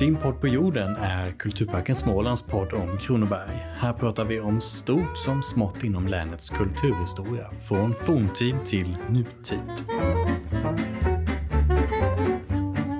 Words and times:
Din 0.00 0.16
podd 0.16 0.40
på 0.40 0.48
jorden 0.48 0.96
är 0.96 1.30
Kulturparken 1.30 1.94
Smålands 1.94 2.46
podd 2.46 2.72
om 2.72 2.98
Kronoberg. 2.98 3.66
Här 3.74 3.92
pratar 3.92 4.24
vi 4.24 4.40
om 4.40 4.60
stort 4.60 5.18
som 5.18 5.42
smått 5.42 5.84
inom 5.84 6.08
länets 6.08 6.50
kulturhistoria, 6.50 7.50
från 7.68 7.94
forntid 7.94 8.54
till 8.64 8.96
nutid. 9.08 9.84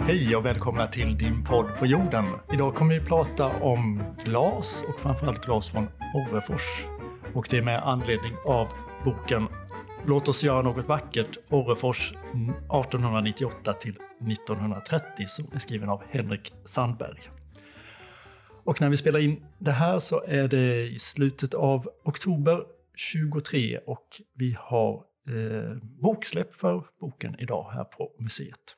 Hej 0.01 0.37
och 0.37 0.47
välkomna 0.47 0.87
till 0.87 1.19
din 1.19 1.45
podd 1.45 1.67
på 1.79 1.87
jorden. 1.87 2.25
Idag 2.53 2.75
kommer 2.75 2.95
vi 2.95 3.01
prata 3.01 3.47
om 3.47 4.03
glas 4.25 4.85
och 4.89 5.01
framförallt 5.01 5.47
glas 5.47 5.69
från 5.69 5.89
Orrefors. 6.15 6.85
Och 7.35 7.47
det 7.51 7.57
är 7.57 7.63
med 7.63 7.83
anledning 7.83 8.33
av 8.47 8.69
boken 9.05 9.49
Låt 10.11 10.29
oss 10.29 10.45
göra 10.45 10.63
något 10.63 10.89
vackert, 10.89 11.39
Orrefors 11.49 12.13
1898 12.13 13.73
till 13.73 13.91
1930 13.91 15.27
som 15.27 15.45
är 15.55 15.59
skriven 15.59 15.89
av 15.89 16.03
Henrik 16.11 16.53
Sandberg. 16.65 17.19
Och 18.65 18.81
när 18.81 18.89
vi 18.89 18.97
spelar 18.97 19.21
in 19.21 19.47
det 19.59 19.71
här 19.71 19.99
så 19.99 20.25
är 20.27 20.49
det 20.49 20.89
i 20.89 20.99
slutet 20.99 21.55
av 21.55 21.89
oktober 22.05 22.63
23 22.95 23.79
och 23.87 24.07
vi 24.35 24.57
har 24.59 24.95
eh, 24.95 25.77
boksläpp 25.83 26.55
för 26.55 26.85
boken 27.01 27.37
idag 27.39 27.71
här 27.75 27.85
på 27.85 28.13
museet. 28.19 28.77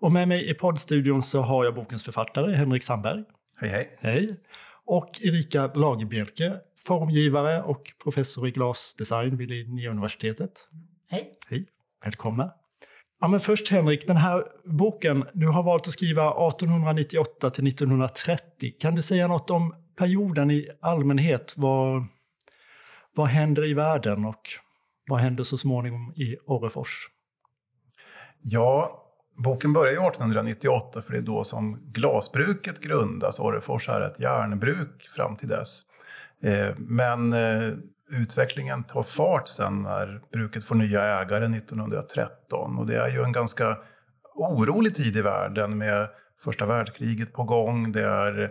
Och 0.00 0.12
med 0.12 0.28
mig 0.28 0.50
i 0.50 0.54
poddstudion 0.54 1.22
så 1.22 1.40
har 1.40 1.64
jag 1.64 1.74
bokens 1.74 2.04
författare 2.04 2.54
Henrik 2.54 2.82
Sandberg. 2.82 3.24
Hej 3.60 3.70
hej! 3.70 3.98
Hej! 4.00 4.28
Och 4.84 5.20
Erika 5.22 5.66
Lagerbjelke, 5.66 6.60
formgivare 6.86 7.62
och 7.62 7.92
professor 8.02 8.48
i 8.48 8.50
glasdesign 8.50 9.36
vid 9.36 9.48
Linnéuniversitetet. 9.48 10.68
Hej! 11.10 11.38
Hej! 11.48 11.66
Välkomna! 12.04 12.52
Ja, 13.20 13.28
men 13.28 13.40
först 13.40 13.70
Henrik, 13.70 14.06
den 14.06 14.16
här 14.16 14.44
boken, 14.64 15.24
du 15.32 15.48
har 15.48 15.62
valt 15.62 15.88
att 15.88 15.92
skriva 15.92 16.48
1898 16.48 17.50
till 17.50 17.66
1930. 17.66 18.72
Kan 18.80 18.94
du 18.94 19.02
säga 19.02 19.26
något 19.28 19.50
om 19.50 19.74
perioden 19.96 20.50
i 20.50 20.68
allmänhet? 20.80 21.54
Vad, 21.56 22.06
vad 23.14 23.26
händer 23.26 23.64
i 23.64 23.74
världen 23.74 24.24
och 24.24 24.42
vad 25.08 25.20
händer 25.20 25.44
så 25.44 25.58
småningom 25.58 26.12
i 26.16 26.36
Orrefors? 26.46 27.08
Ja, 28.42 29.02
boken 29.44 29.72
börjar 29.72 29.92
ju 29.92 29.98
1898 29.98 31.02
för 31.02 31.12
det 31.12 31.18
är 31.18 31.22
då 31.22 31.44
som 31.44 31.92
glasbruket 31.92 32.80
grundas. 32.80 33.40
Orrefors 33.40 33.88
är 33.88 34.00
ett 34.00 34.20
järnbruk 34.20 35.08
fram 35.08 35.36
till 35.36 35.48
dess. 35.48 35.82
Eh, 36.42 36.74
men 36.76 37.32
eh, 37.32 37.72
utvecklingen 38.10 38.84
tar 38.84 39.02
fart 39.02 39.48
sen 39.48 39.82
när 39.82 40.20
bruket 40.32 40.64
får 40.64 40.74
nya 40.74 41.02
ägare 41.02 41.56
1913. 41.56 42.78
Och 42.78 42.86
det 42.86 42.96
är 42.96 43.08
ju 43.08 43.22
en 43.22 43.32
ganska 43.32 43.78
orolig 44.34 44.94
tid 44.94 45.16
i 45.16 45.22
världen 45.22 45.78
med 45.78 46.08
första 46.44 46.66
världskriget 46.66 47.32
på 47.32 47.44
gång. 47.44 47.92
Det 47.92 48.04
är 48.04 48.42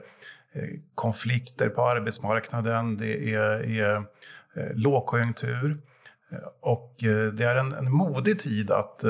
eh, 0.54 0.70
konflikter 0.96 1.70
på 1.70 1.88
arbetsmarknaden, 1.88 2.98
det 2.98 3.34
är, 3.34 3.80
är 3.80 4.04
lågkonjunktur. 4.76 5.82
Och 6.62 6.96
det 7.34 7.44
är 7.44 7.56
en, 7.56 7.74
en 7.74 7.92
modig 7.92 8.40
tid 8.40 8.72
att 8.72 9.04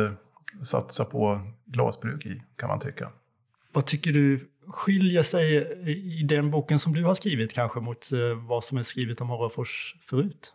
satsa 0.63 1.05
på 1.05 1.41
glasbruk 1.65 2.25
i, 2.25 2.41
kan 2.57 2.69
man 2.69 2.79
tycka. 2.79 3.09
Vad 3.73 3.85
tycker 3.85 4.11
du 4.11 4.50
skiljer 4.71 5.21
sig 5.21 5.55
i 6.19 6.23
den 6.23 6.51
boken 6.51 6.79
som 6.79 6.93
du 6.93 7.03
har 7.03 7.13
skrivit 7.13 7.53
kanske 7.53 7.79
mot 7.79 8.11
eh, 8.11 8.19
vad 8.47 8.63
som 8.63 8.77
är 8.77 8.83
skrivet 8.83 9.21
om 9.21 9.31
Orrefors 9.31 9.95
förut? 10.01 10.53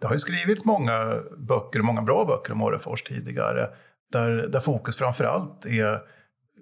Det 0.00 0.06
har 0.06 0.14
ju 0.14 0.20
skrivits 0.20 0.64
många 0.64 1.22
böcker, 1.38 1.82
många 1.82 2.02
bra 2.02 2.24
böcker 2.24 2.52
om 2.52 2.62
Orrefors 2.62 3.02
tidigare, 3.02 3.68
där, 4.12 4.30
där 4.30 4.60
fokus 4.60 4.96
framför 4.96 5.24
allt 5.24 5.66
är 5.66 6.00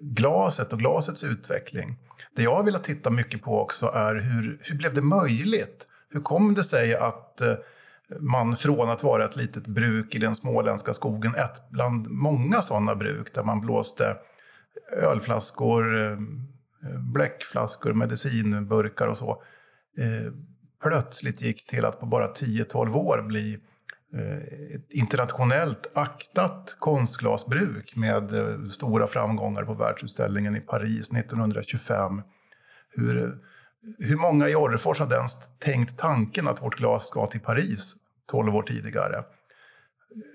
glaset 0.01 0.73
och 0.73 0.79
glasets 0.79 1.23
utveckling. 1.23 1.97
Det 2.35 2.43
jag 2.43 2.55
har 2.55 2.63
velat 2.63 2.83
titta 2.83 3.09
mycket 3.09 3.41
på 3.41 3.61
också 3.61 3.85
är 3.85 4.15
hur, 4.15 4.59
hur 4.63 4.75
blev 4.75 4.93
det 4.93 5.01
möjligt? 5.01 5.89
Hur 6.09 6.21
kom 6.21 6.53
det 6.53 6.63
sig 6.63 6.95
att 6.95 7.41
eh, 7.41 7.53
man 8.19 8.55
från 8.55 8.89
att 8.89 9.03
vara 9.03 9.25
ett 9.25 9.35
litet 9.35 9.67
bruk 9.67 10.15
i 10.15 10.19
den 10.19 10.35
småländska 10.35 10.93
skogen, 10.93 11.35
ett 11.35 11.69
bland 11.69 12.07
många 12.07 12.61
sådana 12.61 12.95
bruk 12.95 13.33
där 13.33 13.43
man 13.43 13.61
blåste 13.61 14.15
ölflaskor, 14.91 15.95
eh, 15.95 16.11
eh, 16.11 16.99
bläckflaskor, 17.13 17.93
medicinburkar 17.93 19.07
och 19.07 19.17
så, 19.17 19.43
eh, 19.97 20.33
plötsligt 20.83 21.41
gick 21.41 21.67
till 21.67 21.85
att 21.85 21.99
på 21.99 22.05
bara 22.05 22.27
10-12 22.27 22.95
år 22.95 23.21
bli 23.21 23.59
ett 24.75 24.91
internationellt 24.91 25.91
aktat 25.95 26.77
konstglasbruk 26.79 27.95
med 27.95 28.31
stora 28.69 29.07
framgångar 29.07 29.63
på 29.63 29.73
världsutställningen 29.73 30.55
i 30.55 30.59
Paris 30.59 31.11
1925. 31.11 32.21
Hur, 32.89 33.37
hur 33.99 34.15
många 34.15 34.49
i 34.49 34.55
Orrefors 34.55 34.99
hade 34.99 35.15
ens 35.15 35.57
tänkt 35.59 35.97
tanken 35.97 36.47
att 36.47 36.63
vårt 36.63 36.77
glas 36.77 37.07
ska 37.07 37.25
till 37.25 37.39
Paris 37.39 37.95
12 38.25 38.55
år 38.55 38.63
tidigare? 38.63 39.23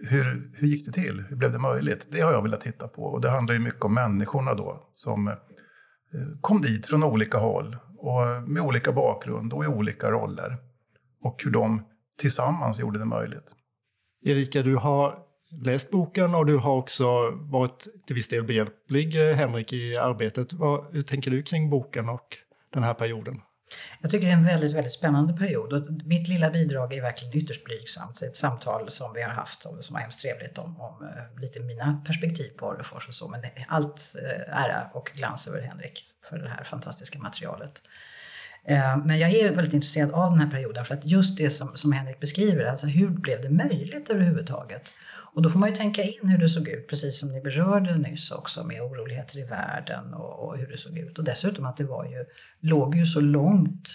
Hur, 0.08 0.52
hur 0.54 0.68
gick 0.68 0.86
det 0.86 0.92
till? 0.92 1.24
Hur 1.28 1.36
blev 1.36 1.52
det 1.52 1.58
möjligt? 1.58 2.08
Det 2.10 2.20
har 2.20 2.32
jag 2.32 2.42
velat 2.42 2.60
titta 2.60 2.88
på. 2.88 3.02
Och 3.02 3.20
det 3.20 3.30
handlar 3.30 3.54
ju 3.54 3.60
mycket 3.60 3.84
om 3.84 3.94
människorna 3.94 4.54
då 4.54 4.90
som 4.94 5.28
eh, 5.28 5.34
kom 6.40 6.60
dit 6.60 6.86
från 6.86 7.04
olika 7.04 7.38
håll 7.38 7.76
och 7.98 8.50
med 8.50 8.62
olika 8.62 8.92
bakgrund 8.92 9.52
och 9.52 9.64
i 9.64 9.66
olika 9.66 10.10
roller. 10.10 10.56
Och 11.22 11.42
hur 11.44 11.50
de 11.50 11.82
tillsammans 12.18 12.80
gjorde 12.80 12.98
det 12.98 13.04
möjligt. 13.04 13.52
Erika, 14.24 14.62
du 14.62 14.76
har 14.76 15.18
läst 15.64 15.90
boken 15.90 16.34
och 16.34 16.46
du 16.46 16.56
har 16.56 16.76
också 16.76 17.30
varit 17.30 17.88
till 18.06 18.16
viss 18.16 18.28
del 18.28 18.44
behjälplig, 18.44 19.14
Henrik, 19.14 19.72
i 19.72 19.96
arbetet. 19.96 20.52
Vad, 20.52 20.94
hur 20.94 21.02
tänker 21.02 21.30
du 21.30 21.42
kring 21.42 21.70
boken 21.70 22.08
och 22.08 22.36
den 22.72 22.82
här 22.82 22.94
perioden? 22.94 23.40
Jag 24.00 24.10
tycker 24.10 24.26
det 24.26 24.32
är 24.32 24.36
en 24.36 24.44
väldigt, 24.44 24.72
väldigt 24.72 24.92
spännande 24.92 25.32
period 25.32 25.72
och 25.72 25.82
mitt 26.04 26.28
lilla 26.28 26.50
bidrag 26.50 26.94
är 26.94 27.02
verkligen 27.02 27.36
ytterst 27.36 27.64
blygsamt. 27.64 28.22
Ett 28.22 28.36
samtal 28.36 28.90
som 28.90 29.12
vi 29.14 29.22
har 29.22 29.30
haft 29.30 29.62
som 29.62 29.94
var 29.94 30.00
hemskt 30.00 30.20
trevligt 30.20 30.58
om, 30.58 30.80
om 30.80 31.02
eh, 31.02 31.40
lite 31.40 31.60
mina 31.60 32.02
perspektiv 32.06 32.50
på 32.58 32.66
Orrefors 32.66 33.08
och 33.08 33.14
så. 33.14 33.28
Men 33.28 33.40
allt 33.68 34.14
eh, 34.22 34.62
ära 34.62 34.90
och 34.92 35.10
glans 35.14 35.48
över 35.48 35.60
Henrik 35.60 36.04
för 36.24 36.38
det 36.38 36.48
här 36.48 36.64
fantastiska 36.64 37.18
materialet. 37.18 37.82
Eh, 38.64 38.96
men 38.96 39.18
jag 39.18 39.30
är 39.30 39.54
väldigt 39.54 39.74
intresserad 39.74 40.10
av 40.10 40.30
den 40.30 40.40
här 40.40 40.50
perioden 40.50 40.84
för 40.84 40.94
att 40.94 41.04
just 41.04 41.38
det 41.38 41.50
som, 41.50 41.76
som 41.76 41.92
Henrik 41.92 42.20
beskriver, 42.20 42.64
alltså 42.64 42.86
hur 42.86 43.08
blev 43.08 43.42
det 43.42 43.50
möjligt 43.50 44.10
överhuvudtaget? 44.10 44.92
Och 45.32 45.42
då 45.42 45.50
får 45.50 45.58
man 45.58 45.68
ju 45.68 45.76
tänka 45.76 46.02
in 46.02 46.28
hur 46.28 46.38
det 46.38 46.48
såg 46.48 46.68
ut, 46.68 46.88
precis 46.88 47.20
som 47.20 47.32
ni 47.32 47.40
berörde 47.40 47.98
nyss 47.98 48.30
också 48.30 48.64
med 48.64 48.82
oroligheter 48.82 49.38
i 49.38 49.44
världen 49.44 50.14
och, 50.14 50.44
och 50.44 50.58
hur 50.58 50.66
det 50.66 50.78
såg 50.78 50.98
ut. 50.98 51.18
Och 51.18 51.24
dessutom 51.24 51.66
att 51.66 51.76
det 51.76 51.84
var 51.84 52.04
ju, 52.04 52.24
låg 52.60 52.94
ju 52.94 53.06
så 53.06 53.20
långt 53.20 53.88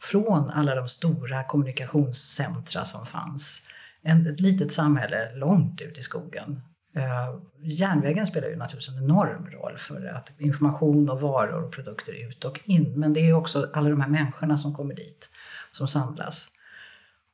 från 0.00 0.50
alla 0.50 0.74
de 0.74 0.88
stora 0.88 1.44
kommunikationscentra 1.44 2.84
som 2.84 3.06
fanns. 3.06 3.62
En, 4.02 4.26
ett 4.26 4.40
litet 4.40 4.72
samhälle 4.72 5.34
långt 5.34 5.80
ut 5.80 5.98
i 5.98 6.02
skogen. 6.02 6.62
Eh, 6.96 7.34
järnvägen 7.62 8.26
spelar 8.26 8.48
ju 8.48 8.56
naturligtvis 8.56 8.96
en 8.96 9.04
enorm 9.04 9.50
roll 9.50 9.76
för 9.76 10.06
att 10.06 10.40
information 10.40 11.08
och 11.08 11.20
varor 11.20 11.64
och 11.64 11.72
produkter 11.72 12.28
ut 12.28 12.44
och 12.44 12.60
in. 12.64 13.00
Men 13.00 13.12
det 13.12 13.20
är 13.20 13.32
också 13.32 13.70
alla 13.72 13.90
de 13.90 14.00
här 14.00 14.08
människorna 14.08 14.56
som 14.56 14.74
kommer 14.74 14.94
dit, 14.94 15.28
som 15.70 15.88
samlas 15.88 16.48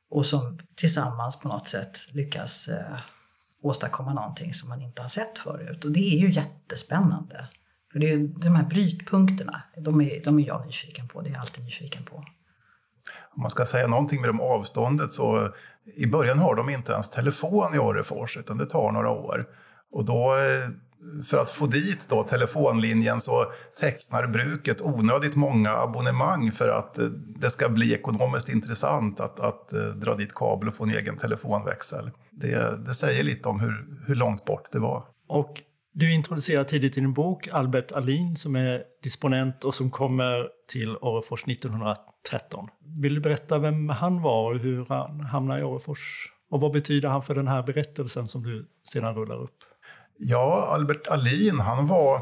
och 0.09 0.25
som 0.25 0.59
tillsammans 0.75 1.39
på 1.39 1.47
något 1.47 1.67
sätt 1.67 2.01
lyckas 2.11 2.67
eh, 2.67 2.99
åstadkomma 3.61 4.13
någonting 4.13 4.53
som 4.53 4.69
man 4.69 4.81
inte 4.81 5.01
har 5.01 5.09
sett 5.09 5.37
förut. 5.37 5.85
Och 5.85 5.91
det 5.91 5.99
är 5.99 6.17
ju 6.17 6.31
jättespännande. 6.31 7.47
För 7.91 7.99
det 7.99 8.09
är 8.09 8.17
de 8.17 8.55
här 8.55 8.63
brytpunkterna, 8.63 9.61
de 9.77 10.01
är, 10.01 10.23
de 10.23 10.39
är 10.39 10.47
jag 10.47 10.65
nyfiken 10.65 11.07
på. 11.07 11.21
Det 11.21 11.29
är 11.29 11.33
jag 11.33 11.41
alltid 11.41 11.63
nyfiken 11.63 12.03
på. 12.03 12.15
Om 13.31 13.41
man 13.41 13.49
ska 13.49 13.65
säga 13.65 13.87
någonting 13.87 14.21
med 14.21 14.29
de 14.29 14.41
avståndet 14.41 15.13
så 15.13 15.53
i 15.95 16.07
början 16.07 16.39
har 16.39 16.55
de 16.55 16.69
inte 16.69 16.91
ens 16.91 17.09
telefon 17.09 17.75
i 17.75 17.79
Orrefors 17.79 18.37
utan 18.37 18.57
det 18.57 18.65
tar 18.65 18.91
några 18.91 19.09
år. 19.09 19.45
Och 19.91 20.05
då 20.05 20.35
eh, 20.35 20.69
för 21.23 21.37
att 21.37 21.49
få 21.49 21.65
dit 21.65 22.09
då 22.09 22.23
telefonlinjen 22.23 23.21
så 23.21 23.45
tecknar 23.79 24.27
bruket 24.27 24.81
onödigt 24.81 25.35
många 25.35 25.71
abonnemang 25.71 26.51
för 26.51 26.69
att 26.69 26.97
eh, 26.97 27.05
det 27.39 27.49
ska 27.49 27.69
bli 27.69 27.93
ekonomiskt 27.93 28.49
intressant 28.49 29.19
att, 29.19 29.39
att 29.39 29.73
eh, 29.73 29.79
dra 29.79 30.15
dit 30.15 30.35
kabel 30.35 30.67
och 30.67 30.75
få 30.75 30.83
en 30.83 30.89
egen 30.89 31.17
telefonväxel. 31.17 32.11
Det, 32.31 32.85
det 32.85 32.93
säger 32.93 33.23
lite 33.23 33.49
om 33.49 33.59
hur, 33.59 33.85
hur 34.07 34.15
långt 34.15 34.45
bort 34.45 34.71
det 34.71 34.79
var. 34.79 35.03
Och 35.27 35.61
du 35.93 36.13
introducerar 36.13 36.63
tidigt 36.63 36.97
i 36.97 37.01
din 37.01 37.13
bok 37.13 37.47
Albert 37.47 37.91
Alin 37.91 38.35
som 38.35 38.55
är 38.55 38.83
disponent 39.03 39.63
och 39.63 39.73
som 39.73 39.91
kommer 39.91 40.47
till 40.67 40.97
Orrefors 40.97 41.43
1913. 41.43 42.67
Vill 43.01 43.15
du 43.15 43.21
berätta 43.21 43.57
vem 43.57 43.89
han 43.89 44.21
var 44.21 44.53
och 44.53 44.59
hur 44.59 44.85
han 44.89 45.19
hamnade 45.19 45.59
i 45.59 45.63
Orrefors? 45.63 46.33
Och 46.51 46.61
vad 46.61 46.71
betyder 46.71 47.09
han 47.09 47.21
för 47.21 47.35
den 47.35 47.47
här 47.47 47.63
berättelsen 47.63 48.27
som 48.27 48.43
du 48.43 48.67
sedan 48.93 49.15
rullar 49.15 49.43
upp? 49.43 49.57
Ja, 50.19 50.67
Albert 50.71 51.07
Alin, 51.07 51.59
han 51.59 51.87
var 51.87 52.21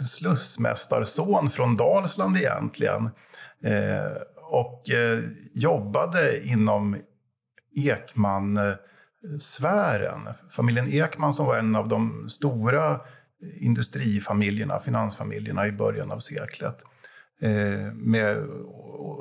slussmästarson 0.00 1.50
från 1.50 1.76
Dalsland 1.76 2.36
egentligen. 2.36 3.10
Eh, 3.62 4.12
och 4.50 4.90
eh, 4.90 5.20
jobbade 5.54 6.46
inom 6.46 6.96
Ekman-sfären. 7.76 10.28
Familjen 10.50 10.92
Ekman 10.92 11.34
som 11.34 11.46
var 11.46 11.56
en 11.56 11.76
av 11.76 11.88
de 11.88 12.28
stora 12.28 13.00
industrifamiljerna, 13.60 14.78
finansfamiljerna 14.78 15.66
i 15.66 15.72
början 15.72 16.10
av 16.10 16.18
seklet. 16.18 16.84
Eh, 17.40 17.92
med 17.92 18.46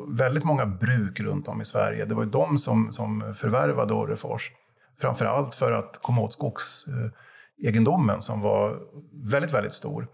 väldigt 0.07 0.44
många 0.44 0.65
bruk 0.65 1.19
runt 1.19 1.47
om 1.47 1.61
i 1.61 1.65
Sverige. 1.65 2.06
Det 2.06 2.15
var 2.15 2.23
ju 2.23 2.29
de 2.29 2.57
som, 2.57 2.94
som 2.94 3.33
förvärvade 3.35 3.94
Orrefors. 3.94 4.51
Framförallt 5.00 5.56
för 5.56 5.71
att 5.71 6.00
komma 6.01 6.21
åt 6.21 6.33
skogs 6.33 6.88
eh, 6.88 7.09
egendomen 7.57 8.22
som 8.22 8.42
var 8.42 8.80
väldigt, 9.31 9.54
väldigt 9.54 9.74
stor. 9.74 10.07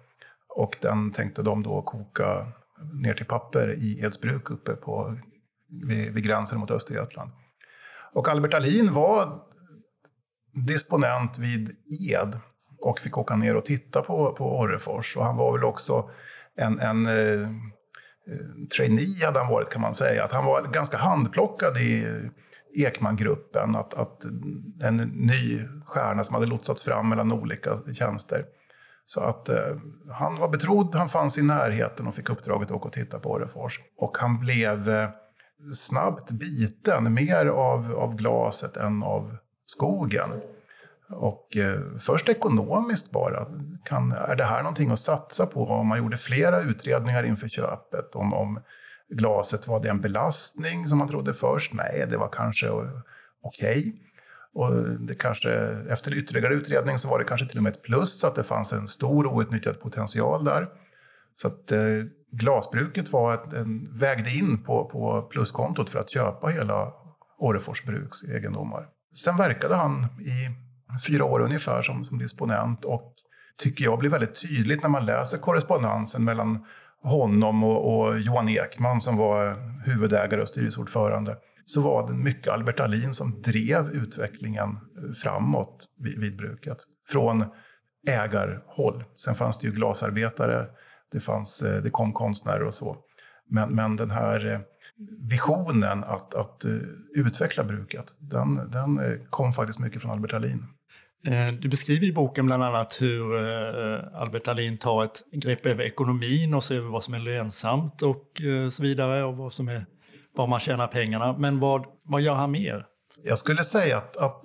Och 0.47 0.75
den 0.81 1.11
tänkte 1.11 1.41
de 1.41 1.63
då 1.63 1.81
koka 1.81 2.47
ner 2.93 3.13
till 3.13 3.25
papper 3.25 3.73
i 3.73 3.99
Edsbruk 3.99 4.49
uppe 4.49 4.73
på, 4.73 5.17
vid, 5.69 6.13
vid 6.13 6.23
gränsen 6.23 6.59
mot 6.59 6.71
Östergötland. 6.71 7.31
Och 8.13 8.29
Albert 8.29 8.53
Alin 8.53 8.93
var 8.93 9.39
disponent 10.53 11.37
vid 11.37 11.75
Ed 12.09 12.39
och 12.81 12.99
fick 12.99 13.17
åka 13.17 13.35
ner 13.35 13.55
och 13.55 13.65
titta 13.65 14.01
på, 14.01 14.33
på 14.33 14.59
Orrefors. 14.59 15.17
Och 15.17 15.25
han 15.25 15.37
var 15.37 15.53
väl 15.53 15.63
också 15.63 16.09
en, 16.55 16.79
en 16.79 17.05
eh, 17.05 17.41
eh 17.41 18.67
trainee 18.77 19.25
hade 19.25 19.39
han 19.39 19.51
varit 19.51 19.69
kan 19.69 19.81
man 19.81 19.93
säga. 19.93 20.23
Att 20.23 20.31
han 20.31 20.45
var 20.45 20.63
ganska 20.63 20.97
handplockad 20.97 21.77
i 21.77 22.07
Ekmangruppen. 22.75 23.75
Att, 23.75 23.93
att 23.93 24.23
en 24.83 24.97
ny 24.97 25.59
stjärna 25.85 26.23
som 26.23 26.33
hade 26.33 26.47
lotsats 26.47 26.83
fram 26.83 27.09
mellan 27.09 27.31
olika 27.31 27.71
tjänster. 27.93 28.45
Så 29.05 29.21
att 29.21 29.49
eh, 29.49 29.77
han 30.11 30.39
var 30.39 30.49
betrodd, 30.49 30.95
han 30.95 31.09
fanns 31.09 31.37
i 31.37 31.41
närheten 31.41 32.07
och 32.07 32.15
fick 32.15 32.29
uppdraget 32.29 32.67
att 32.67 32.75
åka 32.75 32.85
och 32.85 32.93
titta 32.93 33.19
på 33.19 33.31
Orrefors. 33.31 33.79
Och 33.97 34.17
han 34.17 34.39
blev 34.39 34.89
eh, 34.89 35.09
snabbt 35.73 36.31
biten 36.31 37.13
mer 37.13 37.45
av, 37.45 37.95
av 37.95 38.15
glaset 38.15 38.77
än 38.77 39.03
av 39.03 39.37
skogen. 39.65 40.29
Och 41.09 41.57
eh, 41.57 41.79
först 41.99 42.29
ekonomiskt 42.29 43.11
bara. 43.11 43.45
Kan, 43.85 44.11
är 44.11 44.35
det 44.35 44.43
här 44.43 44.61
någonting 44.61 44.91
att 44.91 44.99
satsa 44.99 45.45
på? 45.45 45.63
Om 45.65 45.87
man 45.87 45.97
gjorde 45.97 46.17
flera 46.17 46.61
utredningar 46.61 47.23
inför 47.23 47.47
köpet. 47.47 48.15
Om, 48.15 48.33
om 48.33 48.59
glaset 49.11 49.67
var 49.67 49.81
det 49.81 49.89
en 49.89 50.01
belastning 50.01 50.87
som 50.87 50.97
man 50.97 51.07
trodde 51.07 51.33
först? 51.33 51.73
Nej, 51.73 52.05
det 52.09 52.17
var 52.17 52.29
kanske 52.29 52.69
okej. 52.69 53.79
Okay. 53.79 53.93
Och 54.53 54.99
det 54.99 55.15
kanske, 55.15 55.49
efter 55.89 56.13
ytterligare 56.13 56.53
utredning 56.53 56.97
så 56.97 57.09
var 57.09 57.19
det 57.19 57.25
kanske 57.25 57.47
till 57.47 57.57
och 57.57 57.63
med 57.63 57.71
ett 57.71 57.81
plus 57.81 58.19
så 58.19 58.27
att 58.27 58.35
det 58.35 58.43
fanns 58.43 58.73
en 58.73 58.87
stor 58.87 59.27
outnyttjad 59.27 59.79
potential 59.79 60.45
där. 60.45 60.67
Så 61.35 61.47
att 61.47 61.71
eh, 61.71 62.03
glasbruket 62.31 63.11
var 63.11 63.33
ett, 63.33 63.53
en, 63.53 63.89
vägde 63.93 64.29
in 64.29 64.63
på, 64.63 64.85
på 64.85 65.21
pluskontot 65.21 65.89
för 65.89 65.99
att 65.99 66.09
köpa 66.09 66.47
hela 66.47 66.93
Orrefors 67.37 67.85
bruks 67.85 68.23
egendomar. 68.23 68.87
Sen 69.15 69.37
verkade 69.37 69.75
han 69.75 70.05
i 70.19 70.49
fyra 71.07 71.25
år 71.25 71.39
ungefär 71.39 71.83
som, 71.83 72.03
som 72.03 72.17
disponent 72.17 72.85
och 72.85 73.13
tycker 73.57 73.83
jag 73.83 73.99
blir 73.99 74.09
väldigt 74.09 74.41
tydligt 74.41 74.83
när 74.83 74.89
man 74.89 75.05
läser 75.05 75.37
korrespondensen 75.37 76.23
mellan 76.23 76.65
honom 77.03 77.63
och, 77.63 77.99
och 77.99 78.19
Johan 78.19 78.49
Ekman 78.49 79.01
som 79.01 79.17
var 79.17 79.57
huvudägare 79.85 80.41
och 80.41 80.47
styrelseordförande 80.47 81.37
så 81.65 81.81
var 81.81 82.07
det 82.07 82.13
mycket 82.13 82.53
Albert 82.53 82.79
Alin 82.79 83.13
som 83.13 83.41
drev 83.41 83.89
utvecklingen 83.89 84.77
framåt 85.23 85.85
vid, 85.97 86.19
vid 86.19 86.37
bruket. 86.37 86.77
Från 87.07 87.45
ägarhåll. 88.07 89.03
Sen 89.15 89.35
fanns 89.35 89.59
det 89.59 89.67
ju 89.67 89.73
glasarbetare, 89.73 90.65
det, 91.11 91.19
fanns, 91.19 91.61
eh, 91.61 91.83
det 91.83 91.89
kom 91.89 92.13
konstnärer 92.13 92.63
och 92.63 92.73
så. 92.73 92.97
Men, 93.49 93.75
men 93.75 93.95
den 93.95 94.11
här 94.11 94.53
eh, 94.53 94.59
visionen 95.29 96.03
att, 96.03 96.33
att 96.33 96.65
eh, 96.65 96.71
utveckla 97.15 97.63
bruket, 97.63 98.05
den, 98.19 98.71
den 98.71 99.19
kom 99.29 99.53
faktiskt 99.53 99.79
mycket 99.79 100.01
från 100.01 100.11
Albert 100.11 100.33
Alin. 100.33 100.65
Eh, 101.25 101.53
du 101.53 101.69
beskriver 101.69 102.07
i 102.07 102.11
boken 102.11 102.45
bland 102.45 102.63
annat 102.63 102.97
hur 103.01 103.35
eh, 103.35 104.21
Albert 104.21 104.47
Alin 104.47 104.77
tar 104.77 105.05
ett 105.05 105.23
grepp 105.31 105.65
över 105.65 105.83
ekonomin 105.83 106.53
och 106.53 106.63
ser 106.63 106.75
över 106.75 106.89
vad 106.89 107.03
som 107.03 107.13
är 107.13 107.19
lönsamt 107.19 108.01
och 108.01 108.41
eh, 108.41 108.69
så 108.69 108.83
vidare 108.83 109.23
och 109.23 109.37
vad 109.37 109.53
som 109.53 109.67
är 109.67 109.85
var 110.35 110.47
man 110.47 110.59
tjänar 110.59 110.87
pengarna. 110.87 111.37
Men 111.37 111.59
vad, 111.59 111.85
vad 112.03 112.21
gör 112.21 112.35
han 112.35 112.51
mer? 112.51 112.85
Jag 113.23 113.39
skulle 113.39 113.63
säga 113.63 113.97
att, 113.97 114.17
att 114.17 114.43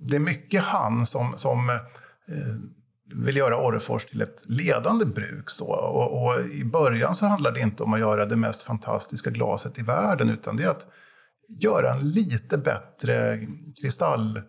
det 0.00 0.16
är 0.16 0.20
mycket 0.20 0.62
han 0.62 1.06
som, 1.06 1.32
som 1.36 1.78
vill 3.14 3.36
göra 3.36 3.66
Orrefors 3.66 4.04
till 4.04 4.22
ett 4.22 4.44
ledande 4.48 5.06
bruk. 5.06 5.50
Så. 5.50 5.72
Och, 5.72 6.22
och, 6.22 6.46
I 6.46 6.64
början 6.64 7.14
så 7.14 7.26
handlar 7.26 7.52
det 7.52 7.60
inte 7.60 7.82
om 7.82 7.94
att 7.94 8.00
göra 8.00 8.26
det 8.26 8.36
mest 8.36 8.62
fantastiska 8.62 9.30
glaset 9.30 9.78
i 9.78 9.82
världen 9.82 10.30
utan 10.30 10.56
det 10.56 10.64
är 10.64 10.68
att 10.68 10.86
göra 11.60 11.94
en 11.94 12.10
lite 12.10 12.58
bättre 12.58 13.46
kristall 13.80 14.40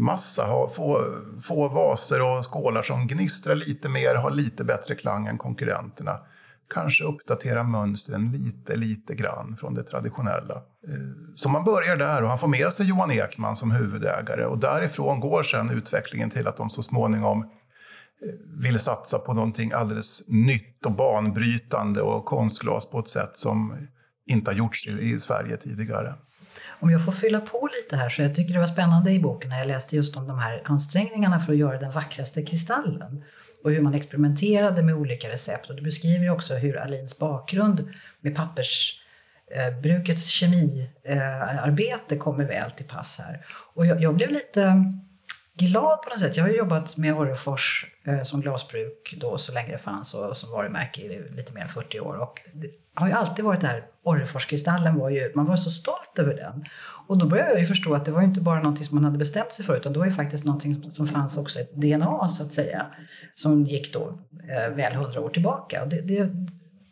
massa, 0.00 0.44
Ha, 0.44 0.68
få, 0.68 1.04
få 1.40 1.68
vaser 1.68 2.22
och 2.22 2.52
skålar 2.52 2.82
som 2.82 3.06
gnistrar 3.06 3.54
lite 3.54 3.88
mer, 3.88 4.14
har 4.14 4.30
lite 4.30 4.64
bättre 4.64 4.94
klang 4.94 5.26
än 5.26 5.38
konkurrenterna. 5.38 6.18
Kanske 6.74 7.04
uppdatera 7.04 7.62
mönstren 7.62 8.32
lite, 8.32 8.76
lite 8.76 9.14
grann 9.14 9.56
från 9.56 9.74
det 9.74 9.82
traditionella. 9.82 10.54
Eh, 10.54 11.32
så 11.34 11.48
man 11.48 11.64
börjar 11.64 11.96
där 11.96 12.22
och 12.22 12.28
han 12.28 12.38
får 12.38 12.48
med 12.48 12.72
sig 12.72 12.86
Johan 12.86 13.10
Ekman 13.10 13.56
som 13.56 13.70
huvudägare 13.70 14.44
och 14.44 14.58
därifrån 14.58 15.20
går 15.20 15.42
sen 15.42 15.70
utvecklingen 15.70 16.30
till 16.30 16.46
att 16.46 16.56
de 16.56 16.70
så 16.70 16.82
småningom 16.82 17.42
eh, 17.42 17.48
vill 18.62 18.78
satsa 18.78 19.18
på 19.18 19.32
någonting 19.32 19.72
alldeles 19.72 20.28
nytt 20.28 20.86
och 20.86 20.92
banbrytande 20.92 22.02
och 22.02 22.24
konstglas 22.24 22.90
på 22.90 22.98
ett 22.98 23.08
sätt 23.08 23.32
som 23.34 23.88
inte 24.26 24.50
har 24.50 24.56
gjorts 24.56 24.86
i, 24.86 25.20
Sverige 25.20 25.56
tidigare. 25.56 26.14
Om 26.68 26.90
jag 26.90 27.04
får 27.04 27.12
fylla 27.12 27.40
på 27.40 27.68
lite 27.72 27.96
här, 27.96 28.10
så 28.10 28.22
jag 28.22 28.34
tycker 28.34 28.54
det 28.54 28.60
var 28.60 28.66
spännande 28.66 29.10
i 29.10 29.20
boken 29.20 29.50
när 29.50 29.58
jag 29.58 29.68
läste 29.68 29.96
just 29.96 30.16
om 30.16 30.26
de 30.26 30.38
här 30.38 30.62
ansträngningarna 30.64 31.40
för 31.40 31.52
att 31.52 31.58
göra 31.58 31.78
den 31.78 31.90
vackraste 31.90 32.42
kristallen 32.42 33.24
och 33.64 33.70
hur 33.70 33.80
man 33.80 33.94
experimenterade 33.94 34.82
med 34.82 34.94
olika 34.94 35.28
recept. 35.28 35.70
Och 35.70 35.76
du 35.76 35.82
beskriver 35.82 36.30
också 36.30 36.54
hur 36.54 36.76
Alins 36.76 37.18
bakgrund 37.18 37.88
med 38.20 38.36
pappersbrukets 38.36 40.42
eh, 40.42 40.48
kemiarbete 40.48 42.14
eh, 42.14 42.18
kommer 42.18 42.44
väl 42.44 42.70
till 42.70 42.86
pass 42.86 43.18
här. 43.18 43.46
Och 43.74 43.86
jag, 43.86 44.02
jag 44.02 44.14
blev 44.14 44.30
lite 44.30 44.92
glad 45.54 46.02
på 46.02 46.10
något 46.10 46.20
sätt. 46.20 46.36
Jag 46.36 46.44
har 46.44 46.50
jobbat 46.50 46.96
med 46.96 47.14
Orrefors 47.14 47.86
eh, 48.06 48.22
som 48.22 48.40
glasbruk 48.40 49.14
då 49.20 49.38
så 49.38 49.52
länge 49.52 49.72
det 49.72 49.78
fanns 49.78 50.14
och 50.14 50.36
som 50.36 50.50
varumärke 50.50 51.00
i 51.00 51.22
lite 51.30 51.52
mer 51.52 51.62
än 51.62 51.68
40 51.68 52.00
år. 52.00 52.22
Och 52.22 52.40
det 52.54 52.70
har 52.94 53.08
ju 53.08 53.12
alltid 53.12 53.44
varit 53.44 53.60
där, 53.60 53.84
Orreforskristallen 54.02 54.98
var 54.98 55.10
ju, 55.10 55.32
man 55.34 55.46
var 55.46 55.56
så 55.56 55.70
stolt 55.70 56.18
över 56.18 56.34
den. 56.34 56.64
Och 57.06 57.18
då 57.18 57.26
började 57.26 57.50
jag 57.50 57.60
ju 57.60 57.66
förstå 57.66 57.94
att 57.94 58.04
det 58.04 58.12
var 58.12 58.22
inte 58.22 58.40
bara 58.40 58.60
någonting 58.60 58.84
som 58.84 58.94
man 58.94 59.04
hade 59.04 59.18
bestämt 59.18 59.52
sig 59.52 59.64
för 59.64 59.76
utan 59.76 59.92
det 59.92 59.98
var 59.98 60.06
ju 60.06 60.12
faktiskt 60.12 60.44
någonting 60.44 60.90
som 60.90 61.06
fanns 61.06 61.38
också 61.38 61.60
ett 61.60 61.74
DNA 61.74 62.28
så 62.28 62.42
att 62.42 62.52
säga. 62.52 62.86
Som 63.34 63.66
gick 63.66 63.92
då 63.92 64.18
eh, 64.48 64.74
väl 64.74 64.94
hundra 64.94 65.20
år 65.20 65.30
tillbaka. 65.30 65.82
Och 65.82 65.88
det, 65.88 66.00
det, 66.00 66.30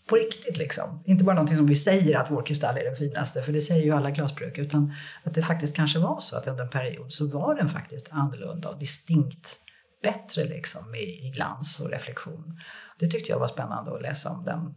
på 0.09 0.17
riktigt 0.17 0.59
liksom. 0.59 1.03
Inte 1.05 1.25
bara 1.25 1.35
någonting 1.35 1.57
som 1.57 1.67
vi 1.67 1.75
säger 1.75 2.19
att 2.19 2.31
vår 2.31 2.43
kristall 2.43 2.77
är 2.77 2.85
den 2.85 2.97
finaste, 2.97 3.43
för 3.43 3.53
det 3.53 3.61
säger 3.61 3.85
ju 3.85 3.93
alla 3.93 4.11
glasbruk, 4.11 4.59
utan 4.59 4.95
att 5.25 5.35
det 5.35 5.43
faktiskt 5.43 5.77
kanske 5.77 5.99
var 5.99 6.21
så 6.21 6.37
att 6.37 6.47
under 6.47 6.65
en 6.65 6.71
period 6.71 7.13
så 7.13 7.29
var 7.29 7.55
den 7.55 7.69
faktiskt 7.69 8.09
annorlunda 8.11 8.69
och 8.69 8.79
distinkt 8.79 9.57
bättre 10.03 10.45
liksom 10.45 10.95
i, 10.95 11.27
i 11.27 11.31
glans 11.35 11.81
och 11.81 11.91
reflektion. 11.91 12.59
Det 12.99 13.07
tyckte 13.07 13.33
jag 13.33 13.39
var 13.39 13.47
spännande 13.47 13.95
att 13.95 14.03
läsa 14.03 14.31
om 14.31 14.45
den 14.45 14.75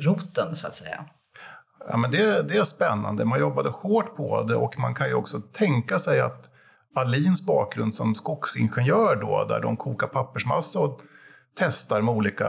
roten 0.00 0.54
så 0.54 0.66
att 0.66 0.74
säga. 0.74 1.04
Ja, 1.88 1.96
men 1.96 2.10
det, 2.10 2.48
det 2.48 2.56
är 2.56 2.64
spännande. 2.64 3.24
Man 3.24 3.40
jobbade 3.40 3.68
hårt 3.68 4.16
på 4.16 4.42
det 4.42 4.54
och 4.56 4.78
man 4.78 4.94
kan 4.94 5.08
ju 5.08 5.14
också 5.14 5.40
tänka 5.40 5.98
sig 5.98 6.20
att 6.20 6.50
Alins 6.94 7.46
bakgrund 7.46 7.94
som 7.94 8.14
skogsingenjör 8.14 9.16
då, 9.16 9.44
där 9.48 9.60
de 9.60 9.76
kokar 9.76 10.06
pappersmassa 10.06 10.80
och 10.80 11.00
testar 11.58 12.02
med 12.02 12.14
olika 12.14 12.48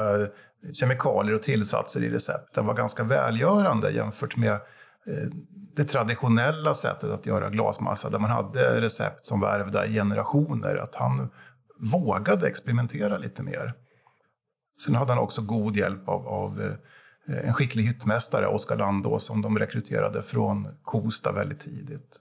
kemikalier 0.73 1.35
och 1.35 1.41
tillsatser 1.41 2.03
i 2.03 2.09
recepten 2.09 2.65
var 2.65 2.73
ganska 2.73 3.03
välgörande 3.03 3.91
jämfört 3.91 4.35
med 4.35 4.53
eh, 4.53 5.29
det 5.75 5.83
traditionella 5.83 6.73
sättet 6.73 7.11
att 7.11 7.25
göra 7.25 7.49
glasmassa 7.49 8.09
där 8.09 8.19
man 8.19 8.29
hade 8.29 8.81
recept 8.81 9.25
som 9.25 9.39
var 9.39 9.59
ärvda 9.59 9.85
i 9.85 9.93
generationer. 9.93 10.75
Att 10.75 10.95
han 10.95 11.29
vågade 11.93 12.47
experimentera 12.47 13.17
lite 13.17 13.43
mer. 13.43 13.73
Sen 14.85 14.95
hade 14.95 15.11
han 15.11 15.23
också 15.23 15.41
god 15.41 15.75
hjälp 15.75 16.09
av, 16.09 16.27
av 16.27 16.61
eh, 16.61 16.73
Eh, 17.27 17.47
en 17.47 17.53
skicklig 17.53 17.83
hyttmästare, 17.83 18.47
Oskar 18.47 18.75
Landås, 18.75 19.25
som 19.25 19.41
de 19.41 19.59
rekryterade 19.59 20.21
från 20.21 20.67
Kosta 20.81 21.31
väldigt 21.31 21.59
tidigt. 21.59 22.19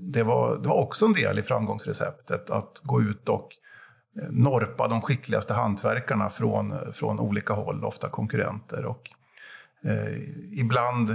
Det 0.00 0.22
var, 0.22 0.56
det 0.56 0.68
var 0.68 0.76
också 0.76 1.06
en 1.06 1.12
del 1.12 1.38
i 1.38 1.42
framgångsreceptet, 1.42 2.50
att 2.50 2.80
gå 2.84 3.02
ut 3.02 3.28
och 3.28 3.48
eh, 4.22 4.30
norpa 4.30 4.88
de 4.88 5.02
skickligaste 5.02 5.54
hantverkarna 5.54 6.30
från, 6.30 6.92
från 6.92 7.20
olika 7.20 7.52
håll, 7.52 7.84
ofta 7.84 8.08
konkurrenter. 8.08 8.84
Och 8.84 9.10
eh, 9.84 10.18
ibland 10.52 11.08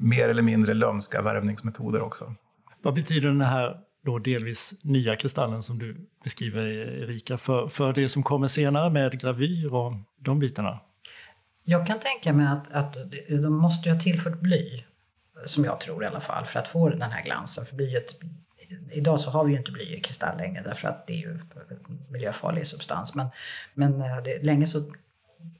mer 0.00 0.28
eller 0.28 0.42
mindre 0.42 0.74
lömska 0.74 1.22
värvningsmetoder 1.22 2.00
också. 2.00 2.34
Vad 2.82 2.94
betyder 2.94 3.28
den 3.28 3.40
här 3.40 3.76
då 4.04 4.18
delvis 4.18 4.74
nya 4.82 5.16
kristallen 5.16 5.62
som 5.62 5.78
du 5.78 6.08
beskriver 6.24 6.66
Erika 7.02 7.38
för, 7.38 7.68
för 7.68 7.92
det 7.92 8.08
som 8.08 8.22
kommer 8.22 8.48
senare 8.48 8.90
med 8.90 9.20
gravyr 9.20 9.74
och 9.74 9.92
de 10.20 10.38
bitarna? 10.38 10.80
Jag 11.70 11.86
kan 11.86 11.98
tänka 11.98 12.32
mig 12.32 12.46
att, 12.46 12.72
att 12.72 12.96
de 13.28 13.58
måste 13.58 13.88
ju 13.88 13.94
ha 13.94 14.00
tillfört 14.00 14.40
bly, 14.40 14.84
som 15.46 15.64
jag 15.64 15.80
tror 15.80 16.04
i 16.04 16.06
alla 16.06 16.20
fall, 16.20 16.44
för 16.44 16.58
att 16.58 16.68
få 16.68 16.88
den 16.88 17.02
här 17.02 17.24
glansen. 17.24 17.66
För 17.66 17.76
blyet 17.76 18.14
idag 18.92 19.20
så 19.20 19.30
har 19.30 19.44
vi 19.44 19.52
ju 19.52 19.58
inte 19.58 19.72
bly 19.72 19.84
i 19.84 20.00
kristall 20.00 20.38
längre 20.38 20.62
därför 20.62 20.88
att 20.88 21.06
det 21.06 21.12
är 21.12 21.16
ju 21.16 21.30
en 21.30 21.42
miljöfarlig 22.10 22.66
substans. 22.66 23.14
Men, 23.14 23.28
men 23.74 24.00
eh, 24.00 24.16
det, 24.24 24.44
länge 24.44 24.66
så 24.66 24.92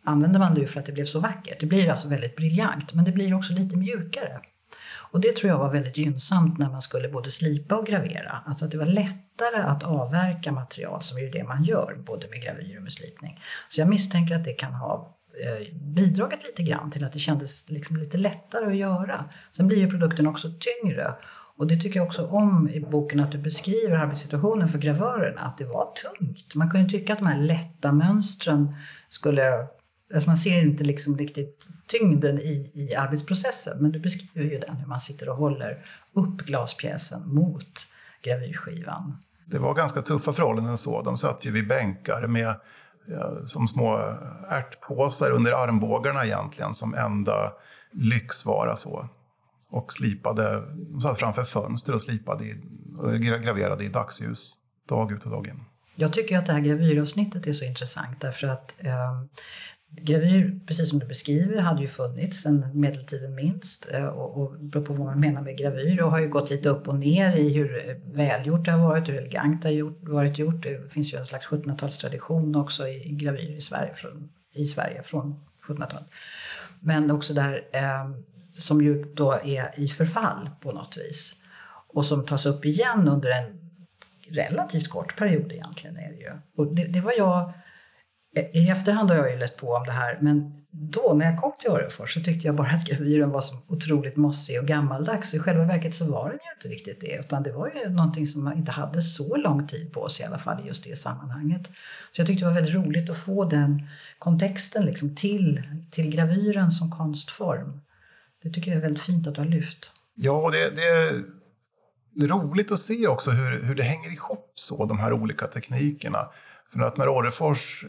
använde 0.05 0.39
man 0.39 0.55
det 0.55 0.61
ju 0.61 0.67
för 0.67 0.81
att 0.81 0.87
det 0.87 0.93
blev 0.93 1.05
så 1.05 1.21
vackert. 1.21 1.61
Det 1.61 1.67
blir 1.67 1.91
alltså 1.91 2.09
väldigt 2.09 2.37
briljant 2.37 2.95
men 2.95 3.05
det 3.05 3.13
blir 3.13 3.35
också 3.35 3.53
lite 3.53 3.77
mjukare. 3.77 4.41
Och 5.11 5.21
det 5.21 5.37
tror 5.37 5.51
jag 5.51 5.59
var 5.59 5.73
väldigt 5.73 5.97
gynnsamt 5.97 6.59
när 6.59 6.71
man 6.71 6.83
skulle 6.83 7.09
både 7.09 7.31
slipa 7.31 7.77
och 7.77 7.87
gravera. 7.87 8.43
Alltså 8.47 8.65
att 8.65 8.71
det 8.71 8.79
var 8.79 8.87
lättare 8.87 9.63
att 9.63 9.83
avverka 9.83 10.53
material 10.53 11.03
som 11.03 11.19
är 11.19 11.33
det 11.33 11.45
man 11.45 11.65
gör 11.65 11.97
både 12.07 12.29
med 12.29 12.43
gravyr 12.43 12.77
och 12.77 12.83
med 12.83 12.93
slipning. 12.93 13.41
Så 13.69 13.81
jag 13.81 13.89
misstänker 13.89 14.37
att 14.37 14.45
det 14.45 14.53
kan 14.53 14.75
ha 14.75 15.18
Eh, 15.45 15.75
bidragit 15.75 16.47
lite 16.47 16.63
grann 16.63 16.91
till 16.91 17.05
att 17.05 17.13
det 17.13 17.19
kändes 17.19 17.71
liksom 17.71 17.97
lite 17.97 18.17
lättare 18.17 18.67
att 18.67 18.77
göra. 18.77 19.25
Sen 19.51 19.67
blir 19.67 19.79
ju 19.79 19.91
produkten 19.91 20.27
också 20.27 20.49
tyngre 20.61 21.15
och 21.57 21.67
det 21.67 21.77
tycker 21.77 22.01
jag 22.01 22.07
också 22.07 22.27
om 22.27 22.69
i 22.69 22.81
boken 22.81 23.21
att 23.21 23.33
du 23.33 23.39
beskriver 23.39 23.97
arbetssituationen 23.97 24.69
för 24.69 24.79
gravörerna, 24.79 25.41
att 25.41 25.59
det 25.59 25.65
var 25.65 25.93
tungt. 25.93 26.55
Man 26.55 26.71
kunde 26.71 26.89
tycka 26.89 27.13
att 27.13 27.19
de 27.19 27.27
här 27.27 27.39
lätta 27.39 27.93
mönstren 27.93 28.75
skulle 29.09 29.67
Alltså 30.15 30.31
man 30.31 30.37
ser 30.37 30.61
inte 30.61 30.85
liksom 30.85 31.19
riktigt 31.19 31.67
tyngden 31.87 32.39
i, 32.39 32.73
i 32.75 32.95
arbetsprocessen 32.95 33.79
men 33.81 33.93
du 33.93 34.01
beskriver 34.01 34.51
ju 34.51 34.59
den, 34.59 34.77
hur 34.77 34.87
man 34.87 35.01
sitter 35.01 35.29
och 35.29 35.37
håller 35.37 35.85
upp 36.13 36.41
glaspjäsen 36.47 37.35
mot 37.35 37.87
gravyrskivan. 38.23 39.17
Det 39.47 39.59
var 39.59 39.75
ganska 39.75 40.03
tuffa 40.03 40.33
förhållanden 40.33 40.79
så. 40.79 41.03
De 41.03 41.17
satt 41.17 41.45
ju 41.45 41.51
vid 41.51 41.69
bänkar 41.69 42.27
med 42.27 42.55
som 43.47 43.69
små 43.69 44.15
ärtpåsar 44.49 45.31
under 45.31 45.53
armbågarna 45.53 46.25
egentligen 46.25 46.75
som 46.75 46.95
enda 46.95 47.53
lyxvara. 47.93 48.77
Så. 48.77 49.09
Och 49.71 49.93
slipade, 49.93 50.63
de 50.75 51.01
satt 51.01 51.19
framför 51.19 51.45
fönster 51.45 51.95
och 51.95 52.03
slipade 52.03 52.45
i, 52.45 52.63
och 52.99 53.21
graverade 53.21 53.85
i 53.85 53.89
dagsljus 53.89 54.55
dag 54.89 55.13
ut 55.13 55.25
och 55.25 55.31
dag 55.31 55.47
in. 55.47 55.65
Jag 55.95 56.13
tycker 56.13 56.39
att 56.39 56.47
det 56.47 56.53
här 56.53 56.61
gravyravsnittet 56.61 57.47
är 57.47 57.53
så 57.53 57.65
intressant 57.65 58.21
därför 58.21 58.47
att 58.47 58.75
eh, 58.79 59.23
Gravyr, 59.91 60.61
precis 60.67 60.91
som 60.91 60.99
du 60.99 61.07
beskriver, 61.07 61.61
hade 61.61 61.81
ju 61.81 61.89
funnits 61.89 62.43
sedan 62.43 62.67
medeltiden 62.75 63.35
minst 63.35 63.89
eh, 63.93 64.05
och, 64.05 64.43
och 64.43 64.59
beror 64.61 64.85
på 64.85 64.93
vad 64.93 65.07
man 65.07 65.21
menar 65.21 65.43
med 65.43 65.59
gravyr 65.59 66.03
och 66.03 66.11
har 66.11 66.21
ju 66.21 66.29
gått 66.29 66.51
lite 66.51 66.69
upp 66.69 66.89
och 66.89 66.99
ner 66.99 67.37
i 67.37 67.53
hur 67.53 68.01
välgjort 68.05 68.65
det 68.65 68.71
har 68.71 68.89
varit, 68.89 69.09
hur 69.09 69.15
elegant 69.15 69.63
det 69.63 69.69
har 69.69 69.75
gjort, 69.75 69.99
varit 70.03 70.39
gjort. 70.39 70.63
Det 70.63 70.93
finns 70.93 71.13
ju 71.15 71.19
en 71.19 71.27
slags 71.27 71.47
1700-talstradition 71.47 72.61
också 72.61 72.89
i 72.89 73.09
gravyr 73.13 73.57
i 73.57 73.61
Sverige 73.61 73.95
från, 73.95 74.29
i 74.55 74.67
Sverige 74.67 75.03
från 75.03 75.41
1700-talet. 75.69 76.09
Men 76.81 77.11
också 77.11 77.35
där 77.35 77.63
eh, 77.73 78.11
som 78.53 78.83
ju 78.83 79.05
då 79.15 79.33
är 79.33 79.81
i 79.81 79.89
förfall 79.89 80.51
på 80.61 80.73
något 80.73 80.97
vis 80.97 81.35
och 81.89 82.05
som 82.05 82.27
tas 82.27 82.47
upp 82.47 82.65
igen 82.65 83.09
under 83.09 83.31
en 83.31 83.59
relativt 84.29 84.89
kort 84.89 85.17
period 85.17 85.53
egentligen. 85.53 85.97
Är 85.97 86.13
det, 86.13 86.19
ju. 86.19 86.31
Och 86.57 86.75
det, 86.75 86.85
det 86.85 87.01
var 87.01 87.13
jag 87.17 87.53
i 88.37 88.69
efterhand 88.69 89.11
har 89.11 89.17
jag 89.17 89.31
ju 89.31 89.39
läst 89.39 89.59
på 89.59 89.73
om 89.73 89.85
det 89.87 89.93
här, 89.93 90.19
men 90.21 90.53
då 90.71 91.15
när 91.15 91.27
jag 91.27 91.41
kom 91.41 91.53
till 91.61 91.71
Orrefors 91.71 92.15
så 92.15 92.21
tyckte 92.21 92.47
jag 92.47 92.57
bara 92.57 92.69
att 92.69 92.87
gravyren 92.87 93.31
var 93.31 93.41
så 93.41 93.57
otroligt 93.69 94.17
mossig 94.17 94.61
och 94.61 94.67
gammaldags. 94.67 95.35
I 95.35 95.39
själva 95.39 95.65
verket 95.65 95.95
så 95.95 96.13
var 96.13 96.29
den 96.29 96.39
ju 96.45 96.53
inte 96.57 96.79
riktigt 96.79 97.01
det, 97.01 97.21
utan 97.21 97.43
det 97.43 97.53
var 97.53 97.73
ju 97.75 97.91
någonting 97.91 98.27
som 98.27 98.45
man 98.45 98.59
inte 98.59 98.73
hade 98.73 99.03
så 99.03 99.37
lång 99.37 99.67
tid 99.67 99.93
på 99.93 100.09
sig 100.09 100.25
i 100.25 100.27
alla 100.27 100.39
fall 100.39 100.65
i 100.65 100.69
just 100.69 100.85
det 100.85 100.97
sammanhanget. 100.97 101.67
Så 102.13 102.21
jag 102.21 102.27
tyckte 102.27 102.45
det 102.45 102.49
var 102.49 102.55
väldigt 102.55 102.75
roligt 102.75 103.11
att 103.11 103.17
få 103.19 103.45
den 103.45 103.83
kontexten 104.19 104.85
liksom 104.85 105.17
till, 105.17 105.63
till 105.91 106.11
gravyren 106.11 106.71
som 106.71 106.91
konstform. 106.91 107.81
Det 108.43 108.51
tycker 108.51 108.71
jag 108.71 108.79
är 108.79 108.83
väldigt 108.83 109.03
fint 109.03 109.27
att 109.27 109.35
du 109.35 109.41
har 109.41 109.49
lyft. 109.49 109.91
Ja, 110.15 110.51
det, 110.53 110.77
det, 110.77 112.25
är 112.25 112.29
roligt 112.29 112.73
att 112.73 112.79
se 112.79 113.07
också 113.07 113.31
hur, 113.31 113.63
hur 113.63 113.75
det 113.75 113.83
hänger 113.83 114.13
ihop 114.13 114.53
så, 114.55 114.87
de 114.87 114.99
här 114.99 115.13
olika 115.13 115.47
teknikerna. 115.47 116.19
För 116.73 116.81
att 116.81 116.97
när 116.97 117.09
Orrefors 117.09 117.85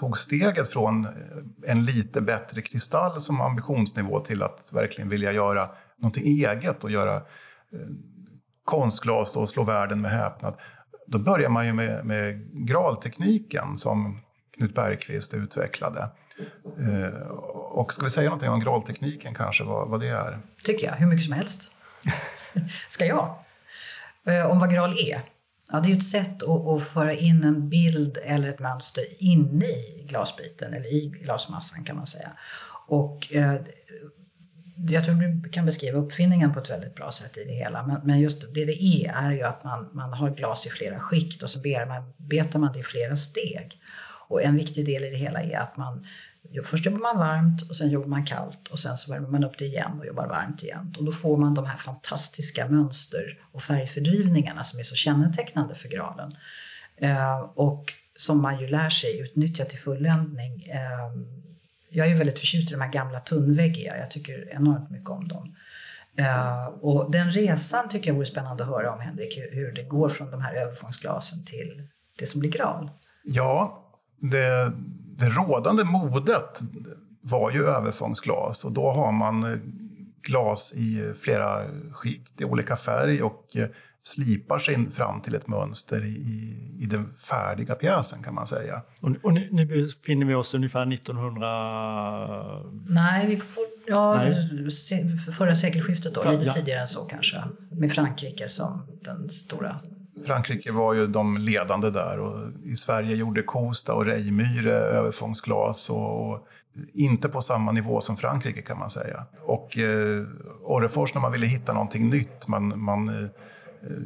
tog 0.00 0.18
steget 0.18 0.68
från 0.68 1.04
eh, 1.04 1.10
en 1.66 1.84
lite 1.84 2.20
bättre 2.20 2.62
kristall 2.62 3.20
som 3.20 3.40
ambitionsnivå 3.40 4.20
till 4.20 4.42
att 4.42 4.68
verkligen 4.72 5.08
vilja 5.08 5.32
göra 5.32 5.68
någonting 5.96 6.26
eget 6.26 6.84
och 6.84 6.90
göra 6.90 7.16
eh, 7.16 7.22
konstglas 8.64 9.36
och 9.36 9.48
slå 9.48 9.64
världen 9.64 10.00
med 10.00 10.10
häpnad. 10.10 10.54
Då 11.06 11.18
börjar 11.18 11.48
man 11.48 11.66
ju 11.66 11.72
med, 11.72 12.04
med 12.04 12.48
graltekniken 12.68 13.76
som 13.76 14.20
Knut 14.56 14.74
Bergqvist 14.74 15.34
utvecklade. 15.34 16.10
Eh, 16.78 17.28
och 17.52 17.92
ska 17.92 18.04
vi 18.04 18.10
säga 18.10 18.24
någonting 18.24 18.48
om 18.48 18.60
graltekniken 18.60 19.34
kanske, 19.34 19.64
vad, 19.64 19.88
vad 19.88 20.00
det 20.00 20.08
är? 20.08 20.38
tycker 20.64 20.86
jag, 20.86 20.94
hur 20.94 21.06
mycket 21.06 21.24
som 21.24 21.32
helst. 21.32 21.70
ska 22.88 23.04
jag? 23.06 23.34
Eh, 24.26 24.50
om 24.50 24.58
vad 24.58 24.72
gral 24.72 24.92
är? 24.92 25.22
Ja, 25.72 25.80
det 25.80 25.88
är 25.88 25.90
ju 25.90 25.96
ett 25.96 26.04
sätt 26.04 26.42
att, 26.42 26.66
att, 26.66 26.82
föra 26.82 27.12
in 27.12 27.44
en 27.44 27.68
bild 27.68 28.18
eller 28.24 28.48
ett 28.48 28.58
mönster 28.58 29.04
inne 29.18 29.64
i 29.64 30.06
glasbiten 30.08 30.74
eller 30.74 30.92
i 30.92 31.08
glasmassan 31.22 31.84
kan 31.84 31.96
man 31.96 32.06
säga. 32.06 32.32
Och 32.86 33.34
eh, 33.34 33.60
jag 34.88 35.04
tror 35.04 35.14
du 35.14 35.48
kan 35.48 35.64
beskriva 35.64 35.98
uppfinningen 35.98 36.52
på 36.52 36.60
ett 36.60 36.70
väldigt 36.70 36.94
bra 36.94 37.12
sätt 37.12 37.38
i 37.38 37.44
det 37.44 37.52
hela. 37.52 37.86
Men, 37.86 38.00
men 38.04 38.20
just 38.20 38.54
det 38.54 38.64
det 38.64 38.82
är, 38.82 39.12
är 39.12 39.32
ju 39.32 39.42
att 39.42 39.64
man, 39.64 39.90
man 39.92 40.12
har 40.12 40.30
glas 40.30 40.66
i 40.66 40.70
flera 40.70 41.00
skikt 41.00 41.42
och 41.42 41.50
så 41.50 41.60
bearbetar 41.60 42.58
man 42.58 42.72
det 42.72 42.78
i 42.78 42.82
flera 42.82 43.16
steg. 43.16 43.80
Och 44.28 44.42
en 44.42 44.56
viktig 44.56 44.86
del 44.86 45.04
i 45.04 45.10
det 45.10 45.16
hela 45.16 45.42
är 45.42 45.58
att 45.58 45.76
man 45.76 46.06
Först 46.64 46.86
jobbar 46.86 46.98
man 46.98 47.18
varmt 47.18 47.70
och 47.70 47.76
sen 47.76 47.90
jobbar 47.90 48.08
man 48.08 48.26
kallt 48.26 48.68
och 48.68 48.78
sen 48.78 48.96
så 48.96 49.12
värmer 49.12 49.28
man 49.28 49.44
upp 49.44 49.58
det 49.58 49.64
igen 49.64 49.98
och 49.98 50.06
jobbar 50.06 50.26
varmt 50.26 50.62
igen. 50.62 50.94
Och 50.98 51.04
då 51.04 51.12
får 51.12 51.36
man 51.36 51.54
de 51.54 51.66
här 51.66 51.76
fantastiska 51.76 52.68
mönster 52.68 53.38
och 53.52 53.62
färgfördrivningarna 53.62 54.64
som 54.64 54.78
är 54.78 54.82
så 54.82 54.94
kännetecknande 54.94 55.74
för 55.74 55.88
graden. 55.88 56.36
Eh, 56.96 57.40
och 57.40 57.94
som 58.16 58.42
man 58.42 58.60
ju 58.60 58.66
lär 58.66 58.90
sig 58.90 59.20
utnyttja 59.20 59.64
till 59.64 59.78
fulländning. 59.78 60.62
Eh, 60.62 61.22
jag 61.88 62.06
är 62.10 62.14
väldigt 62.14 62.38
förtjust 62.38 62.70
i 62.70 62.72
de 62.72 62.80
här 62.80 62.92
gamla 62.92 63.20
tunnväggiga. 63.20 63.98
Jag 63.98 64.10
tycker 64.10 64.54
enormt 64.54 64.90
mycket 64.90 65.10
om 65.10 65.28
dem. 65.28 65.56
Eh, 66.16 66.66
och 66.66 67.10
den 67.10 67.32
resan 67.32 67.88
tycker 67.88 68.08
jag 68.08 68.14
vore 68.14 68.26
spännande 68.26 68.62
att 68.62 68.68
höra 68.68 68.92
om, 68.92 69.00
Henrik, 69.00 69.38
hur, 69.52 69.72
det 69.72 69.82
går 69.82 70.08
från 70.08 70.30
de 70.30 70.40
här 70.40 70.54
överfångsglasen 70.54 71.44
till 71.44 71.88
det 72.18 72.26
som 72.26 72.40
blir 72.40 72.50
gran. 72.50 72.90
Ja, 73.22 73.86
det, 74.16 74.72
det 75.20 75.28
rådande 75.28 75.84
modet 75.84 76.60
var 77.20 77.50
ju 77.50 77.64
överfångsglas 77.64 78.64
och 78.64 78.72
då 78.72 78.90
har 78.90 79.12
man 79.12 79.44
eh, 79.44 79.58
glas 80.22 80.74
i 80.76 81.12
flera 81.16 81.64
skikt 81.92 82.40
i 82.40 82.44
olika 82.44 82.76
färg 82.76 83.22
och 83.22 83.56
eh, 83.56 83.68
slipar 84.02 84.58
sig 84.58 84.90
fram 84.90 85.20
till 85.20 85.34
ett 85.34 85.48
mönster 85.48 86.04
i, 86.04 86.56
i 86.80 86.86
den 86.86 87.14
färdiga 87.14 87.74
pjäsen 87.74 88.22
kan 88.22 88.34
man 88.34 88.46
säga. 88.46 88.82
Och, 89.00 89.10
och 89.22 89.32
nu, 89.32 89.48
nu 89.52 89.66
befinner 89.66 90.26
vi 90.26 90.34
oss 90.34 90.54
ungefär 90.54 90.92
1900... 90.92 92.62
Nej, 92.88 93.26
vi 93.26 93.36
får, 93.36 93.64
ja, 93.86 94.14
Nej. 94.16 95.18
förra 95.36 95.54
sekelskiftet 95.54 96.14
då, 96.14 96.30
lite 96.30 96.44
ja. 96.44 96.52
tidigare 96.52 96.80
än 96.80 96.88
så 96.88 97.00
kanske. 97.00 97.42
Med 97.70 97.92
Frankrike 97.92 98.48
som 98.48 98.86
den 99.04 99.30
stora 99.30 99.80
Frankrike 100.26 100.72
var 100.72 100.94
ju 100.94 101.06
de 101.06 101.38
ledande 101.38 101.90
där 101.90 102.18
och 102.18 102.38
i 102.64 102.76
Sverige 102.76 103.16
gjorde 103.16 103.42
Kosta 103.42 103.94
och 103.94 104.06
Reijmyre 104.06 104.72
överfångsglas 104.72 105.90
och, 105.90 106.30
och 106.30 106.46
inte 106.92 107.28
på 107.28 107.40
samma 107.40 107.72
nivå 107.72 108.00
som 108.00 108.16
Frankrike 108.16 108.62
kan 108.62 108.78
man 108.78 108.90
säga. 108.90 109.26
Och 109.42 109.78
eh, 109.78 110.24
Orrefors 110.62 111.14
när 111.14 111.20
man 111.20 111.32
ville 111.32 111.46
hitta 111.46 111.72
någonting 111.72 112.10
nytt, 112.10 112.48
man, 112.48 112.80
man, 112.80 113.08
eh, 113.08 113.28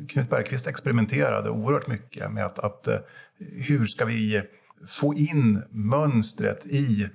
Knut 0.09 0.31
Bergqvist 0.31 0.67
experimenterade 0.67 1.51
oerhört 1.51 1.87
mycket 1.87 2.33
med 2.33 2.45
att, 2.45 2.59
att 2.59 2.87
eh, 2.87 2.99
hur 3.39 3.87
ska 3.87 4.05
vi 4.05 4.43
få 4.87 5.15
in 5.15 5.63
mönstret 5.71 6.67
i 6.67 7.09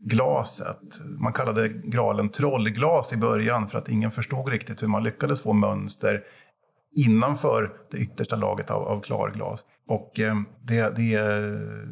glaset. 0.00 1.00
Man 1.18 1.32
kallade 1.32 1.68
gralen 1.68 2.28
trollglas 2.28 3.12
i 3.12 3.16
början 3.16 3.68
för 3.68 3.78
att 3.78 3.88
ingen 3.88 4.10
förstod 4.10 4.48
riktigt 4.48 4.82
hur 4.82 4.88
man 4.88 5.04
lyckades 5.04 5.42
få 5.42 5.52
mönster 5.52 6.22
innanför 6.96 7.72
det 7.90 7.98
yttersta 7.98 8.36
laget 8.36 8.70
av, 8.70 8.82
av 8.82 9.00
klarglas. 9.00 9.64
Och 9.88 10.20
eh, 10.20 10.36
det, 10.62 10.96
det 10.96 11.14
eh, 11.14 11.88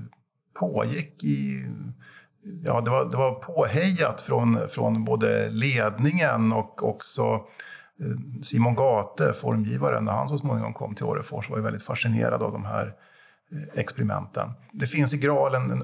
pågick 0.61 1.25
i... 1.25 1.67
Ja, 2.65 2.81
det 2.81 2.91
var, 2.91 3.11
det 3.11 3.17
var 3.17 3.35
påhejat 3.35 4.21
från, 4.21 4.69
från 4.69 5.05
både 5.05 5.51
ledningen 5.51 6.53
och 6.53 6.89
också 6.89 7.23
eh, 8.01 8.43
Simon 8.43 8.75
Gate, 8.75 9.33
formgivaren, 9.33 10.05
när 10.05 10.13
han 10.13 10.29
så 10.29 10.39
småningom 10.39 10.75
kom 10.75 10.95
till 10.95 11.05
Orrefors 11.05 11.51
var 11.51 11.57
ju 11.57 11.63
väldigt 11.63 11.83
fascinerad 11.83 12.43
av 12.43 12.53
de 12.53 12.65
här 12.65 12.87
eh, 13.53 13.81
experimenten. 13.81 14.51
Det 14.73 14.87
finns 14.87 15.15
i 15.15 15.19
Graalen 15.19 15.71
en 15.71 15.83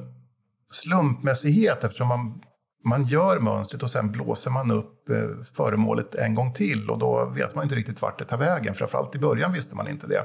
slumpmässighet 0.71 1.85
eftersom 1.85 2.09
man 2.09 2.43
man 2.85 3.05
gör 3.05 3.39
mönstret 3.39 3.83
och 3.83 3.91
sen 3.91 4.13
blåser 4.13 4.51
man 4.51 4.71
upp 4.71 5.11
eh, 5.11 5.45
föremålet 5.55 6.15
en 6.15 6.35
gång 6.35 6.53
till 6.53 6.91
och 6.91 6.99
då 6.99 7.25
vet 7.25 7.55
man 7.55 7.65
inte 7.65 7.75
riktigt 7.75 8.03
vart 8.03 8.19
det 8.19 8.25
tar 8.25 8.39
vägen. 8.39 8.75
Framförallt 8.75 9.15
i 9.15 9.19
början 9.19 9.53
visste 9.53 9.77
man 9.77 9.89
inte 9.89 10.07
det. 10.07 10.25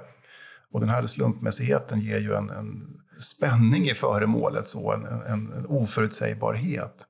Och 0.72 0.80
den 0.80 0.90
här 0.90 1.06
slumpmässigheten 1.06 2.00
ger 2.00 2.20
ju 2.20 2.34
en, 2.34 2.50
en 2.50 2.98
spänning 3.20 3.90
i 3.90 3.94
föremålet, 3.94 4.68
så 4.68 4.92
en, 4.92 5.06
en, 5.06 5.54
en 5.54 5.66
oförutsägbarhet. 5.66 7.08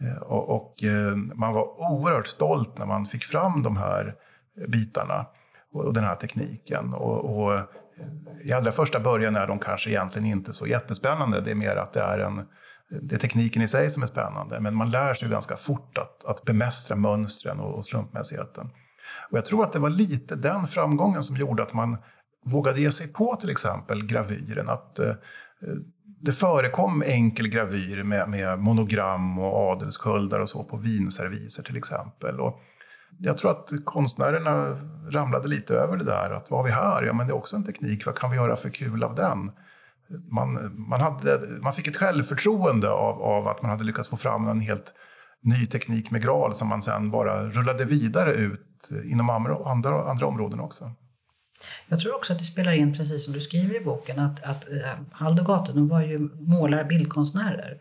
Eh, 0.00 0.22
och, 0.22 0.48
och, 0.48 0.84
eh, 0.84 1.16
man 1.16 1.54
var 1.54 1.92
oerhört 1.92 2.26
stolt 2.26 2.78
när 2.78 2.86
man 2.86 3.06
fick 3.06 3.24
fram 3.24 3.62
de 3.62 3.76
här 3.76 4.14
bitarna. 4.68 5.26
och 5.72 5.94
den 5.94 6.04
här 6.04 6.14
tekniken. 6.14 6.94
Och, 6.94 7.44
och 7.44 7.60
i 8.44 8.52
allra 8.52 8.72
första 8.72 9.00
början 9.00 9.36
är 9.36 9.46
de 9.46 9.58
kanske 9.58 9.90
egentligen 9.90 10.28
inte 10.28 10.52
så 10.52 10.66
jättespännande. 10.66 11.40
Det 11.40 11.50
är 11.50 11.54
mer 11.54 11.76
att 11.76 11.92
det 11.92 12.00
är, 12.00 12.18
en, 12.18 12.46
det 13.00 13.14
är 13.14 13.18
tekniken 13.18 13.62
i 13.62 13.68
sig 13.68 13.90
som 13.90 14.02
är 14.02 14.06
spännande. 14.06 14.60
Men 14.60 14.74
man 14.74 14.90
lär 14.90 15.14
sig 15.14 15.28
ganska 15.28 15.56
fort 15.56 15.98
att, 15.98 16.24
att 16.24 16.44
bemästra 16.44 16.96
mönstren 16.96 17.60
och, 17.60 17.74
och 17.74 17.84
slumpmässigheten. 17.84 18.70
Och 19.30 19.38
jag 19.38 19.44
tror 19.44 19.62
att 19.62 19.72
det 19.72 19.78
var 19.78 19.90
lite 19.90 20.36
den 20.36 20.66
framgången 20.66 21.22
som 21.22 21.36
gjorde 21.36 21.62
att 21.62 21.72
man 21.74 21.96
vågade 22.44 22.80
ge 22.80 22.90
sig 22.90 23.08
på 23.08 23.36
till 23.36 23.50
exempel 23.50 24.06
gravyren. 24.06 24.68
Att, 24.68 24.98
eh, 24.98 25.12
det 26.20 26.32
förekom 26.32 27.02
enkel 27.02 27.48
gravyr 27.48 28.02
med, 28.02 28.28
med 28.28 28.58
monogram 28.58 29.38
och 29.38 29.72
adelssköldar 29.72 30.40
och 30.40 30.48
så 30.48 30.64
på 30.64 30.76
vinserviser 30.76 31.62
till 31.62 31.76
exempel. 31.76 32.40
Och 32.40 32.60
jag 33.18 33.38
tror 33.38 33.50
att 33.50 33.70
konstnärerna 33.84 34.78
ramlade 35.10 35.48
lite 35.48 35.74
över 35.74 35.96
det 35.96 36.04
där. 36.04 36.30
Att 36.30 36.50
vad 36.50 36.60
har 36.60 36.64
vi 36.64 36.72
här? 36.72 37.02
Ja, 37.02 37.12
men 37.12 37.26
det 37.26 37.32
är 37.32 37.36
också 37.36 37.56
en 37.56 37.64
teknik. 37.64 38.06
Vad 38.06 38.18
kan 38.18 38.30
vi 38.30 38.36
göra 38.36 38.56
för 38.56 38.68
kul 38.68 39.04
av 39.04 39.14
den? 39.14 39.50
Man, 40.30 40.74
man, 40.88 41.00
hade, 41.00 41.40
man 41.62 41.72
fick 41.72 41.86
ett 41.86 41.96
självförtroende 41.96 42.90
av, 42.90 43.22
av 43.22 43.48
att 43.48 43.62
man 43.62 43.70
hade 43.70 43.84
lyckats 43.84 44.08
få 44.08 44.16
fram 44.16 44.48
en 44.48 44.60
helt 44.60 44.94
ny 45.42 45.66
teknik 45.66 46.10
med 46.10 46.22
graal, 46.22 46.54
som 46.54 46.68
man 46.68 46.82
sen 46.82 47.10
bara 47.10 47.50
rullade 47.50 47.84
vidare 47.84 48.32
ut 48.32 48.90
inom 49.04 49.30
andra, 49.30 49.56
andra, 49.64 50.10
andra 50.10 50.26
områden 50.26 50.60
också. 50.60 50.90
Jag 51.88 52.00
tror 52.00 52.16
också 52.16 52.32
att 52.32 52.38
det 52.38 52.44
spelar 52.44 52.72
in, 52.72 52.96
precis 52.96 53.24
som 53.24 53.32
du 53.32 53.40
skriver 53.40 53.76
i 53.76 53.84
boken, 53.84 54.18
att, 54.18 54.42
att 54.42 54.70
eh, 54.70 54.76
Hald 55.12 55.40
och 55.40 55.74
de 55.74 55.88
var 55.88 56.02
ju 56.02 56.18
målare, 56.34 56.84
bildkonstnärer. 56.84 57.80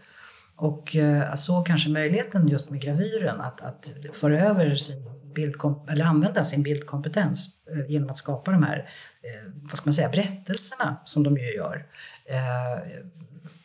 Och 0.56 0.96
eh, 0.96 1.36
såg 1.36 1.66
kanske 1.66 1.90
möjligheten 1.90 2.48
just 2.48 2.70
med 2.70 2.82
gravyren 2.82 3.42
att, 3.42 3.62
att 3.62 3.92
föra 4.14 4.40
över 4.40 4.76
sin 4.76 5.12
bildkom- 5.36 5.90
eller 5.90 6.06
använda 6.06 6.46
sin 6.46 6.64
bildkompetens 6.64 7.50
eh, 7.72 7.92
genom 7.92 8.10
att 8.10 8.18
skapa 8.18 8.52
de 8.52 8.64
här 8.64 8.78
eh, 9.24 9.52
vad 9.54 9.78
ska 9.78 9.88
man 9.88 9.94
säga, 9.94 10.10
berättelserna 10.10 10.98
som 11.06 11.24
de 11.24 11.38
ju 11.38 11.54
gör. 11.56 11.86
Eh, 12.32 13.02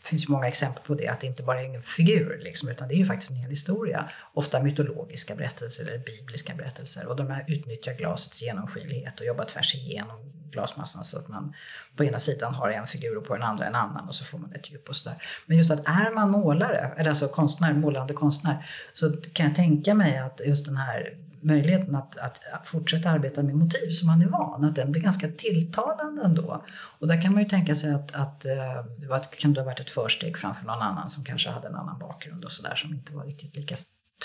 det 0.02 0.10
finns 0.10 0.24
ju 0.24 0.32
många 0.32 0.48
exempel 0.48 0.82
på 0.84 0.94
det, 0.94 1.08
att 1.08 1.20
det 1.20 1.26
inte 1.26 1.42
bara 1.42 1.62
är 1.62 1.74
en 1.74 1.82
figur 1.82 2.40
liksom, 2.42 2.68
utan 2.68 2.88
det 2.88 2.94
är 2.94 2.96
ju 2.96 3.06
faktiskt 3.06 3.30
en 3.30 3.36
hel 3.36 3.50
historia. 3.50 4.10
Ofta 4.34 4.62
mytologiska 4.62 5.34
berättelser 5.34 5.84
eller 5.86 5.98
bibliska 5.98 6.54
berättelser 6.54 7.06
och 7.06 7.16
de 7.16 7.30
här 7.30 7.44
utnyttjar 7.48 7.94
glasets 7.94 8.42
genomskinlighet 8.42 9.20
och 9.20 9.26
jobbar 9.26 9.44
tvärs 9.44 9.74
igenom 9.74 10.32
glasmassan 10.50 11.04
så 11.04 11.18
att 11.18 11.28
man 11.28 11.54
på 11.96 12.04
ena 12.04 12.18
sidan 12.18 12.54
har 12.54 12.70
en 12.70 12.86
figur 12.86 13.16
och 13.16 13.24
på 13.24 13.34
den 13.34 13.42
andra 13.42 13.66
en 13.66 13.74
annan 13.74 14.08
och 14.08 14.14
så 14.14 14.24
får 14.24 14.38
man 14.38 14.52
ett 14.52 14.70
djup 14.70 14.88
och 14.88 14.96
sådär. 14.96 15.22
Men 15.46 15.56
just 15.56 15.70
att 15.70 15.88
är 15.88 16.14
man 16.14 16.30
målare, 16.30 16.92
eller 16.96 17.10
alltså 17.10 17.28
konstnär, 17.28 17.72
målande 17.72 18.14
konstnär, 18.14 18.70
så 18.92 19.12
kan 19.12 19.46
jag 19.46 19.54
tänka 19.54 19.94
mig 19.94 20.18
att 20.18 20.40
just 20.46 20.66
den 20.66 20.76
här 20.76 21.16
möjligheten 21.40 21.94
att, 21.94 22.18
att, 22.18 22.40
fortsätta 22.64 23.10
arbeta 23.10 23.42
med 23.42 23.54
motiv 23.54 23.90
som 23.90 24.06
man 24.06 24.22
är 24.22 24.28
van, 24.28 24.64
att 24.64 24.74
den 24.74 24.92
blir 24.92 25.02
ganska 25.02 25.28
tilltalande 25.28 26.22
ändå. 26.24 26.64
Och 26.68 27.08
där 27.08 27.22
kan 27.22 27.32
man 27.32 27.42
ju 27.42 27.48
tänka 27.48 27.74
sig 27.74 27.94
att, 27.94 28.14
att 28.14 28.44
eh, 28.44 28.54
det 28.98 29.06
var, 29.06 29.22
kan 29.38 29.52
det 29.52 29.60
ha 29.60 29.64
varit 29.64 29.80
ett 29.80 29.90
försteg 29.90 30.38
framför 30.38 30.66
någon 30.66 30.82
annan 30.82 31.08
som 31.08 31.24
kanske 31.24 31.50
hade 31.50 31.68
en 31.68 31.74
annan 31.74 31.98
bakgrund 31.98 32.44
och 32.44 32.52
sådär 32.52 32.74
som 32.74 32.94
inte 32.94 33.14
var 33.14 33.24
riktigt 33.24 33.56
lika 33.56 33.74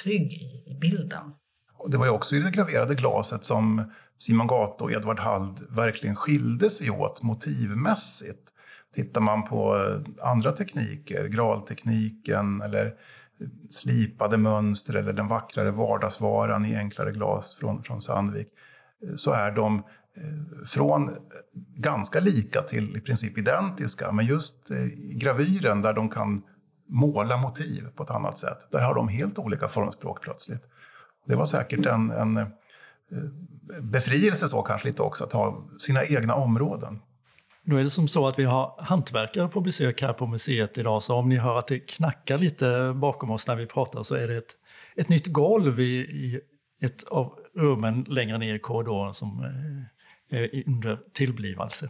trygg 0.04 0.34
i, 0.34 0.72
i 0.72 0.78
bilden. 0.82 1.34
Och 1.78 1.92
det 1.92 1.98
var 1.98 2.06
ju 2.06 2.12
också 2.12 2.36
i 2.36 2.40
det 2.40 2.52
graverade 2.52 2.96
glaset 2.96 3.46
som 3.46 3.92
Simon 4.18 4.48
Gato 4.48 4.84
och 4.84 4.92
Edvard 4.92 5.20
Hald 5.20 5.60
verkligen 5.70 6.16
skilde 6.16 6.70
sig 6.70 6.90
åt 6.90 7.22
motivmässigt. 7.22 8.54
Tittar 8.96 9.22
man 9.22 9.44
på 9.44 9.76
eh, 9.76 10.28
andra 10.30 10.52
tekniker, 10.52 11.28
graltekniken 11.28 12.62
eller 12.62 12.94
slipade 13.70 14.38
mönster 14.38 14.94
eller 14.94 15.14
den 15.14 15.28
vackrare 15.28 15.72
vardagsvaran 15.72 16.66
i 16.66 16.76
enklare 16.76 17.12
glas 17.12 17.56
från, 17.60 17.84
från 17.84 18.02
Sandvik 18.02 18.48
eh, 19.08 19.16
så 19.16 19.32
är 19.32 19.52
de 19.52 19.76
eh, 19.78 20.66
från 20.66 21.10
ganska 21.76 22.20
lika 22.20 22.62
till 22.62 22.98
i 22.98 23.02
princip 23.02 23.38
identiska. 23.38 24.12
Men 24.12 24.26
just 24.26 24.72
eh, 24.72 24.78
gravyren 24.96 25.82
där 25.82 25.94
de 25.94 26.10
kan 26.10 26.44
måla 26.90 27.38
motiv 27.38 27.88
på 27.96 28.04
ett 28.04 28.12
annat 28.12 28.38
sätt, 28.38 28.68
där 28.72 28.82
har 28.82 28.96
de 28.96 29.08
helt 29.08 29.40
olika 29.40 29.68
formspråk 29.68 30.22
plötsligt. 30.22 30.64
Det 31.28 31.36
var 31.36 31.46
säkert 31.46 31.86
en, 31.86 32.12
en 32.12 32.46
befrielse 33.82 34.48
så 34.48 34.62
kanske 34.62 34.88
lite 34.88 35.02
också, 35.02 35.24
att 35.24 35.34
ha 35.34 35.68
sina 35.80 36.06
egna 36.06 36.36
områden. 36.36 37.00
Nu 37.64 37.80
är 37.80 37.84
det 37.84 37.90
som 37.90 38.08
så 38.08 38.28
att 38.28 38.40
vi 38.40 38.44
har 38.44 38.82
hantverkare 38.82 39.48
på 39.48 39.62
besök 39.62 40.02
här 40.02 40.14
på 40.14 40.28
museet 40.28 40.78
idag, 40.78 41.04
så 41.04 41.16
om 41.16 41.30
ni 41.30 41.38
hör 41.38 41.60
att 41.60 41.68
det 41.68 41.80
knackar 41.80 42.38
lite 42.38 42.94
bakom 42.96 43.32
oss 43.32 43.48
när 43.48 43.56
vi 43.56 43.66
pratar 43.66 44.04
så 44.04 44.16
är 44.16 44.28
det 44.28 44.38
ett, 44.38 44.56
ett 44.96 45.10
nytt 45.10 45.28
golv 45.28 45.80
i, 45.80 45.96
i 46.00 46.42
ett 46.82 47.04
av 47.04 47.40
rummen 47.56 48.06
längre 48.08 48.38
ner 48.38 48.56
i 48.56 48.60
korridoren 48.60 49.14
som 49.14 49.44
eh, 50.32 50.40
är 50.40 50.64
under 50.68 51.00
tillblivelse. 51.14 51.90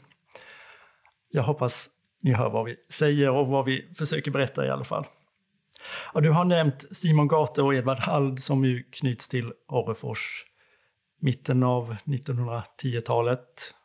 Jag 1.30 1.44
hoppas 1.44 1.90
ni 2.22 2.34
hör 2.34 2.50
vad 2.50 2.66
vi 2.66 2.76
säger 2.90 3.30
och 3.30 3.48
vad 3.48 3.66
vi 3.66 3.88
försöker 3.98 4.32
berätta 4.32 4.66
i 4.66 4.70
alla 4.70 4.84
fall. 4.84 5.06
Ja, 6.14 6.20
du 6.20 6.32
har 6.32 6.46
nämnt 6.46 6.96
Simon 6.96 7.28
Gate 7.28 7.62
och 7.62 7.76
Edvard 7.76 8.00
Hald 8.00 8.40
som 8.40 8.66
ju 8.66 8.84
knyts 8.84 9.28
till 9.28 9.54
Orrefors 9.68 10.46
mitten 11.22 11.64
av 11.64 11.96
1910-talet. 12.06 13.76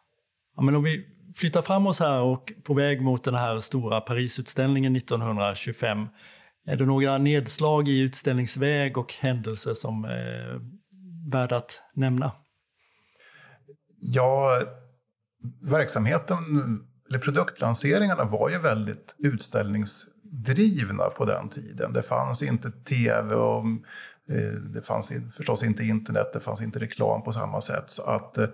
Ja, 0.57 0.63
men 0.63 0.75
om 0.75 0.83
vi 0.83 1.07
flyttar 1.35 1.63
fram 1.63 1.87
oss 1.87 2.01
här 2.01 2.21
och 2.21 2.53
på 2.65 2.75
väg 2.75 3.01
mot 3.03 3.25
den 3.25 3.35
här 3.35 3.61
stora 3.61 4.01
Parisutställningen 4.01 4.97
1925. 4.97 6.07
Är 6.67 6.77
det 6.77 6.87
några 6.87 7.19
nedslag 7.19 7.89
i 7.89 7.99
utställningsväg 7.99 8.99
och 8.99 9.13
händelser 9.13 9.75
som 9.75 10.05
eh, 10.05 10.11
är 10.11 10.61
värda 11.31 11.57
att 11.57 11.81
nämna? 11.95 12.33
Ja, 14.01 14.61
verksamheten, 15.63 16.37
eller 17.09 17.19
produktlanseringarna 17.19 18.25
var 18.25 18.51
ju 18.51 18.59
väldigt 18.59 19.17
utställningsdrivna 19.19 21.05
på 21.05 21.25
den 21.25 21.49
tiden. 21.49 21.93
Det 21.93 22.03
fanns 22.03 22.43
inte 22.43 22.71
tv 22.71 23.35
och 23.35 23.65
eh, 24.31 24.53
det 24.75 24.83
fanns 24.83 25.13
förstås 25.37 25.63
inte 25.63 25.85
internet, 25.85 26.27
det 26.33 26.41
fanns 26.41 26.63
inte 26.63 26.79
reklam 26.79 27.23
på 27.23 27.33
samma 27.33 27.61
sätt. 27.61 27.85
Så 27.87 28.11
att 28.11 28.39
eh, 28.39 28.49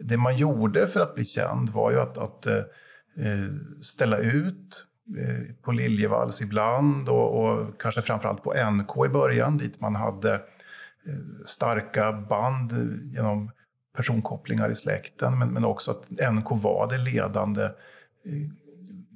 det 0.00 0.16
man 0.16 0.36
gjorde 0.36 0.86
för 0.86 1.00
att 1.00 1.14
bli 1.14 1.24
känd 1.24 1.70
var 1.70 1.90
ju 1.90 2.00
att, 2.00 2.18
att 2.18 2.46
eh, 2.46 2.56
eh 2.56 3.50
ställa 3.80 4.18
ut 4.18 4.86
eh, 5.18 5.54
på 5.62 5.72
Liljevalchs 5.72 6.42
ibland 6.42 7.08
och, 7.08 7.44
och 7.44 7.80
kanske 7.80 8.02
framförallt 8.02 8.42
på 8.42 8.70
NK 8.70 9.06
i 9.06 9.08
början 9.08 9.58
dit 9.58 9.80
man 9.80 9.94
hade 9.94 10.34
eh, 10.34 11.44
starka 11.46 12.12
band 12.12 12.72
genom 13.12 13.50
personkopplingar 13.96 14.70
i 14.70 14.74
släkten 14.74 15.38
men, 15.38 15.52
men 15.52 15.64
också 15.64 15.90
att 15.90 16.32
NK 16.32 16.50
var 16.50 16.88
det 16.90 16.98
ledande, 16.98 17.62
eh, 17.62 17.70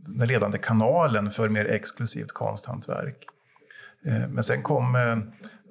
den 0.06 0.28
ledande 0.28 0.58
kanalen 0.58 1.30
för 1.30 1.48
mer 1.48 1.64
exklusivt 1.64 2.32
konsthantverk. 2.32 3.26
Eh, 4.06 4.28
men 4.28 4.44
sen 4.44 4.62
kom 4.62 4.94
eh, 4.94 5.16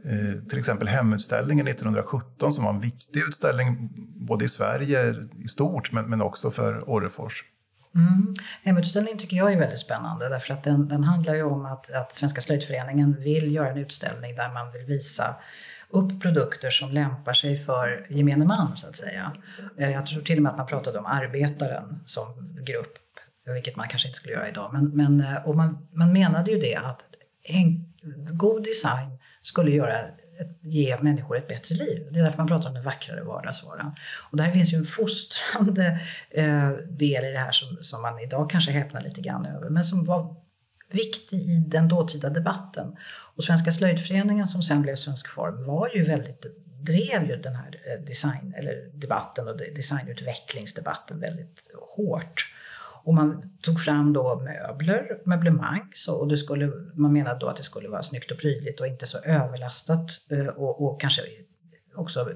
Eh, 0.05 0.43
till 0.49 0.59
exempel 0.59 0.87
Hemutställningen 0.87 1.67
1917 1.67 2.53
som 2.53 2.65
var 2.65 2.73
en 2.73 2.79
viktig 2.79 3.19
utställning 3.19 3.89
både 4.15 4.45
i 4.45 4.47
Sverige 4.47 5.15
i 5.43 5.47
stort 5.47 5.91
men, 5.91 6.09
men 6.09 6.21
också 6.21 6.51
för 6.51 6.89
Orrefors. 6.89 7.43
Mm. 7.95 8.35
Hemutställningen 8.63 9.19
tycker 9.19 9.37
jag 9.37 9.53
är 9.53 9.59
väldigt 9.59 9.79
spännande 9.79 10.29
därför 10.29 10.53
att 10.53 10.63
den, 10.63 10.87
den 10.87 11.03
handlar 11.03 11.35
ju 11.35 11.43
om 11.43 11.65
att, 11.65 11.91
att 11.91 12.15
Svenska 12.15 12.41
slöjdföreningen 12.41 13.15
vill 13.19 13.51
göra 13.51 13.71
en 13.71 13.77
utställning 13.77 14.35
där 14.35 14.53
man 14.53 14.71
vill 14.71 14.85
visa 14.85 15.35
upp 15.89 16.21
produkter 16.21 16.69
som 16.69 16.91
lämpar 16.91 17.33
sig 17.33 17.57
för 17.57 18.05
gemene 18.09 18.45
man 18.45 18.75
så 18.75 18.87
att 18.87 18.95
säga. 18.95 19.31
Eh, 19.77 19.91
jag 19.91 20.07
tror 20.07 20.21
till 20.21 20.37
och 20.37 20.43
med 20.43 20.49
att 20.49 20.57
man 20.57 20.67
pratade 20.67 20.99
om 20.99 21.05
arbetaren 21.05 21.99
som 22.05 22.55
grupp, 22.61 22.97
vilket 23.53 23.75
man 23.75 23.87
kanske 23.87 24.07
inte 24.07 24.17
skulle 24.17 24.33
göra 24.33 24.49
idag. 24.49 24.69
Men, 24.73 24.89
men, 24.89 25.19
eh, 25.19 25.47
och 25.47 25.55
man, 25.55 25.87
man 25.91 26.13
menade 26.13 26.51
ju 26.51 26.59
det 26.59 26.75
att 26.75 27.03
en, 27.43 27.93
god 28.31 28.63
design 28.63 29.17
skulle 29.47 29.71
göra 29.71 29.93
ge 30.61 30.97
människor 31.01 31.37
ett 31.37 31.47
bättre 31.47 31.75
liv. 31.75 32.07
Det 32.11 32.19
är 32.19 32.23
därför 32.23 32.37
man 32.37 32.47
pratar 32.47 32.69
om 32.69 32.73
den 32.73 32.83
vackrare 32.83 33.23
vardagsvaran. 33.23 33.95
Och 34.31 34.37
där 34.37 34.51
finns 34.51 34.73
ju 34.73 34.77
en 34.77 34.85
fostrande 34.85 35.99
eh, 36.29 36.69
del 36.89 37.25
i 37.25 37.31
det 37.31 37.39
här 37.39 37.51
som, 37.51 37.77
som 37.81 38.01
man 38.01 38.19
idag 38.19 38.49
kanske 38.49 38.71
häpnar 38.71 39.01
lite 39.01 39.21
grann 39.21 39.45
över, 39.45 39.69
men 39.69 39.83
som 39.83 40.05
var 40.05 40.35
viktig 40.91 41.37
i 41.37 41.65
den 41.67 41.87
dåtida 41.87 42.29
debatten. 42.29 42.95
Och 43.35 43.43
Svenska 43.43 43.71
slöjdföreningen 43.71 44.47
som 44.47 44.63
sen 44.63 44.81
blev 44.81 44.95
Svensk 44.95 45.27
Form 45.27 45.65
var 45.65 45.89
ju 45.95 46.03
väldigt 46.03 46.45
drev 46.81 47.29
ju 47.29 47.35
den 47.35 47.55
här 47.55 47.75
eh, 47.85 48.05
design 48.05 48.53
eller 48.57 48.89
debatten 48.93 49.47
och 49.47 49.57
designutvecklingsdebatten 49.57 51.19
väldigt 51.19 51.71
hårt. 51.95 52.53
Och 53.07 53.13
man 53.13 53.57
tog 53.61 53.79
fram 53.79 54.13
då 54.13 54.39
möbler, 54.39 55.21
möblemang, 55.25 55.89
så, 55.93 56.15
och 56.15 56.27
det 56.27 56.37
skulle, 56.37 56.71
man 56.95 57.13
menade 57.13 57.39
då 57.39 57.47
att 57.47 57.55
det 57.55 57.63
skulle 57.63 57.89
vara 57.89 58.03
snyggt 58.03 58.31
och 58.31 58.37
prydligt 58.37 58.79
och 58.79 58.87
inte 58.87 59.05
så 59.05 59.17
överlastat 59.17 60.11
eh, 60.31 60.47
och, 60.47 60.85
och 60.85 61.01
kanske 61.01 61.21
också 61.95 62.31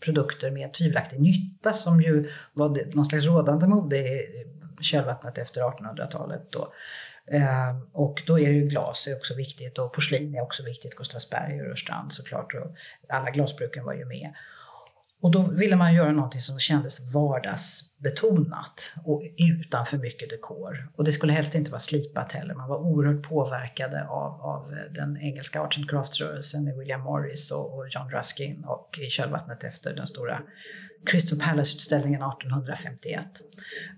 produkter 0.00 0.50
med 0.50 0.72
tvivelaktig 0.72 1.20
nytta 1.20 1.72
som 1.72 2.00
ju 2.00 2.30
var 2.52 2.74
det, 2.74 2.94
någon 2.94 3.04
slags 3.04 3.24
rådande 3.24 3.66
mode 3.66 3.96
i 3.96 4.46
kölvattnet 4.80 5.38
efter 5.38 5.60
1800-talet. 5.60 6.52
Då. 6.52 6.72
Eh, 7.32 7.80
och 7.92 8.22
då 8.26 8.38
är 8.38 8.50
ju 8.50 8.66
glas 8.66 9.06
är 9.06 9.16
också 9.16 9.34
viktigt 9.34 9.78
och 9.78 9.92
porslin 9.92 10.34
är 10.34 10.42
också 10.42 10.62
viktigt, 10.62 10.94
Gustavsberg 10.94 11.60
och 11.60 11.66
Rörstrand 11.66 12.12
såklart. 12.12 12.54
Och 12.54 12.76
alla 13.08 13.30
glasbruken 13.30 13.84
var 13.84 13.94
ju 13.94 14.04
med. 14.04 14.34
Och 15.22 15.30
då 15.30 15.42
ville 15.42 15.76
man 15.76 15.94
göra 15.94 16.12
någonting 16.12 16.40
som 16.40 16.58
kändes 16.58 17.12
vardagsbetonat 17.14 18.92
och 19.04 19.22
utan 19.38 19.86
för 19.86 19.98
mycket 19.98 20.30
dekor. 20.30 20.90
Och 20.96 21.04
det 21.04 21.12
skulle 21.12 21.32
helst 21.32 21.54
inte 21.54 21.70
vara 21.70 21.80
slipat 21.80 22.32
heller. 22.32 22.54
Man 22.54 22.68
var 22.68 22.76
oerhört 22.76 23.22
påverkade 23.22 24.08
av, 24.08 24.40
av 24.40 24.74
den 24.94 25.16
engelska 25.20 25.60
Arts 25.60 25.78
and 25.78 25.90
Crafts-rörelsen 25.90 26.64
med 26.64 26.76
William 26.76 27.00
Morris 27.00 27.50
och, 27.50 27.78
och, 27.78 27.86
John 27.90 28.10
Ruskin 28.10 28.64
och 28.64 28.98
i 29.02 29.06
kölvattnet 29.06 29.64
efter 29.64 29.94
den 29.94 30.06
stora 30.06 30.42
Crystal 31.06 31.38
Palace-utställningen 31.38 32.22
1851. 32.22 33.26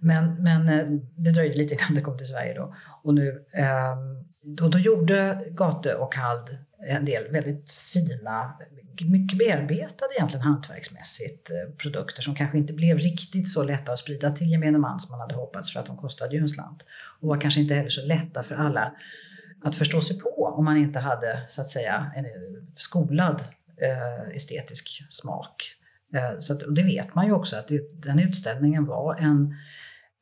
Men, 0.00 0.42
men 0.42 0.68
eh, 0.68 0.86
det 1.16 1.30
dröjde 1.30 1.54
lite 1.54 1.74
innan 1.74 1.94
det 1.94 2.00
kom 2.00 2.18
till 2.18 2.26
Sverige 2.26 2.54
då. 2.54 2.74
Och 3.02 3.14
nu, 3.14 3.44
ehm, 3.54 4.24
då, 4.42 4.68
då 4.68 4.78
gjorde 4.78 5.44
Gate 5.50 5.94
och 5.94 6.14
Hald 6.14 6.58
en 6.86 7.04
del 7.04 7.32
väldigt 7.32 7.70
fina, 7.70 8.58
mycket 9.04 9.38
bearbetade 9.38 10.14
egentligen 10.16 10.46
hantverksmässigt 10.46 11.50
eh, 11.50 11.74
produkter 11.76 12.22
som 12.22 12.34
kanske 12.34 12.58
inte 12.58 12.72
blev 12.72 12.98
riktigt 12.98 13.48
så 13.48 13.62
lätta 13.62 13.92
att 13.92 13.98
sprida 13.98 14.30
till 14.30 14.50
gemene 14.50 14.78
man 14.78 15.00
som 15.00 15.10
man 15.10 15.20
hade 15.20 15.34
hoppats 15.34 15.72
för 15.72 15.80
att 15.80 15.86
de 15.86 15.96
kostade 15.96 16.34
ju 16.34 16.40
en 16.40 16.48
slant. 16.48 16.84
Och 17.20 17.28
var 17.28 17.40
kanske 17.40 17.60
inte 17.60 17.74
heller 17.74 17.90
så 17.90 18.06
lätta 18.06 18.42
för 18.42 18.54
alla 18.54 18.92
att 19.64 19.76
förstå 19.76 20.00
sig 20.00 20.18
på 20.18 20.54
om 20.56 20.64
man 20.64 20.76
inte 20.76 20.98
hade 20.98 21.40
så 21.48 21.60
att 21.60 21.68
säga 21.68 22.12
en 22.16 22.24
eh, 22.24 22.30
skolad 22.76 23.44
eh, 23.82 24.36
estetisk 24.36 25.06
smak. 25.10 25.74
Eh, 26.14 26.38
så 26.38 26.52
att, 26.52 26.62
och 26.62 26.72
det 26.72 26.82
vet 26.82 27.14
man 27.14 27.26
ju 27.26 27.32
också 27.32 27.56
att 27.56 27.70
den 27.92 28.18
utställningen 28.18 28.84
var 28.84 29.16
en 29.20 29.54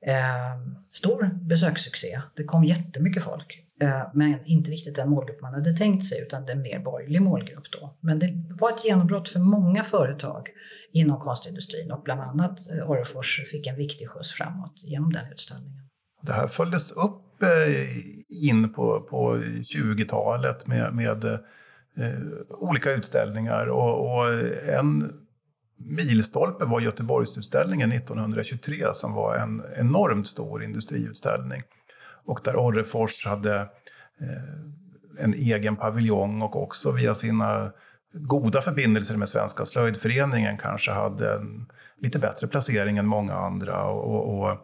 eh, 0.06 0.60
stor 0.92 1.30
besökssuccé. 1.42 2.20
Det 2.36 2.44
kom 2.44 2.64
jättemycket 2.64 3.22
folk. 3.22 3.66
Eh, 3.82 4.02
men 4.14 4.38
inte 4.44 4.70
riktigt 4.70 4.94
den 4.94 5.10
målgrupp 5.10 5.40
man 5.40 5.54
hade 5.54 5.76
tänkt 5.76 6.04
sig 6.04 6.22
utan 6.22 6.48
en 6.48 6.62
mer 6.62 6.78
borgerlig 6.78 7.22
målgrupp 7.22 7.70
då. 7.72 7.94
Men 8.00 8.18
det 8.18 8.26
var 8.60 8.70
ett 8.70 8.84
genombrott 8.84 9.28
för 9.28 9.40
många 9.40 9.82
företag 9.82 10.48
inom 10.92 11.20
konstindustrin 11.20 11.92
och 11.92 12.02
bland 12.02 12.20
annat 12.20 12.70
eh, 12.70 12.90
Orrefors 12.90 13.40
fick 13.50 13.66
en 13.66 13.76
viktig 13.76 14.08
skjuts 14.08 14.32
framåt 14.32 14.72
genom 14.76 15.12
den 15.12 15.32
utställningen. 15.32 15.82
Det 16.22 16.32
här 16.32 16.46
följdes 16.46 16.92
upp 16.92 17.42
eh, 17.42 18.42
in 18.44 18.72
på, 18.72 19.00
på 19.00 19.36
20-talet 19.36 20.66
med, 20.66 20.94
med 20.94 21.24
eh, 21.24 21.38
olika 22.48 22.92
utställningar 22.92 23.66
och, 23.66 24.12
och 24.12 24.28
en 24.68 25.12
milstolpe 25.76 26.64
var 26.64 26.80
Göteborgsutställningen 26.80 27.92
1923 27.92 28.86
som 28.92 29.14
var 29.14 29.36
en 29.36 29.62
enormt 29.76 30.28
stor 30.28 30.62
industriutställning 30.64 31.62
och 32.24 32.40
där 32.44 32.56
Orrefors 32.56 33.26
hade 33.26 33.60
eh, 34.20 35.24
en 35.24 35.34
egen 35.34 35.76
paviljong 35.76 36.42
och 36.42 36.62
också 36.62 36.92
via 36.92 37.14
sina 37.14 37.72
goda 38.12 38.60
förbindelser 38.60 39.16
med 39.16 39.28
Svenska 39.28 39.64
slöjdföreningen 39.64 40.58
kanske 40.58 40.90
hade 40.90 41.34
en 41.34 41.66
lite 41.98 42.18
bättre 42.18 42.46
placering 42.46 42.98
än 42.98 43.06
många 43.06 43.34
andra 43.34 43.84
och, 43.84 44.14
och, 44.14 44.38
och 44.38 44.50
eh, 44.50 44.58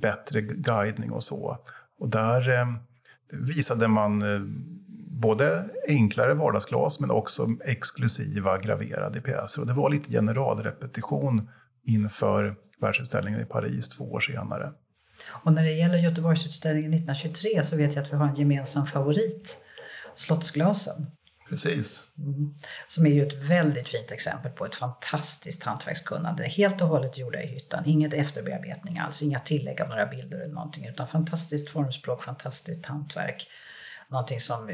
bättre 0.00 0.40
guidning 0.40 1.12
och 1.12 1.22
så. 1.22 1.58
Och 1.98 2.08
där 2.08 2.48
eh, 2.48 2.66
visade 3.32 3.88
man 3.88 4.22
eh, 4.22 4.40
både 5.20 5.64
enklare 5.88 6.34
vardagsglas 6.34 7.00
men 7.00 7.10
också 7.10 7.46
exklusiva 7.64 8.58
graverade 8.58 9.20
pjäser. 9.20 9.60
Och 9.60 9.66
det 9.66 9.72
var 9.72 9.90
lite 9.90 10.10
generalrepetition 10.10 11.50
inför 11.82 12.56
världsutställningen 12.80 13.40
i 13.40 13.44
Paris 13.44 13.88
två 13.88 14.12
år 14.12 14.20
senare. 14.20 14.72
Och 15.26 15.52
när 15.52 15.62
det 15.62 15.72
gäller 15.72 15.98
Göteborgsutställningen 15.98 16.94
1923 16.94 17.62
så 17.62 17.76
vet 17.76 17.94
jag 17.94 18.04
att 18.04 18.12
vi 18.12 18.16
har 18.16 18.28
en 18.28 18.36
gemensam 18.36 18.86
favorit, 18.86 19.58
Slottsglasen. 20.14 21.06
Precis. 21.48 22.02
Mm. 22.18 22.54
Som 22.86 23.06
är 23.06 23.10
ju 23.10 23.26
ett 23.26 23.34
väldigt 23.34 23.88
fint 23.88 24.10
exempel 24.10 24.52
på 24.52 24.66
ett 24.66 24.74
fantastiskt 24.74 25.62
hantverkskunnande. 25.62 26.44
Helt 26.44 26.80
och 26.80 26.88
hållet 26.88 27.18
gjorda 27.18 27.42
i 27.42 27.46
hyttan, 27.46 27.82
inget 27.86 28.14
efterbearbetning 28.14 28.98
alls, 28.98 29.22
inga 29.22 29.40
tillägg 29.40 29.80
av 29.80 29.88
några 29.88 30.06
bilder 30.06 30.38
eller 30.38 30.54
någonting, 30.54 30.86
utan 30.86 31.08
fantastiskt 31.08 31.70
formspråk, 31.70 32.22
fantastiskt 32.22 32.86
hantverk. 32.86 33.48
Någonting 34.08 34.40
som, 34.40 34.70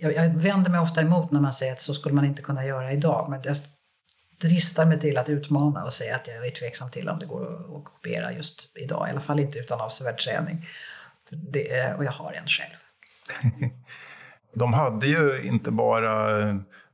jag, 0.00 0.14
jag 0.14 0.28
vänder 0.28 0.70
mig 0.70 0.80
ofta 0.80 1.00
emot 1.00 1.30
när 1.30 1.40
man 1.40 1.52
säger 1.52 1.72
att 1.72 1.82
så 1.82 1.94
skulle 1.94 2.14
man 2.14 2.24
inte 2.24 2.42
kunna 2.42 2.66
göra 2.66 2.92
idag, 2.92 3.30
men 3.30 3.42
dristar 4.40 4.84
mig 4.84 5.00
till 5.00 5.18
att 5.18 5.28
utmana 5.28 5.84
och 5.84 5.92
säga 5.92 6.16
att 6.16 6.28
jag 6.28 6.46
är 6.46 6.50
tveksam 6.50 6.90
till 6.90 7.08
om 7.08 7.18
det 7.18 7.26
går 7.26 7.76
att 7.78 7.84
kopiera 7.84 8.32
just 8.32 8.68
idag. 8.74 9.08
I 9.08 9.10
alla 9.10 9.20
fall 9.20 9.40
inte 9.40 9.58
utan 9.58 9.80
avsevärd 9.80 10.18
träning. 10.18 10.66
Det, 11.30 11.94
och 11.94 12.04
jag 12.04 12.12
har 12.12 12.32
en 12.32 12.46
själv. 12.46 12.74
De 14.54 14.72
hade 14.72 15.06
ju 15.06 15.42
inte 15.42 15.70
bara 15.70 16.28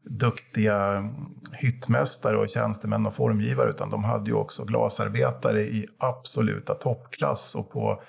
duktiga 0.03 1.09
hyttmästare 1.53 2.39
och 2.39 2.49
tjänstemän 2.49 3.07
och 3.07 3.15
formgivare 3.15 3.71
utan 3.71 3.91
de 3.91 4.05
hade 4.05 4.31
ju 4.31 4.37
också 4.37 4.65
glasarbetare 4.65 5.61
i 5.61 5.87
absoluta 5.99 6.75
toppklass. 6.75 7.55
Och 7.55 7.71
på, 7.71 8.03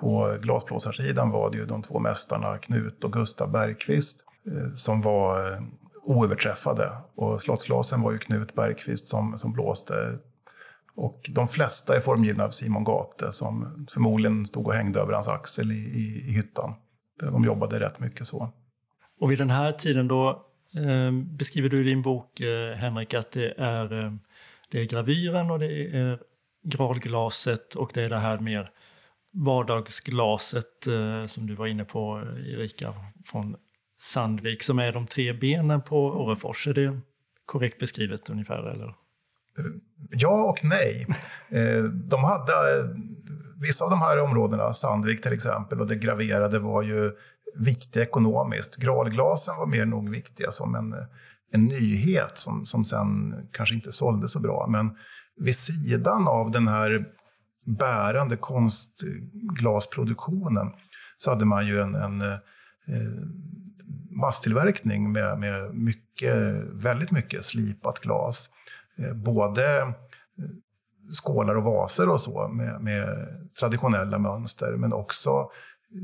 på 0.00 0.38
glasblåsarsidan 0.42 1.30
var 1.30 1.50
det 1.50 1.56
ju 1.56 1.66
de 1.66 1.82
två 1.82 1.98
mästarna 1.98 2.58
Knut 2.58 3.04
och 3.04 3.12
Gustav 3.12 3.50
Bergqvist 3.50 4.24
eh, 4.46 4.74
som 4.74 5.00
var 5.00 5.52
eh, 5.52 5.58
oöverträffade. 6.08 6.92
Och 7.14 7.40
Slottsglasen 7.40 8.02
var 8.02 8.12
ju 8.12 8.18
Knut 8.18 8.54
Bergqvist 8.54 9.08
som, 9.08 9.38
som 9.38 9.52
blåste. 9.52 9.94
Och 10.94 11.30
de 11.34 11.48
flesta 11.48 11.96
är 11.96 12.00
formgivna 12.00 12.44
av 12.44 12.50
Simon 12.50 12.84
Gate 12.84 13.32
som 13.32 13.86
förmodligen 13.90 14.44
stod 14.44 14.66
och 14.66 14.74
hängde 14.74 15.00
över 15.00 15.12
hans 15.12 15.28
axel 15.28 15.72
i, 15.72 15.74
i, 15.74 16.28
i 16.28 16.32
hyttan. 16.32 16.74
De 17.20 17.44
jobbade 17.44 17.80
rätt 17.80 18.00
mycket 18.00 18.26
så. 18.26 18.52
Och 19.20 19.30
vid 19.30 19.38
den 19.38 19.50
här 19.50 19.72
tiden 19.72 20.08
då 20.08 20.28
eh, 20.76 21.12
beskriver 21.12 21.68
du 21.68 21.80
i 21.80 21.84
din 21.84 22.02
bok, 22.02 22.40
eh, 22.40 22.76
Henrik, 22.76 23.14
att 23.14 23.32
det 23.32 23.54
är, 23.58 24.04
eh, 24.04 24.12
det 24.70 24.80
är 24.80 24.84
gravyren 24.84 25.50
och 25.50 25.58
det 25.58 25.96
är 25.96 26.18
gralglaset 26.64 27.74
och 27.74 27.90
det 27.94 28.02
är 28.02 28.08
det 28.08 28.18
här 28.18 28.38
mer 28.38 28.70
vardagsglaset 29.32 30.86
eh, 30.86 31.26
som 31.26 31.46
du 31.46 31.54
var 31.54 31.66
inne 31.66 31.84
på, 31.84 32.22
Erika, 32.46 32.94
från 33.24 33.56
Sandvik 34.00 34.62
som 34.62 34.78
är 34.78 34.92
de 34.92 35.06
tre 35.06 35.32
benen 35.32 35.82
på 35.82 36.06
Orrefors. 36.06 36.66
Är 36.66 36.74
det 36.74 37.00
korrekt 37.44 37.78
beskrivet 37.78 38.30
ungefär? 38.30 38.70
Eller? 38.70 38.94
Ja 40.10 40.50
och 40.50 40.60
nej. 40.62 41.06
Eh, 41.48 41.84
de 41.84 42.24
hade 42.24 42.52
vissa 43.60 43.84
av 43.84 43.90
de 43.90 44.00
här 44.00 44.20
områdena, 44.20 44.72
Sandvik 44.72 45.22
till 45.22 45.32
exempel, 45.32 45.80
och 45.80 45.86
det 45.86 45.96
graverade 45.96 46.58
var 46.58 46.82
ju 46.82 47.12
viktiga 47.54 48.02
ekonomiskt. 48.02 48.76
Gralglasen 48.76 49.54
var 49.58 49.66
mer 49.66 49.86
nog 49.86 50.10
viktiga 50.10 50.50
som 50.50 50.74
en, 50.74 50.94
en 51.52 51.64
nyhet 51.64 52.38
som, 52.38 52.66
som 52.66 52.84
sen 52.84 53.34
kanske 53.52 53.74
inte 53.74 53.92
sålde 53.92 54.28
så 54.28 54.40
bra. 54.40 54.66
Men 54.68 54.96
vid 55.36 55.56
sidan 55.56 56.28
av 56.28 56.50
den 56.50 56.68
här 56.68 57.04
bärande 57.64 58.36
konstglasproduktionen 58.36 60.70
så 61.16 61.30
hade 61.30 61.44
man 61.44 61.66
ju 61.66 61.80
en, 61.80 61.94
en 61.94 62.20
eh, 62.20 62.38
masstillverkning 64.18 65.12
med, 65.12 65.38
med 65.38 65.74
mycket, 65.74 66.34
väldigt 66.72 67.10
mycket 67.10 67.44
slipat 67.44 68.00
glas. 68.00 68.50
Eh, 68.98 69.14
både 69.14 69.80
eh, 69.80 69.88
skålar 71.12 71.54
och 71.54 71.64
vaser 71.64 72.08
och 72.08 72.20
så 72.20 72.48
med, 72.48 72.80
med, 72.80 73.28
traditionella 73.60 74.18
mönster, 74.18 74.76
men 74.76 74.92
också 74.92 75.50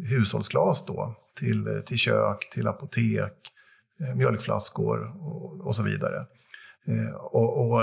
hushållsglas 0.09 0.87
då 0.87 1.15
till, 1.39 1.83
till 1.87 1.99
kök, 1.99 2.49
till 2.53 2.69
apotek, 2.69 3.33
eh, 4.01 4.15
mjölkflaskor 4.15 5.17
och, 5.21 5.67
och 5.67 5.77
så 5.77 5.83
vidare. 5.83 6.27
Och, 7.15 7.71
och, 7.71 7.81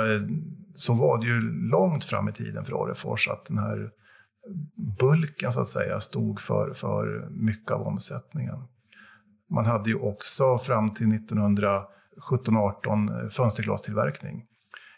så 0.76 0.94
var 0.94 1.18
det 1.18 1.26
ju 1.26 1.42
långt 1.70 2.06
fram 2.06 2.28
i 2.28 2.32
tiden 2.32 2.66
för 2.66 2.74
Orrefors 2.74 3.28
att 3.28 3.46
den 3.46 3.58
här 3.58 3.92
bulken 5.00 5.52
så 5.52 5.62
att 5.62 5.70
säga 5.70 6.00
stod 6.00 6.42
för, 6.42 6.74
för 6.74 7.28
mycket 7.30 7.72
av 7.72 7.82
omsättningen. 7.82 8.64
Man 9.52 9.66
hade 9.66 9.90
ju 9.90 9.96
också 9.96 10.58
fram 10.58 10.94
till 10.94 11.08
1917-18 11.08 13.30
fönsterglastillverkning. 13.30 14.44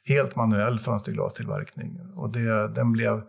Helt 0.05 0.35
manuell 0.35 0.79
fönsterglastillverkning. 0.79 1.99
Och 2.15 2.31
det, 2.31 2.75
den 2.75 2.91
blev 2.91 3.21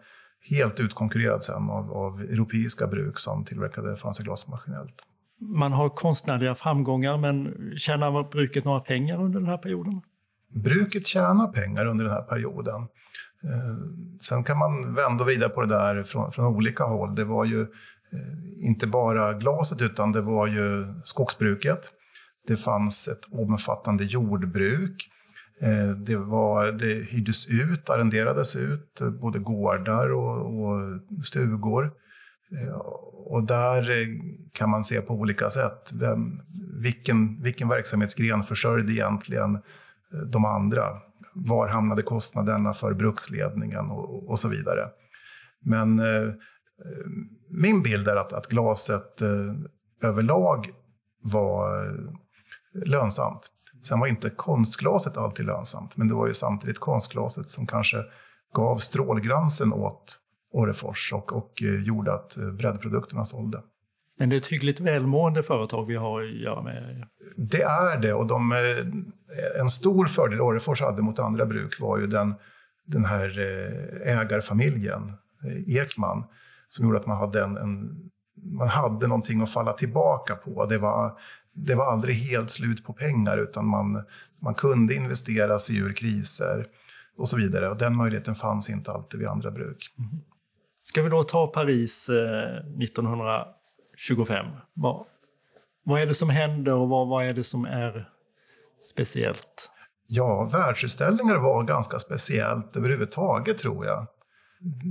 helt 0.51 0.81
utkonkurrerad 0.81 1.45
sen 1.45 1.71
av, 1.71 1.93
av 1.93 2.21
europeiska 2.21 2.87
bruk 2.87 3.19
som 3.19 3.45
tillverkade 3.45 3.97
fönsterglas 3.97 4.49
maskinellt. 4.49 4.95
Man 5.41 5.73
har 5.73 5.89
konstnärliga 5.89 6.55
framgångar, 6.55 7.19
men 7.19 7.55
tjänar 7.79 8.31
bruket 8.31 8.65
några 8.65 8.81
pengar 8.81 9.25
under 9.25 9.41
den 9.41 9.49
här 9.49 9.59
perioden? 9.59 10.01
Bruket 10.55 11.07
tjänar 11.07 11.53
pengar 11.53 11.87
under 11.87 12.05
den 12.05 12.15
här 12.15 12.23
perioden. 12.23 12.83
Eh, 13.45 13.77
sen 14.21 14.45
kan 14.45 14.59
man 14.59 14.95
vända 14.95 15.25
och 15.25 15.27
vrida 15.27 15.49
på 15.49 15.61
det 15.61 15.69
där 15.69 16.03
från, 16.03 16.33
från 16.33 16.47
olika 16.47 16.85
håll. 16.85 17.15
Det 17.15 17.25
var 17.25 17.45
ju 17.45 17.61
Eh, 17.61 17.67
Eh, 18.15 18.67
inte 18.69 18.87
bara 18.87 19.33
glaset 19.33 19.83
utan 19.83 20.13
det 20.13 20.21
var 20.21 20.47
ju 20.47 20.87
skogsbruket. 21.05 21.91
Det 22.47 22.57
fanns 22.57 23.09
ett 23.09 23.25
omfattande 23.31 24.05
jordbruk. 24.05 25.11
Eh, 25.61 25.97
det, 25.97 26.17
var, 26.17 26.73
det 26.73 27.03
hyrdes 27.11 27.49
ut, 27.49 27.91
arrenderades 27.91 28.57
ut, 28.57 29.01
både 29.21 29.39
gårdar 29.39 30.13
och, 30.13 30.65
och 30.65 31.01
stugor. 31.25 31.93
Eh, 32.61 32.75
och 33.27 33.47
där 33.47 34.07
kan 34.53 34.71
man 34.71 34.85
se 34.85 35.01
på 35.01 35.15
olika 35.15 35.51
sätt. 35.51 35.93
Vem, 35.93 36.41
vilken, 36.83 37.43
vilken 37.43 37.69
verksamhetsgren 37.69 38.43
försörjde 38.43 38.93
egentligen 38.93 39.59
de 40.33 40.45
andra? 40.45 40.85
var 41.35 41.69
hamnade 41.69 42.03
kostnaderna 42.03 42.73
för 42.73 42.95
bruksledningen 42.95 43.91
och, 43.91 44.31
och 44.31 44.41
så 44.41 44.49
vidare. 44.49 44.89
Men 45.65 45.99
eh, 45.99 46.33
min 47.57 47.83
bild 47.83 48.09
är 48.09 48.17
att, 48.17 48.33
att 48.33 48.47
glaset 48.47 49.23
eh, 49.23 50.09
överlag 50.09 50.71
var 51.23 51.87
eh, 51.87 51.93
lönsamt. 52.87 53.51
Sen 53.83 54.01
var 54.01 54.07
inte 54.07 54.31
konstglaset 54.31 55.17
alltid 55.17 55.47
lönsamt, 55.47 55.97
men 55.97 56.09
det 56.09 56.15
var 56.15 56.27
ju 56.27 56.35
samtidigt 56.35 56.79
konstglaset 56.79 57.49
som 57.49 57.67
kanske 57.67 57.97
gav 58.55 58.79
strålglansen 58.79 59.73
åt 59.73 60.19
Orrefors 60.53 61.13
och, 61.13 61.33
och 61.33 61.63
eh, 61.63 61.83
gjorde 61.83 62.13
att 62.15 62.37
eh, 62.37 62.53
breddprodukterna 62.53 63.25
sålde. 63.25 63.63
Men 64.19 64.29
det 64.29 64.37
är 64.37 64.39
ett 64.39 64.47
hyggligt 64.47 64.81
välmående 64.81 65.43
företag 65.43 65.87
vi 65.87 65.97
har 65.97 66.23
att 66.23 66.31
göra 66.31 66.63
med. 66.63 67.07
Det 67.37 67.63
är 67.63 67.99
det 67.99 68.15
och 68.15 68.27
de, 68.27 68.53
en 69.61 69.71
stor 69.71 70.07
fördel 70.07 70.41
Orrefors 70.41 70.81
hade 70.81 71.03
mot 71.03 71.19
andra 71.19 71.47
bruk 71.47 71.81
var 71.81 71.99
ju 71.99 72.07
den, 72.07 72.35
den 72.87 73.05
här 73.05 73.39
ägarfamiljen, 74.05 75.13
Ekman, 75.67 76.25
som 76.75 76.85
gjorde 76.85 76.99
att 76.99 77.07
man 77.07 77.17
hade, 77.17 77.45
en, 77.45 77.57
en, 77.57 78.11
man 78.43 78.69
hade 78.69 79.07
någonting 79.07 79.43
att 79.43 79.51
falla 79.51 79.73
tillbaka 79.73 80.35
på. 80.35 80.67
Det 80.67 80.79
var, 80.79 81.19
det 81.53 81.75
var 81.75 81.93
aldrig 81.93 82.17
helt 82.17 82.51
slut 82.51 82.85
på 82.85 82.93
pengar 82.93 83.39
utan 83.39 83.67
man, 83.67 84.05
man 84.41 84.55
kunde 84.55 84.95
investera 84.95 85.59
sig 85.59 85.77
ur 85.77 85.93
kriser 85.93 86.67
och 87.19 87.29
så 87.29 87.37
vidare. 87.37 87.69
Och 87.69 87.77
den 87.77 87.97
möjligheten 87.97 88.35
fanns 88.35 88.71
inte 88.71 88.93
alltid 88.93 89.21
vid 89.21 89.29
andra 89.29 89.51
bruk. 89.51 89.95
Mm. 89.99 90.11
Ska 90.83 91.03
vi 91.03 91.09
då 91.09 91.23
ta 91.23 91.47
Paris 91.47 92.09
eh, 92.09 92.57
1925? 92.83 94.47
Vad, 94.75 95.07
vad 95.85 96.01
är 96.01 96.07
det 96.07 96.15
som 96.15 96.31
händer 96.31 96.73
och 96.73 96.89
vad, 96.89 97.09
vad 97.09 97.27
är 97.27 97.35
det 97.35 97.45
som 97.45 97.65
är 97.65 98.09
speciellt? 98.93 99.71
Ja, 100.07 100.45
världsutställningar 100.45 101.37
var 101.37 101.63
ganska 101.63 101.99
speciellt 101.99 102.77
överhuvudtaget 102.77 103.59
tror 103.59 103.87
jag. 103.87 104.07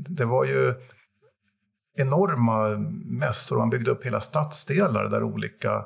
Det 0.10 0.26
var 0.26 0.46
ju 0.46 0.74
enorma 1.95 2.67
mässor. 3.06 3.58
Man 3.58 3.69
byggde 3.69 3.91
upp 3.91 4.06
hela 4.06 4.19
stadsdelar 4.19 5.10
där 5.10 5.23
olika 5.23 5.86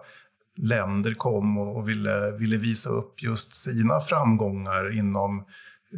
länder 0.58 1.14
kom 1.14 1.58
och 1.58 1.90
ville, 1.90 2.32
ville 2.32 2.58
visa 2.58 2.90
upp 2.90 3.24
just 3.24 3.56
sina 3.56 4.00
framgångar 4.00 4.98
inom 4.98 5.46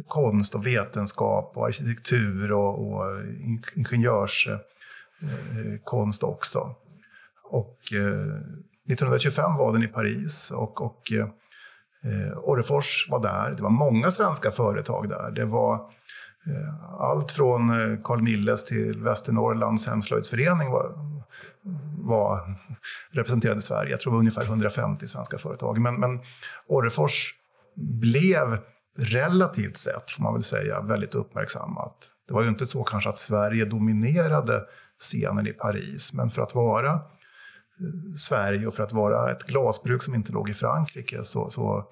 konst 0.06 0.54
och 0.54 0.66
vetenskap 0.66 1.52
och 1.56 1.66
arkitektur 1.66 2.52
och, 2.52 2.92
och 2.92 3.20
ingenjörskonst 3.74 6.22
eh, 6.22 6.28
också. 6.28 6.74
Och 7.44 7.78
eh, 7.92 8.34
1925 8.92 9.56
var 9.56 9.72
den 9.72 9.82
i 9.82 9.88
Paris 9.88 10.50
och, 10.50 10.82
och 10.82 11.12
eh, 11.12 11.28
Orrefors 12.38 13.06
var 13.10 13.22
där. 13.22 13.54
Det 13.56 13.62
var 13.62 13.70
många 13.70 14.10
svenska 14.10 14.50
företag 14.50 15.08
där. 15.08 15.30
Det 15.30 15.44
var 15.44 15.74
eh, 15.74 15.80
Eh, 16.50 17.00
allt 17.00 17.32
från 17.32 17.70
eh, 17.70 17.98
Carl 18.04 18.22
Milles 18.22 18.64
till 18.64 19.02
Västernorrlands 19.02 19.86
hemslöjdsförening 19.86 20.70
var, 20.70 20.92
var 21.98 22.54
representerade 23.10 23.58
i 23.58 23.62
Sverige. 23.62 23.90
Jag 23.90 24.00
tror 24.00 24.12
det 24.12 24.14
var 24.14 24.20
ungefär 24.20 24.44
150 24.44 25.06
svenska 25.06 25.38
företag. 25.38 25.80
Men, 25.80 26.00
men 26.00 26.20
Orrefors 26.66 27.34
blev 28.00 28.58
relativt 28.98 29.76
sett, 29.76 30.10
får 30.10 30.22
man 30.22 30.34
väl 30.34 30.42
säga, 30.42 30.80
väldigt 30.80 31.14
uppmärksammat. 31.14 32.10
Det 32.28 32.34
var 32.34 32.42
ju 32.42 32.48
inte 32.48 32.66
så 32.66 32.84
kanske 32.84 33.10
att 33.10 33.18
Sverige 33.18 33.64
dominerade 33.64 34.62
scenen 34.98 35.46
i 35.46 35.52
Paris, 35.52 36.14
men 36.14 36.30
för 36.30 36.42
att 36.42 36.54
vara 36.54 36.90
eh, 36.92 37.00
Sverige 38.16 38.66
och 38.66 38.74
för 38.74 38.82
att 38.82 38.92
vara 38.92 39.30
ett 39.30 39.42
glasbruk 39.42 40.02
som 40.02 40.14
inte 40.14 40.32
låg 40.32 40.50
i 40.50 40.54
Frankrike 40.54 41.24
så, 41.24 41.50
så 41.50 41.84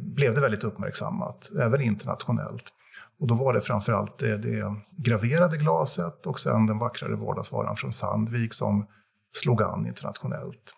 blev 0.00 0.34
det 0.34 0.40
väldigt 0.40 0.64
uppmärksammat, 0.64 1.50
även 1.60 1.80
internationellt. 1.80 2.72
Och 3.18 3.26
då 3.26 3.34
var 3.34 3.52
det 3.52 3.60
framförallt 3.60 4.18
det, 4.18 4.36
det 4.36 4.74
graverade 4.96 5.56
glaset 5.56 6.26
och 6.26 6.40
sen 6.40 6.66
den 6.66 6.78
vackrare 6.78 7.16
vardagsvaran 7.16 7.76
från 7.76 7.92
Sandvik 7.92 8.54
som 8.54 8.86
slog 9.32 9.62
an 9.62 9.86
internationellt. 9.86 10.74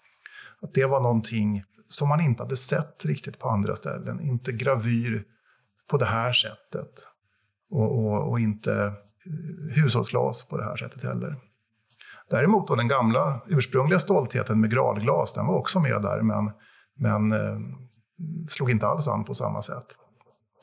Att 0.62 0.74
det 0.74 0.86
var 0.86 1.00
någonting 1.00 1.64
som 1.88 2.08
man 2.08 2.20
inte 2.20 2.42
hade 2.42 2.56
sett 2.56 3.04
riktigt 3.04 3.38
på 3.38 3.48
andra 3.48 3.74
ställen. 3.74 4.20
Inte 4.20 4.52
gravyr 4.52 5.24
på 5.90 5.96
det 5.96 6.04
här 6.04 6.32
sättet 6.32 6.92
och, 7.70 7.98
och, 7.98 8.30
och 8.30 8.40
inte 8.40 8.84
eh, 8.84 9.74
hushållsglas 9.74 10.48
på 10.48 10.56
det 10.56 10.64
här 10.64 10.76
sättet 10.76 11.02
heller. 11.02 11.36
Däremot 12.30 12.68
då 12.68 12.74
den 12.74 12.88
gamla 12.88 13.40
ursprungliga 13.46 13.98
stoltheten 13.98 14.60
med 14.60 14.70
gralglas, 14.70 15.32
den 15.32 15.46
var 15.46 15.54
också 15.54 15.80
med 15.80 16.02
där 16.02 16.22
men, 16.22 16.50
men 16.96 17.32
eh, 17.32 17.58
slog 18.48 18.70
inte 18.70 18.86
alls 18.86 19.08
an 19.08 19.24
på 19.24 19.34
samma 19.34 19.62
sätt. 19.62 19.86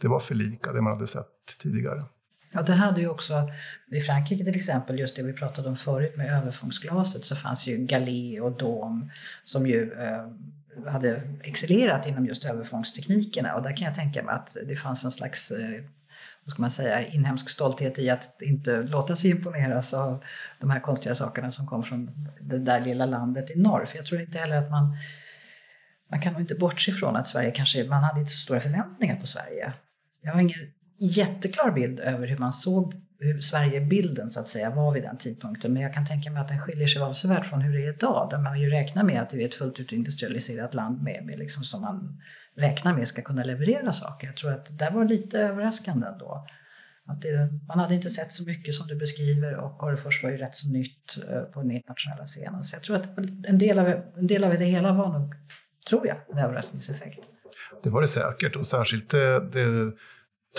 Det 0.01 0.07
var 0.07 0.19
för 0.19 0.35
lika 0.35 0.73
det 0.73 0.81
man 0.81 0.93
hade 0.93 1.07
sett 1.07 1.34
tidigare. 1.57 2.03
Ja, 2.51 2.61
det 2.61 2.73
hade 2.73 3.01
ju 3.01 3.09
också, 3.09 3.51
i 3.91 3.99
Frankrike 3.99 4.45
till 4.45 4.55
exempel, 4.55 4.99
just 4.99 5.15
det 5.15 5.23
vi 5.23 5.33
pratade 5.33 5.69
om 5.69 5.75
förut 5.75 6.17
med 6.17 6.41
överfångsglaset, 6.41 7.25
så 7.25 7.35
fanns 7.35 7.67
ju 7.67 7.77
Galé 7.77 8.39
och 8.39 8.57
Dom 8.57 9.11
som 9.43 9.67
ju 9.67 9.91
eh, 9.91 10.91
hade 10.91 11.21
excellerat 11.43 12.07
inom 12.07 12.25
just 12.25 12.45
överfångsteknikerna 12.45 13.55
och 13.55 13.63
där 13.63 13.77
kan 13.77 13.85
jag 13.85 13.95
tänka 13.95 14.23
mig 14.23 14.35
att 14.35 14.57
det 14.67 14.75
fanns 14.75 15.05
en 15.05 15.11
slags 15.11 15.51
eh, 15.51 15.83
vad 16.43 16.51
ska 16.51 16.61
man 16.61 16.71
säga, 16.71 17.07
inhemsk 17.07 17.49
stolthet 17.49 17.99
i 17.99 18.09
att 18.09 18.41
inte 18.41 18.83
låta 18.83 19.15
sig 19.15 19.29
imponeras 19.29 19.93
av 19.93 20.23
de 20.59 20.69
här 20.69 20.79
konstiga 20.79 21.15
sakerna 21.15 21.51
som 21.51 21.67
kom 21.67 21.83
från 21.83 22.29
det 22.41 22.59
där 22.59 22.81
lilla 22.81 23.05
landet 23.05 23.51
i 23.51 23.59
norr. 23.59 23.85
För 23.85 23.97
jag 23.97 24.05
tror 24.05 24.21
inte 24.21 24.39
heller 24.39 24.57
att 24.57 24.71
man 24.71 24.97
man 26.11 26.21
kan 26.21 26.33
nog 26.33 26.41
inte 26.41 26.55
bortse 26.55 26.91
ifrån 26.91 27.15
att 27.15 27.27
Sverige 27.27 27.51
kanske, 27.51 27.83
man 27.83 28.03
hade 28.03 28.19
inte 28.19 28.31
så 28.31 28.39
stora 28.39 28.59
förväntningar 28.59 29.15
på 29.15 29.27
Sverige. 29.27 29.73
Jag 30.21 30.33
har 30.33 30.41
ingen 30.41 30.59
jätteklar 30.99 31.71
bild 31.71 31.99
över 31.99 32.27
hur 32.27 32.37
man 32.37 32.53
såg 32.53 32.93
hur 33.19 33.39
Sverigebilden 33.39 34.29
så 34.29 34.39
att 34.39 34.47
säga 34.47 34.69
var 34.69 34.93
vid 34.93 35.03
den 35.03 35.17
tidpunkten. 35.17 35.73
Men 35.73 35.81
jag 35.81 35.93
kan 35.93 36.05
tänka 36.05 36.31
mig 36.31 36.41
att 36.41 36.47
den 36.47 36.59
skiljer 36.59 36.87
sig 36.87 37.01
avsevärt 37.01 37.45
från 37.45 37.61
hur 37.61 37.77
det 37.77 37.85
är 37.85 37.93
idag. 37.93 38.27
Där 38.31 38.39
man 38.39 38.61
ju 38.61 38.69
räknar 38.69 39.03
med 39.03 39.21
att 39.21 39.33
vi 39.33 39.43
är 39.43 39.47
ett 39.47 39.55
fullt 39.55 39.79
ut 39.79 39.91
industrialiserat 39.91 40.73
land 40.73 41.03
med, 41.03 41.25
med 41.25 41.39
liksom 41.39 41.63
som 41.63 41.81
man 41.81 42.21
räknar 42.57 42.93
med 42.93 43.07
ska 43.07 43.21
kunna 43.21 43.43
leverera 43.43 43.91
saker. 43.91 44.27
Jag 44.27 44.37
tror 44.37 44.51
att 44.51 44.79
det 44.79 44.89
var 44.89 45.05
lite 45.05 45.39
överraskande 45.39 46.07
ändå. 46.07 46.47
Att 47.07 47.21
det, 47.21 47.49
man 47.67 47.79
hade 47.79 47.95
inte 47.95 48.09
sett 48.09 48.31
så 48.31 48.43
mycket 48.45 48.75
som 48.75 48.87
du 48.87 48.95
beskriver 48.95 49.55
och 49.55 49.83
Orrefors 49.83 50.23
var 50.23 50.29
ju 50.29 50.37
rätt 50.37 50.55
så 50.55 50.69
nytt 50.69 51.17
eh, 51.29 51.41
på 51.41 51.61
den 51.61 51.71
internationella 51.71 52.25
scenen. 52.25 52.63
Så 52.63 52.75
jag 52.75 52.83
tror 52.83 52.95
att 52.95 53.17
en 53.47 53.57
del 53.57 53.79
av, 53.79 53.87
en 54.17 54.27
del 54.27 54.43
av 54.43 54.49
det 54.49 54.65
hela 54.65 54.93
var 54.93 55.19
nog, 55.19 55.33
tror 55.89 56.07
jag, 56.07 56.17
en 56.31 56.37
överraskningseffekt. 56.37 57.19
Det 57.83 57.89
var 57.89 58.01
det 58.01 58.07
säkert 58.07 58.55
och 58.55 58.65
särskilt 58.65 59.13
eh, 59.13 59.19
det, 59.19 59.39
det 59.39 59.91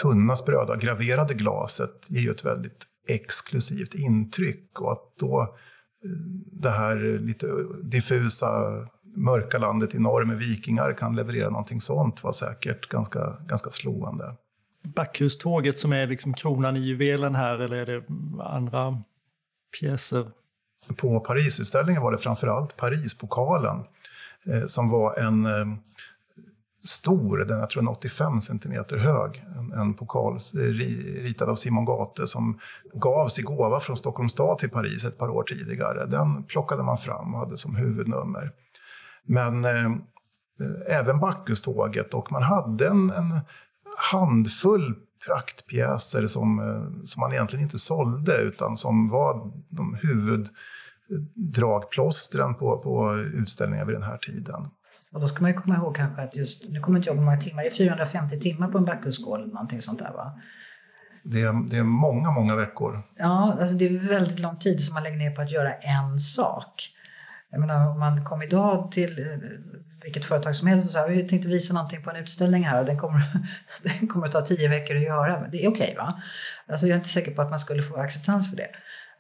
tunna 0.03 0.37
spröda 0.37 0.77
graverade 0.77 1.35
glaset 1.35 2.07
ger 2.07 2.21
ju 2.21 2.31
ett 2.31 2.45
väldigt 2.45 2.85
exklusivt 3.09 3.95
intryck 3.95 4.81
och 4.81 4.93
att 4.93 5.17
då 5.21 5.43
eh, 5.43 6.11
det 6.53 6.71
här 6.71 7.19
lite 7.19 7.47
diffusa 7.83 8.47
mörka 9.17 9.59
landet 9.59 9.95
i 9.95 9.99
norr 9.99 10.25
med 10.25 10.39
vikingar 10.39 10.93
kan 10.93 11.17
leverera 11.17 11.51
någonting 11.51 11.81
sånt 11.81 12.25
var 12.25 12.33
säkert 12.33 12.89
ganska, 12.89 13.37
ganska 13.47 13.71
slående. 13.71 14.37
Backhuståget 14.83 15.79
som 15.79 15.93
är 15.93 16.07
liksom 16.07 16.35
kronan 16.35 16.77
i 16.77 16.81
juvelen 16.81 17.35
här 17.35 17.59
eller 17.59 17.77
är 17.77 17.87
det 17.87 18.05
andra 18.43 19.03
pjäser? 19.81 20.31
På 20.97 21.21
Parisutställningen 21.21 22.03
var 22.03 22.13
det 22.13 22.19
framförallt 22.19 22.77
Parispokalen 22.77 23.85
eh, 24.47 24.67
som 24.67 24.91
var 24.91 25.19
en 25.19 25.47
eh, 25.47 25.67
stor, 26.89 27.39
den 27.39 27.59
jag 27.59 27.71
tror 27.71 27.83
den 27.83 27.89
är 27.89 27.93
85 27.93 28.41
centimeter 28.41 28.97
hög. 28.97 29.45
En, 29.57 29.73
en 29.73 29.95
pokal 29.95 30.39
ritad 30.55 31.49
av 31.49 31.55
Simon 31.55 31.85
Gate 31.85 32.27
som 32.27 32.59
gavs 32.95 33.39
i 33.39 33.43
gåva 33.43 33.81
från 33.81 33.97
Stockholms 33.97 34.33
stad 34.33 34.59
till 34.59 34.71
Paris 34.71 35.05
ett 35.05 35.19
par 35.19 35.29
år 35.29 35.43
tidigare. 35.43 36.07
Den 36.07 36.45
plockade 36.45 36.83
man 36.83 36.99
fram 36.99 37.35
och 37.35 37.41
hade 37.41 37.57
som 37.57 37.77
huvudnummer. 37.77 38.53
Men 39.27 39.65
eh, 39.65 39.87
eh, 39.87 40.99
även 40.99 41.21
Bacchuståget 41.21 42.15
och 42.15 42.33
man 42.33 42.43
hade 42.43 42.89
en, 42.89 43.11
en 43.11 43.41
handfull 44.13 44.95
praktpjäser 45.27 46.27
som, 46.27 46.59
eh, 46.59 46.83
som 47.05 47.21
man 47.21 47.33
egentligen 47.33 47.63
inte 47.63 47.79
sålde 47.79 48.37
utan 48.37 48.77
som 48.77 49.09
var 49.09 49.53
de 49.69 49.99
huvuddragplåstren 50.03 52.55
på, 52.55 52.79
på 52.79 53.17
utställningar 53.17 53.85
vid 53.85 53.95
den 53.95 54.03
här 54.03 54.19
tiden. 54.19 54.69
Och 55.17 55.23
då 55.23 55.29
ska 55.29 55.43
man 55.43 55.51
ju 55.51 55.57
komma 55.57 55.77
ihåg 55.77 55.97
kanske 55.97 56.23
att 56.23 56.37
just, 56.37 56.69
nu 56.69 56.81
kommer 56.81 56.99
inte 56.99 57.09
jag 57.09 57.15
ihåg 57.15 57.21
hur 57.21 57.25
många 57.25 57.41
timmar, 57.41 57.63
det 57.63 57.69
är 57.69 57.75
450 57.75 58.41
timmar 58.41 58.69
på 58.69 58.79
en 58.79 58.85
Bacchusskål 58.85 59.41
eller 59.43 59.53
någonting 59.53 59.83
sånt 59.83 59.99
där 59.99 60.13
va? 60.13 60.41
Det 61.25 61.43
är, 61.43 61.71
det 61.71 61.77
är 61.77 61.83
många, 61.83 62.31
många 62.31 62.57
veckor. 62.57 63.03
Ja, 63.19 63.57
alltså 63.61 63.77
det 63.77 63.85
är 63.85 64.09
väldigt 64.09 64.41
lång 64.41 64.57
tid 64.57 64.81
som 64.81 64.95
man 64.95 65.03
lägger 65.03 65.17
ner 65.17 65.31
på 65.31 65.43
att 65.43 65.51
göra 65.51 65.73
en 65.73 66.21
sak. 66.21 66.91
Jag 67.51 67.61
menar, 67.61 67.91
om 67.91 68.01
man 68.01 68.25
kom 68.25 68.43
idag 68.43 68.93
till 68.93 69.19
eh, 69.19 69.27
vilket 70.03 70.25
företag 70.25 70.57
som 70.57 70.69
helst 70.69 70.87
och 70.87 70.93
sa 70.93 71.07
vi 71.07 71.29
tänkte 71.29 71.49
visa 71.49 71.75
någonting 71.75 72.03
på 72.03 72.11
en 72.11 72.17
utställning 72.17 72.65
här 72.65 72.81
och 72.81 72.87
den 72.87 72.99
kommer, 72.99 73.23
den 73.83 74.09
kommer 74.09 74.27
att 74.27 74.33
ta 74.33 74.41
tio 74.41 74.69
veckor 74.69 74.97
att 74.97 75.03
göra. 75.03 75.49
Det 75.53 75.65
är 75.65 75.69
okej 75.69 75.83
okay, 75.83 75.97
va? 75.97 76.23
Alltså 76.69 76.87
jag 76.87 76.95
är 76.95 76.99
inte 76.99 77.09
säker 77.09 77.35
på 77.35 77.43
att 77.43 77.51
man 77.51 77.59
skulle 77.59 77.83
få 77.83 77.97
acceptans 77.97 78.51
för 78.51 78.57
det. 78.57 78.69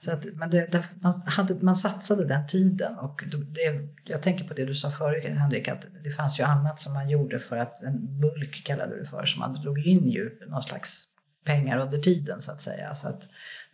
Så 0.01 0.13
att, 0.13 0.25
men 0.35 0.51
det, 0.51 0.67
det, 0.73 0.85
man, 1.01 1.23
hade, 1.27 1.55
man 1.55 1.77
satsade 1.77 2.25
den 2.25 2.47
tiden 2.47 2.99
och 2.99 3.23
det, 3.31 3.89
jag 4.05 4.23
tänker 4.23 4.45
på 4.45 4.55
det 4.55 4.65
du 4.65 4.75
sa 4.75 4.91
förut 4.91 5.25
Henrik, 5.25 5.69
att 5.69 5.87
det 6.05 6.11
fanns 6.11 6.41
ju 6.41 6.45
annat 6.45 6.81
som 6.81 6.93
man 6.93 7.09
gjorde 7.09 7.39
för 7.39 7.57
att 7.57 7.83
en 7.83 8.21
bulk 8.21 8.65
kallade 8.65 8.95
du 8.95 9.01
det 9.01 9.07
för, 9.07 9.27
så 9.27 9.41
man 9.41 9.55
drog 9.55 9.87
in 9.87 10.09
ju 10.09 10.39
någon 10.49 10.63
slags 10.63 11.05
pengar 11.45 11.79
under 11.79 11.99
tiden 11.99 12.43
så 12.43 12.53
att 12.53 12.61
säga. 12.61 12.95
Så 12.95 13.09
att 13.09 13.23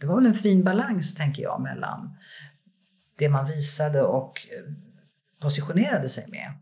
det 0.00 0.06
var 0.06 0.16
väl 0.16 0.26
en 0.26 0.35
fin 0.35 0.64
balans 0.64 1.14
tänker 1.14 1.42
jag 1.42 1.61
mellan 1.61 2.16
det 3.18 3.28
man 3.28 3.46
visade 3.46 4.02
och 4.02 4.46
eh, 4.50 4.72
positionerade 5.40 6.08
sig 6.08 6.24
med 6.28 6.52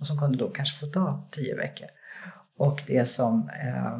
och 0.00 0.06
som 0.06 0.18
kunde 0.18 0.38
då 0.38 0.50
kanske 0.50 0.80
få 0.80 0.86
ta 0.86 1.28
tio 1.30 1.56
veckor. 1.56 1.88
Och 2.56 2.82
det 2.86 3.08
som 3.08 3.48
eh, 3.48 3.98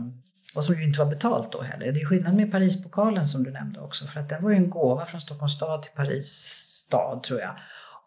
och 0.54 0.64
som 0.64 0.74
ju 0.74 0.84
inte 0.84 0.98
var 0.98 1.06
betalt 1.06 1.52
då 1.52 1.62
heller. 1.62 1.92
Det 1.92 2.00
är 2.00 2.06
skillnad 2.06 2.34
med 2.34 2.52
Parispokalen 2.52 3.26
som 3.26 3.44
du 3.44 3.50
nämnde 3.50 3.80
också 3.80 4.06
för 4.06 4.20
att 4.20 4.28
den 4.28 4.42
var 4.42 4.50
ju 4.50 4.56
en 4.56 4.70
gåva 4.70 5.06
från 5.06 5.20
Stockholms 5.20 5.54
stad 5.56 5.82
till 5.82 5.92
Paris 5.92 6.26
stad 6.86 7.22
tror 7.22 7.40
jag. 7.40 7.56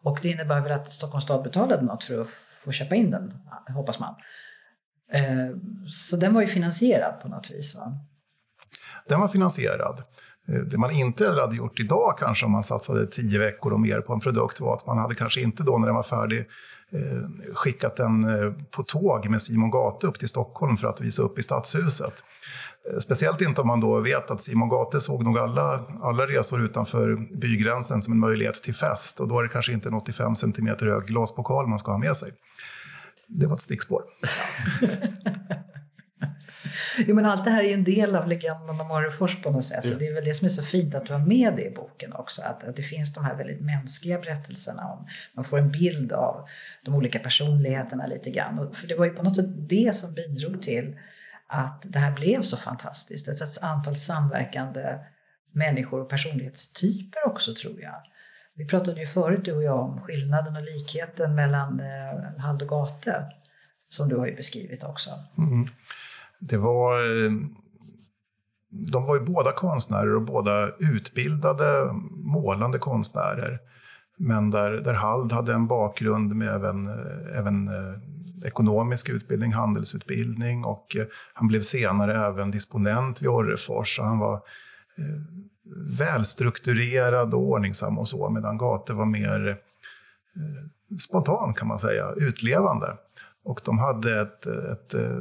Och 0.03 0.19
det 0.21 0.29
innebär 0.29 0.61
väl 0.61 0.71
att 0.71 0.89
Stockholms 0.89 1.23
stad 1.23 1.43
betalade 1.43 1.81
något 1.81 2.03
för 2.03 2.21
att 2.21 2.27
få 2.65 2.71
köpa 2.71 2.95
in 2.95 3.11
den, 3.11 3.33
hoppas 3.75 3.99
man. 3.99 4.15
Eh, 5.11 5.49
så 5.95 6.17
den 6.17 6.33
var 6.33 6.41
ju 6.41 6.47
finansierad 6.47 7.21
på 7.21 7.27
något 7.27 7.51
vis. 7.51 7.75
Va? 7.75 7.99
Den 9.07 9.19
var 9.19 9.27
finansierad. 9.27 10.03
Eh, 10.51 10.59
det 10.59 10.77
man 10.77 10.91
inte 10.91 11.29
hade 11.29 11.55
gjort 11.55 11.79
idag 11.79 12.17
kanske 12.17 12.45
om 12.45 12.51
man 12.51 12.63
satsade 12.63 13.07
tio 13.07 13.39
veckor 13.39 13.73
och 13.73 13.79
mer 13.79 14.01
på 14.01 14.13
en 14.13 14.19
produkt 14.19 14.59
var 14.59 14.73
att 14.73 14.87
man 14.87 14.97
hade 14.97 15.15
kanske 15.15 15.41
inte 15.41 15.63
då 15.63 15.77
när 15.77 15.87
den 15.87 15.95
var 15.95 16.03
färdig 16.03 16.39
eh, 16.91 17.53
skickat 17.53 17.95
den 17.95 18.23
eh, 18.23 18.53
på 18.71 18.83
tåg 18.83 19.29
med 19.29 19.41
Simon 19.41 19.71
Gate 19.71 20.07
upp 20.07 20.19
till 20.19 20.27
Stockholm 20.27 20.77
för 20.77 20.87
att 20.87 21.01
visa 21.01 21.21
upp 21.21 21.39
i 21.39 21.43
Stadshuset. 21.43 22.23
Speciellt 22.99 23.41
inte 23.41 23.61
om 23.61 23.67
man 23.67 23.79
då 23.79 23.99
vet 23.99 24.31
att 24.31 24.41
Simon 24.41 24.69
Gate 24.69 25.01
såg 25.01 25.23
nog 25.23 25.37
alla, 25.37 25.79
alla 26.01 26.27
resor 26.27 26.63
utanför 26.63 27.15
bygränsen 27.37 28.03
som 28.03 28.13
en 28.13 28.19
möjlighet 28.19 28.63
till 28.63 28.75
fest 28.75 29.19
och 29.19 29.27
då 29.27 29.39
är 29.39 29.43
det 29.43 29.49
kanske 29.49 29.73
inte 29.73 29.89
en 29.89 29.93
85 29.93 30.35
cm 30.35 30.67
hög 30.79 31.05
glaspokal 31.05 31.67
man 31.67 31.79
ska 31.79 31.91
ha 31.91 31.97
med 31.97 32.17
sig. 32.17 32.31
Det 33.27 33.47
var 33.47 33.53
ett 33.53 33.61
stickspår. 33.61 34.01
jo, 37.07 37.15
men 37.15 37.25
allt 37.25 37.45
det 37.45 37.51
här 37.51 37.63
är 37.63 37.67
ju 37.67 37.73
en 37.73 37.83
del 37.83 38.15
av 38.15 38.27
legenden 38.27 38.81
om 38.81 38.91
Orrefors 38.91 39.41
på 39.41 39.51
något 39.51 39.65
sätt. 39.65 39.83
Ja. 39.83 39.93
Och 39.93 39.99
det 39.99 40.07
är 40.07 40.13
väl 40.13 40.25
det 40.25 40.33
som 40.33 40.45
är 40.45 40.49
så 40.49 40.63
fint 40.63 40.95
att 40.95 41.05
du 41.05 41.13
har 41.13 41.19
med 41.19 41.55
det 41.55 41.65
i 41.65 41.71
boken 41.71 42.13
också. 42.13 42.41
Att, 42.41 42.63
att 42.63 42.75
det 42.75 42.81
finns 42.81 43.13
de 43.13 43.25
här 43.25 43.35
väldigt 43.35 43.61
mänskliga 43.61 44.19
berättelserna. 44.19 44.85
Om, 44.85 45.07
man 45.33 45.45
får 45.45 45.57
en 45.57 45.71
bild 45.71 46.11
av 46.11 46.47
de 46.85 46.95
olika 46.95 47.19
personligheterna 47.19 48.07
lite 48.07 48.29
grann. 48.29 48.59
Och 48.59 48.75
för 48.75 48.87
det 48.87 48.95
var 48.95 49.05
ju 49.05 49.11
på 49.11 49.23
något 49.23 49.35
sätt 49.35 49.69
det 49.69 49.95
som 49.95 50.13
bidrog 50.13 50.61
till 50.61 50.99
att 51.47 51.85
det 51.87 51.99
här 51.99 52.11
blev 52.11 52.41
så 52.41 52.57
fantastiskt. 52.57 53.27
Ett 53.27 53.63
antal 53.63 53.95
samverkande 53.95 54.97
människor 55.51 56.01
och 56.01 56.09
personlighetstyper 56.09 57.27
också 57.27 57.53
tror 57.53 57.81
jag. 57.81 58.01
Vi 58.55 58.65
pratade 58.65 58.99
ju 58.99 59.07
förut 59.07 59.45
du 59.45 59.51
och 59.51 59.63
jag 59.63 59.79
om 59.79 60.01
skillnaden 60.01 60.55
och 60.55 60.63
likheten 60.63 61.35
mellan 61.35 61.79
eh, 61.79 62.41
Hald 62.41 62.61
och 62.61 62.67
Gate 62.67 63.25
som 63.89 64.09
du 64.09 64.15
har 64.15 64.27
ju 64.27 64.35
beskrivit 64.35 64.83
också. 64.83 65.09
Mm. 65.37 65.69
Det 66.39 66.57
var, 66.57 66.93
eh, 67.25 67.31
de 68.69 69.05
var 69.05 69.15
ju 69.15 69.21
båda 69.21 69.51
konstnärer 69.51 70.15
och 70.15 70.21
båda 70.21 70.71
utbildade 70.79 71.93
målande 72.11 72.79
konstnärer. 72.79 73.59
Men 74.17 74.51
där, 74.51 74.71
där 74.71 74.93
Hald 74.93 75.31
hade 75.31 75.53
en 75.53 75.67
bakgrund 75.67 76.35
med 76.35 76.47
även, 76.47 76.85
eh, 76.87 77.39
även 77.39 77.67
eh, 77.67 78.47
ekonomisk 78.47 79.09
utbildning, 79.09 79.53
handelsutbildning 79.53 80.65
och 80.65 80.95
han 81.33 81.47
blev 81.47 81.61
senare 81.61 82.25
även 82.27 82.51
disponent 82.51 83.21
vid 83.21 83.29
Orrefors. 83.29 83.99
Han 83.99 84.19
var 84.19 84.41
välstrukturerad 85.99 87.33
och 87.33 87.41
ordningsam 87.41 87.99
och 87.99 88.09
så, 88.09 88.29
medan 88.29 88.57
Gate 88.57 88.93
var 88.93 89.05
mer 89.05 89.57
spontan 90.99 91.53
kan 91.53 91.67
man 91.67 91.79
säga, 91.79 92.11
utlevande. 92.15 92.97
Och 93.47 93.61
de 93.65 93.79
hade 93.79 94.21
ett, 94.21 94.45
ett, 94.45 94.93
eh, 94.93 95.17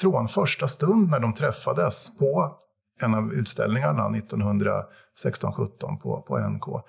från 0.00 0.28
första 0.28 0.68
stund 0.68 1.10
när 1.10 1.20
de 1.20 1.32
träffades 1.32 2.18
på 2.18 2.58
en 3.00 3.14
av 3.14 3.32
utställningarna 3.32 4.02
1916-17 4.08 5.96
på, 6.02 6.22
på 6.28 6.38
NK 6.38 6.68
eh, 6.68 6.82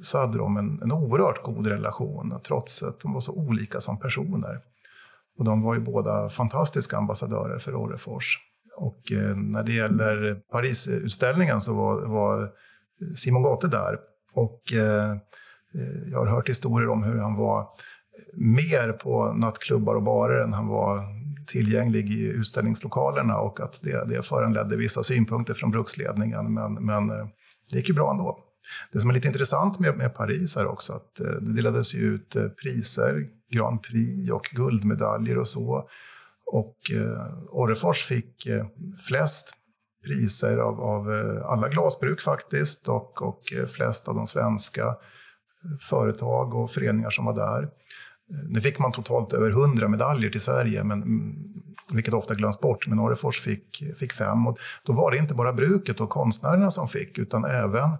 så 0.00 0.18
hade 0.18 0.38
de 0.38 0.56
en, 0.56 0.82
en 0.82 0.92
oerhört 0.92 1.42
god 1.42 1.66
relation 1.66 2.40
trots 2.46 2.82
att 2.82 3.00
de 3.00 3.12
var 3.12 3.20
så 3.20 3.32
olika 3.32 3.80
som 3.80 3.98
personer. 3.98 4.60
Och 5.38 5.44
de 5.44 5.62
var 5.62 5.74
ju 5.74 5.80
båda 5.80 6.28
fantastiska 6.28 6.96
ambassadörer 6.96 7.58
för 7.58 7.74
Orrefors. 7.74 8.38
Och 8.76 9.12
eh, 9.12 9.36
när 9.36 9.62
det 9.62 9.72
gäller 9.72 10.34
Parisutställningen 10.34 11.60
så 11.60 11.74
var, 11.74 12.06
var 12.06 12.48
Simon 13.16 13.42
Gate 13.42 13.68
där. 13.68 13.98
Och 14.32 14.72
eh, 14.72 15.10
eh 15.10 16.10
jag 16.12 16.18
har 16.18 16.26
hört 16.26 16.48
historier 16.48 16.88
om 16.88 17.02
hur 17.02 17.18
han 17.18 17.36
var 17.36 17.68
mer 18.34 18.92
på 18.92 19.32
nattklubbar 19.32 19.94
och 19.94 20.02
barer 20.02 20.40
än 20.40 20.52
han 20.52 20.66
var 20.66 21.20
tillgänglig 21.46 22.10
i 22.10 22.22
utställningslokalerna 22.22 23.38
och 23.38 23.60
att 23.60 23.80
det, 23.82 24.04
det 24.08 24.22
föranledde 24.22 24.76
vissa 24.76 25.02
synpunkter 25.02 25.54
från 25.54 25.70
bruksledningen. 25.70 26.54
Men, 26.54 26.74
men 26.74 27.10
eh, 27.10 27.26
det 27.70 27.76
gick 27.76 27.88
ju 27.88 27.94
bra 27.94 28.10
ändå. 28.10 28.38
Det 28.92 29.00
som 29.00 29.10
är 29.10 29.14
lite 29.14 29.28
intressant 29.28 29.78
med, 29.78 29.96
med 29.96 30.14
Paris 30.14 30.56
är 30.56 30.66
också 30.66 30.92
att 30.92 31.20
eh, 31.20 31.26
det 31.26 31.52
delades 31.52 31.94
ut 31.94 32.36
eh, 32.36 32.48
priser, 32.48 33.26
Grand 33.50 33.82
Prix 33.82 34.30
och 34.32 34.48
guldmedaljer 34.52 35.38
och 35.38 35.48
så. 35.48 35.88
Och 36.46 36.76
eh, 36.94 37.26
Orrefors 37.48 38.04
fick 38.04 38.46
eh, 38.46 38.66
flest 39.08 39.54
priser 40.04 40.56
av, 40.56 40.80
av 40.80 41.08
alla 41.44 41.68
glasbruk 41.68 42.20
faktiskt 42.20 42.88
och, 42.88 43.22
och 43.22 43.42
flest 43.76 44.08
av 44.08 44.14
de 44.14 44.26
svenska 44.26 44.96
företag 45.80 46.54
och 46.54 46.70
föreningar 46.70 47.10
som 47.10 47.24
var 47.24 47.34
där. 47.34 47.68
Nu 48.48 48.60
fick 48.60 48.78
man 48.78 48.92
totalt 48.92 49.32
över 49.32 49.50
100 49.50 49.88
medaljer 49.88 50.30
till 50.30 50.40
Sverige, 50.40 50.84
men, 50.84 51.02
mm, 51.02 51.34
vilket 51.92 52.14
ofta 52.14 52.34
glöms 52.34 52.60
bort, 52.60 52.86
men 52.86 53.00
Orrefors 53.00 53.40
fick, 53.40 53.82
fick 53.96 54.12
fem. 54.12 54.46
Och 54.46 54.58
då 54.84 54.92
var 54.92 55.10
det 55.10 55.16
inte 55.16 55.34
bara 55.34 55.52
bruket 55.52 56.00
och 56.00 56.10
konstnärerna 56.10 56.70
som 56.70 56.88
fick, 56.88 57.18
utan 57.18 57.44
även 57.44 57.90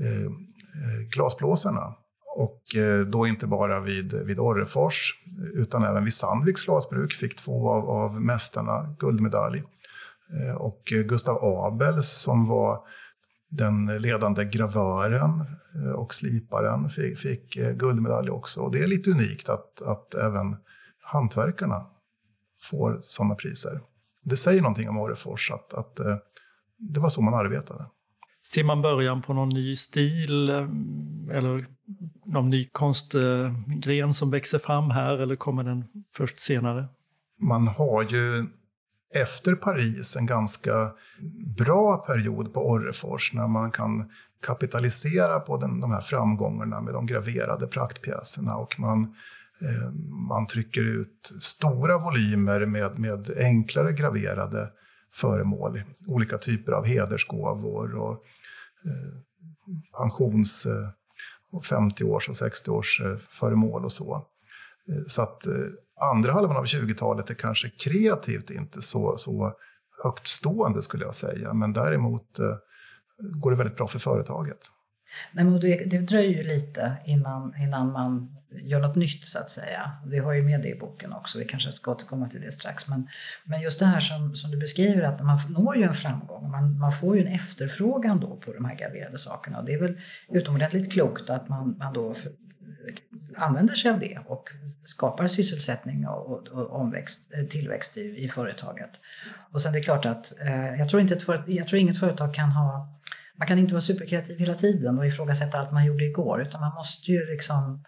eh, 0.00 0.24
eh, 0.24 1.00
glasblåsarna. 1.10 1.94
Och 2.36 2.76
eh, 2.76 3.00
då 3.00 3.26
inte 3.26 3.46
bara 3.46 3.80
vid, 3.80 4.12
vid 4.12 4.38
Orrefors 4.38 5.14
utan 5.54 5.84
även 5.84 6.04
vid 6.04 6.14
Sandviks 6.14 6.64
glasbruk 6.64 7.12
fick 7.12 7.36
två 7.36 7.70
av, 7.70 7.90
av 7.90 8.20
mästarna 8.20 8.94
guldmedalj. 8.98 9.62
Eh, 10.32 10.54
och 10.54 10.82
Gustav 10.84 11.44
Abels 11.44 12.08
som 12.08 12.46
var 12.46 12.80
den 13.56 13.86
ledande 13.86 14.44
gravören 14.44 15.44
eh, 15.74 15.92
och 15.92 16.14
sliparen 16.14 16.88
fick, 16.88 17.18
fick 17.18 17.54
guldmedalj 17.54 18.30
också. 18.30 18.60
Och 18.60 18.72
det 18.72 18.78
är 18.78 18.86
lite 18.86 19.10
unikt 19.10 19.48
att, 19.48 19.82
att 19.82 20.14
även 20.14 20.56
hantverkarna 21.02 21.86
får 22.62 22.98
sådana 23.00 23.34
priser. 23.34 23.80
Det 24.22 24.36
säger 24.36 24.62
någonting 24.62 24.88
om 24.88 24.98
Orrefors, 24.98 25.50
att, 25.50 25.74
att 25.74 25.96
det 26.78 27.00
var 27.00 27.08
så 27.08 27.22
man 27.22 27.34
arbetade. 27.34 27.86
Ser 28.52 28.64
man 28.64 28.82
början 28.82 29.22
på 29.22 29.34
någon 29.34 29.48
ny 29.48 29.76
stil 29.76 30.50
eller 31.30 31.66
någon 32.24 32.50
ny 32.50 32.64
konstgren 32.64 34.14
som 34.14 34.30
växer 34.30 34.58
fram 34.58 34.90
här 34.90 35.18
eller 35.18 35.36
kommer 35.36 35.64
den 35.64 35.84
först 36.12 36.38
senare? 36.38 36.88
Man 37.40 37.66
har 37.66 38.02
ju 38.02 38.46
efter 39.14 39.54
Paris 39.54 40.16
en 40.16 40.26
ganska 40.26 40.92
bra 41.56 41.96
period 41.96 42.52
på 42.52 42.70
Orrefors 42.70 43.32
när 43.32 43.48
man 43.48 43.70
kan 43.70 44.10
kapitalisera 44.42 45.40
på 45.40 45.56
den, 45.56 45.80
de 45.80 45.92
här 45.92 46.00
framgångarna 46.00 46.80
med 46.80 46.94
de 46.94 47.06
graverade 47.06 47.66
praktpjäserna 47.66 48.56
och 48.56 48.80
man, 48.80 49.02
eh, 49.60 49.90
man 50.28 50.46
trycker 50.46 50.80
ut 50.80 51.32
stora 51.40 51.98
volymer 51.98 52.66
med, 52.66 52.98
med 52.98 53.30
enklare 53.36 53.92
graverade 53.92 54.70
föremål. 55.12 55.82
Olika 56.06 56.38
typer 56.38 56.72
av 56.72 56.86
hedersgåvor 56.86 57.94
och 57.94 58.12
eh, 58.84 59.20
pensions... 59.98 60.66
Eh, 60.66 60.88
50-års 61.62 62.28
och 62.28 62.34
60-års 62.34 63.00
eh, 63.00 63.16
föremål 63.28 63.84
och 63.84 63.92
så. 63.92 64.14
Eh, 64.88 65.04
så 65.06 65.22
att 65.22 65.46
eh, 65.46 65.52
andra 66.00 66.32
halvan 66.32 66.56
av 66.56 66.64
20-talet 66.64 67.30
är 67.30 67.34
kanske 67.34 67.68
kreativt 67.68 68.50
inte 68.50 68.82
så, 68.82 69.16
så 69.18 69.52
högt 70.02 70.26
stående 70.28 70.82
skulle 70.82 71.04
jag 71.04 71.14
säga, 71.14 71.54
men 71.54 71.72
däremot 71.72 72.38
eh, 72.38 72.56
går 73.18 73.50
det 73.50 73.56
väldigt 73.56 73.76
bra 73.76 73.86
för 73.86 73.98
företaget. 73.98 74.58
Nej, 75.32 75.44
men 75.44 75.60
det, 75.60 75.90
det 75.90 75.98
dröjer 75.98 76.30
ju 76.30 76.42
lite 76.42 76.96
innan, 77.06 77.54
innan 77.58 77.92
man 77.92 78.36
gör 78.62 78.80
något 78.80 78.96
nytt 78.96 79.26
så 79.26 79.38
att 79.38 79.50
säga. 79.50 79.90
Vi 80.06 80.18
har 80.18 80.32
ju 80.32 80.42
med 80.42 80.62
det 80.62 80.68
i 80.68 80.78
boken 80.78 81.12
också, 81.12 81.38
vi 81.38 81.44
kanske 81.44 81.72
ska 81.72 81.90
återkomma 81.90 82.28
till 82.28 82.40
det 82.40 82.52
strax. 82.52 82.88
Men, 82.88 83.08
men 83.44 83.60
just 83.60 83.78
det 83.78 83.86
här 83.86 84.00
som, 84.00 84.34
som 84.34 84.50
du 84.50 84.56
beskriver 84.56 85.02
att 85.02 85.24
man 85.24 85.38
når 85.48 85.76
ju 85.76 85.82
en 85.82 85.94
framgång, 85.94 86.50
man, 86.50 86.78
man 86.78 86.92
får 86.92 87.16
ju 87.16 87.22
en 87.22 87.32
efterfrågan 87.32 88.20
då 88.20 88.36
på 88.36 88.52
de 88.52 88.64
här 88.64 88.74
graverade 88.74 89.18
sakerna 89.18 89.58
och 89.58 89.64
det 89.64 89.72
är 89.72 89.80
väl 89.80 90.00
utomordentligt 90.28 90.92
klokt 90.92 91.30
att 91.30 91.48
man, 91.48 91.76
man 91.78 91.92
då 91.92 92.14
använder 93.36 93.74
sig 93.74 93.90
av 93.90 93.98
det 93.98 94.18
och 94.26 94.50
skapar 94.84 95.26
sysselsättning 95.26 96.08
och, 96.08 96.30
och, 96.30 96.48
och 96.48 96.80
omväxt, 96.80 97.32
tillväxt 97.50 97.96
i, 97.96 98.24
i, 98.24 98.28
företaget. 98.28 98.90
Och 99.52 99.62
sen 99.62 99.74
är 99.74 99.82
klart 99.82 100.06
att 100.06 100.40
eh, 100.40 100.78
jag, 100.78 100.88
tror 100.88 101.02
inte 101.02 101.14
ett 101.14 101.22
för, 101.22 101.44
jag 101.46 101.68
tror 101.68 101.80
inget 101.80 102.00
företag 102.00 102.34
kan 102.34 102.50
ha 102.50 102.90
man 103.36 103.48
kan 103.48 103.58
inte 103.58 103.74
vara 103.74 103.82
superkreativ 103.82 104.38
hela 104.38 104.54
tiden 104.54 104.98
och 104.98 105.06
ifrågasätta 105.06 105.58
allt 105.58 105.72
man 105.72 105.84
gjorde 105.84 106.04
igår 106.04 106.42
utan 106.42 106.60
man 106.60 106.74
måste 106.74 107.12
ju 107.12 107.26
liksom 107.26 107.84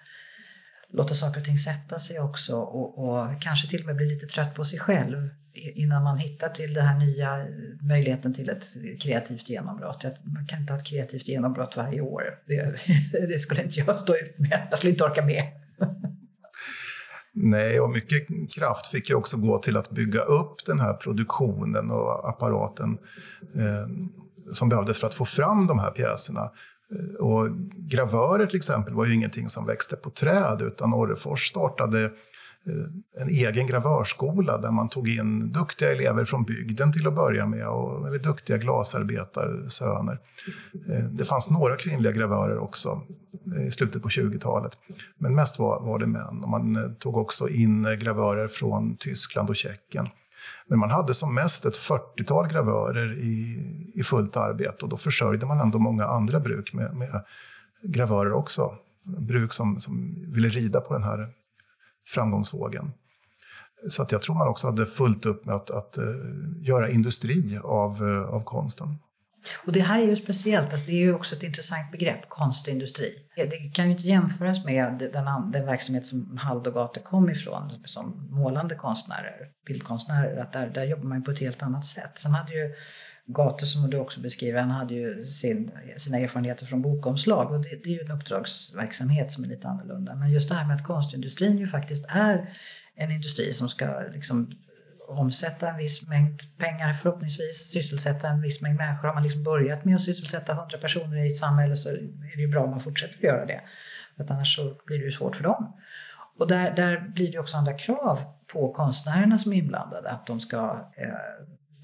låta 0.92 1.14
saker 1.14 1.40
och 1.40 1.46
ting 1.46 1.58
sätta 1.58 1.98
sig 1.98 2.20
också 2.20 2.56
och, 2.56 3.08
och, 3.08 3.42
kanske 3.42 3.68
till 3.68 3.80
och 3.80 3.86
med 3.86 3.96
bli 3.96 4.06
lite 4.06 4.26
trött 4.26 4.54
på 4.54 4.64
sig 4.64 4.78
själv 4.78 5.28
innan 5.74 6.02
man 6.02 6.18
hittar 6.18 6.48
till 6.48 6.74
den 6.74 6.86
här 6.86 6.98
nya 6.98 7.46
möjligheten 7.80 8.34
till 8.34 8.50
ett 8.50 8.64
kreativt 9.00 9.48
genombrott. 9.48 10.04
Man 10.24 10.46
kan 10.46 10.60
inte 10.60 10.72
ha 10.72 10.80
ett 10.80 10.86
kreativt 10.86 11.28
genombrott 11.28 11.76
varje 11.76 12.00
år. 12.00 12.22
Det, 12.46 12.76
det 13.28 13.38
skulle 13.38 13.62
inte 13.62 13.80
jag 13.80 13.98
stå 13.98 14.14
ut 14.14 14.38
med. 14.38 14.66
Jag 14.70 14.78
skulle 14.78 14.90
inte 14.90 15.04
orka 15.04 15.24
med. 15.24 15.42
Nej, 17.38 17.80
och 17.80 17.90
mycket 17.90 18.26
kraft 18.54 18.86
fick 18.86 19.08
ju 19.08 19.14
också 19.14 19.36
gå 19.36 19.58
till 19.58 19.76
att 19.76 19.90
bygga 19.90 20.20
upp 20.20 20.64
den 20.66 20.80
här 20.80 20.94
produktionen 20.94 21.90
och 21.90 22.28
apparaten 22.28 22.98
eh, 23.54 23.88
som 24.52 24.68
behövdes 24.68 25.00
för 25.00 25.06
att 25.06 25.14
få 25.14 25.24
fram 25.24 25.66
de 25.66 25.78
här 25.78 25.90
pjäserna. 25.90 26.50
Eh, 26.94 27.24
och 27.24 27.48
gravörer 27.76 28.46
till 28.46 28.56
exempel 28.56 28.94
var 28.94 29.06
ju 29.06 29.14
ingenting 29.14 29.48
som 29.48 29.66
växte 29.66 29.96
på 29.96 30.10
träd 30.10 30.62
utan 30.62 30.94
Orrefors 30.94 31.48
startade 31.48 32.04
eh, 32.04 33.22
en 33.22 33.28
egen 33.28 33.66
gravörskola 33.66 34.58
där 34.58 34.70
man 34.70 34.88
tog 34.88 35.08
in 35.08 35.52
duktiga 35.52 35.92
elever 35.92 36.24
från 36.24 36.44
bygden 36.44 36.92
till 36.92 37.06
att 37.06 37.14
börja 37.14 37.46
med, 37.46 37.68
och, 37.68 38.08
eller 38.08 38.18
duktiga 38.18 38.56
glasarbetarsöner. 38.56 40.18
Eh, 40.88 41.04
det 41.04 41.24
fanns 41.24 41.50
några 41.50 41.76
kvinnliga 41.76 42.12
gravörer 42.12 42.58
också 42.58 43.02
i 43.68 43.70
slutet 43.70 44.02
på 44.02 44.08
20-talet, 44.08 44.72
men 45.18 45.34
mest 45.34 45.58
var, 45.58 45.80
var 45.80 45.98
det 45.98 46.06
män. 46.06 46.42
Och 46.42 46.48
man 46.48 46.96
tog 46.98 47.16
också 47.16 47.48
in 47.48 47.82
gravörer 48.00 48.48
från 48.48 48.96
Tyskland 48.96 49.50
och 49.50 49.56
Tjeckien. 49.56 50.08
Men 50.68 50.78
man 50.78 50.90
hade 50.90 51.14
som 51.14 51.34
mest 51.34 51.64
ett 51.64 51.76
40-tal 51.76 52.48
gravörer 52.48 53.18
i, 53.18 53.62
i 53.94 54.02
fullt 54.02 54.36
arbete 54.36 54.76
och 54.82 54.88
då 54.88 54.96
försörjde 54.96 55.46
man 55.46 55.60
ändå 55.60 55.78
många 55.78 56.06
andra 56.06 56.40
bruk 56.40 56.72
med, 56.72 56.94
med 56.94 57.24
gravörer 57.82 58.32
också. 58.32 58.74
Bruk 59.18 59.52
som, 59.52 59.80
som 59.80 60.24
ville 60.32 60.48
rida 60.48 60.80
på 60.80 60.94
den 60.94 61.02
här 61.02 61.28
framgångsvågen. 62.06 62.92
Så 63.90 64.02
att 64.02 64.12
jag 64.12 64.22
tror 64.22 64.34
man 64.34 64.48
också 64.48 64.66
hade 64.66 64.86
fullt 64.86 65.26
upp 65.26 65.44
med 65.44 65.54
att, 65.54 65.70
att 65.70 65.98
uh, 65.98 66.66
göra 66.66 66.90
industri 66.90 67.60
av, 67.64 68.02
uh, 68.02 68.22
av 68.22 68.44
konsten. 68.44 68.98
Och 69.66 69.72
det 69.72 69.80
här 69.80 69.98
är 69.98 70.06
ju 70.06 70.16
speciellt, 70.16 70.72
alltså 70.72 70.86
det 70.86 70.92
är 70.92 70.96
ju 70.96 71.14
också 71.14 71.36
ett 71.36 71.42
intressant 71.42 71.92
begrepp, 71.92 72.28
konstindustri. 72.28 73.14
Det 73.36 73.74
kan 73.74 73.84
ju 73.84 73.90
inte 73.90 74.08
jämföras 74.08 74.64
med 74.64 75.10
den, 75.12 75.50
den 75.52 75.66
verksamhet 75.66 76.06
som 76.06 76.36
Hald 76.36 76.66
och 76.66 76.74
Gate 76.74 77.00
kom 77.00 77.30
ifrån 77.30 77.72
som 77.84 78.28
målande 78.30 78.74
konstnärer, 78.74 79.50
bildkonstnärer. 79.66 80.42
Att 80.42 80.52
där, 80.52 80.66
där 80.66 80.84
jobbar 80.84 81.04
man 81.04 81.18
ju 81.18 81.24
på 81.24 81.30
ett 81.30 81.40
helt 81.40 81.62
annat 81.62 81.84
sätt. 81.84 82.12
Sen 82.14 82.34
hade 82.34 82.52
ju 82.52 82.74
Gate, 83.26 83.66
som 83.66 83.90
du 83.90 83.98
också 83.98 84.20
beskriver, 84.20 84.60
han 84.60 84.70
hade 84.70 84.94
ju 84.94 85.24
sin, 85.24 85.70
sina 85.96 86.18
erfarenheter 86.18 86.66
från 86.66 86.82
bokomslag 86.82 87.52
och 87.52 87.60
det, 87.60 87.68
det 87.84 87.90
är 87.90 87.94
ju 87.94 88.00
en 88.00 88.10
uppdragsverksamhet 88.10 89.32
som 89.32 89.44
är 89.44 89.48
lite 89.48 89.68
annorlunda. 89.68 90.14
Men 90.14 90.30
just 90.30 90.48
det 90.48 90.54
här 90.54 90.66
med 90.66 90.76
att 90.76 90.84
konstindustrin 90.84 91.58
ju 91.58 91.66
faktiskt 91.66 92.06
är 92.08 92.56
en 92.94 93.10
industri 93.10 93.52
som 93.52 93.68
ska 93.68 94.00
liksom 94.12 94.50
omsätta 95.08 95.70
en 95.70 95.76
viss 95.76 96.08
mängd 96.08 96.42
pengar, 96.58 96.92
förhoppningsvis 96.92 97.70
sysselsätta 97.72 98.28
en 98.28 98.42
viss 98.42 98.62
mängd 98.62 98.76
människor. 98.76 99.08
Har 99.08 99.14
man 99.14 99.22
liksom 99.22 99.42
börjat 99.42 99.84
med 99.84 99.94
att 99.94 100.00
sysselsätta 100.00 100.52
100 100.52 100.78
personer 100.78 101.24
i 101.24 101.26
ett 101.26 101.36
samhälle 101.36 101.76
så 101.76 101.88
är 101.88 102.36
det 102.36 102.42
ju 102.42 102.48
bra 102.48 102.64
om 102.64 102.70
man 102.70 102.80
fortsätter 102.80 103.16
att 103.16 103.22
göra 103.22 103.46
det. 103.46 103.60
För 104.16 104.24
att 104.24 104.30
annars 104.30 104.56
så 104.56 104.76
blir 104.86 104.98
det 104.98 105.04
ju 105.04 105.10
svårt 105.10 105.36
för 105.36 105.44
dem. 105.44 105.72
Och 106.38 106.48
där, 106.48 106.76
där 106.76 106.98
blir 107.00 107.32
det 107.32 107.38
också 107.38 107.56
andra 107.56 107.74
krav 107.74 108.20
på 108.52 108.72
konstnärerna 108.72 109.38
som 109.38 109.52
är 109.52 109.56
inblandade, 109.56 110.10
att 110.10 110.26
de 110.26 110.40
ska 110.40 110.90
eh, 110.96 111.08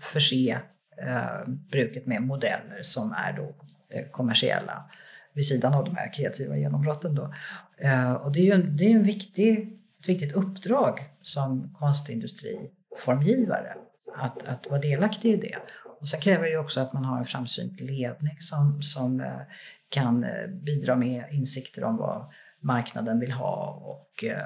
förse 0.01 0.61
eh, 1.03 1.49
bruket 1.49 2.07
med 2.07 2.23
modeller 2.23 2.83
som 2.83 3.13
är 3.13 3.33
då 3.33 3.55
eh, 3.91 4.11
kommersiella 4.11 4.91
vid 5.35 5.47
sidan 5.47 5.75
av 5.75 5.85
de 5.85 5.97
här 5.97 6.13
kreativa 6.13 6.57
genombrotten. 6.57 7.15
Då. 7.15 7.35
Eh, 7.79 8.13
och 8.13 8.33
det 8.33 8.41
är 8.41 8.45
ju 8.45 8.53
en, 8.53 8.77
det 8.77 8.85
är 8.85 8.91
en 8.91 9.03
viktig, 9.03 9.79
ett 10.01 10.09
viktigt 10.09 10.33
uppdrag 10.33 11.11
som 11.23 11.75
konstindustri 11.79 12.71
formgivare 12.99 13.75
att, 14.17 14.49
att 14.49 14.67
vara 14.71 14.81
delaktig 14.81 15.33
i 15.33 15.37
det. 15.37 15.57
Och 16.01 16.09
sen 16.09 16.21
kräver 16.21 16.45
det 16.45 16.51
ju 16.51 16.59
också 16.59 16.81
att 16.81 16.93
man 16.93 17.05
har 17.05 17.19
en 17.19 17.25
framsynt 17.25 17.81
ledning 17.81 18.37
som, 18.39 18.83
som 18.83 19.21
eh, 19.21 19.41
kan 19.89 20.25
eh, 20.25 20.49
bidra 20.67 20.97
med 20.97 21.25
insikter 21.31 21.85
om 21.85 21.97
vad 21.97 22.33
marknaden 22.61 23.21
vill 23.21 23.33
ha 23.33 23.83
och 23.85 24.25
eh, 24.25 24.37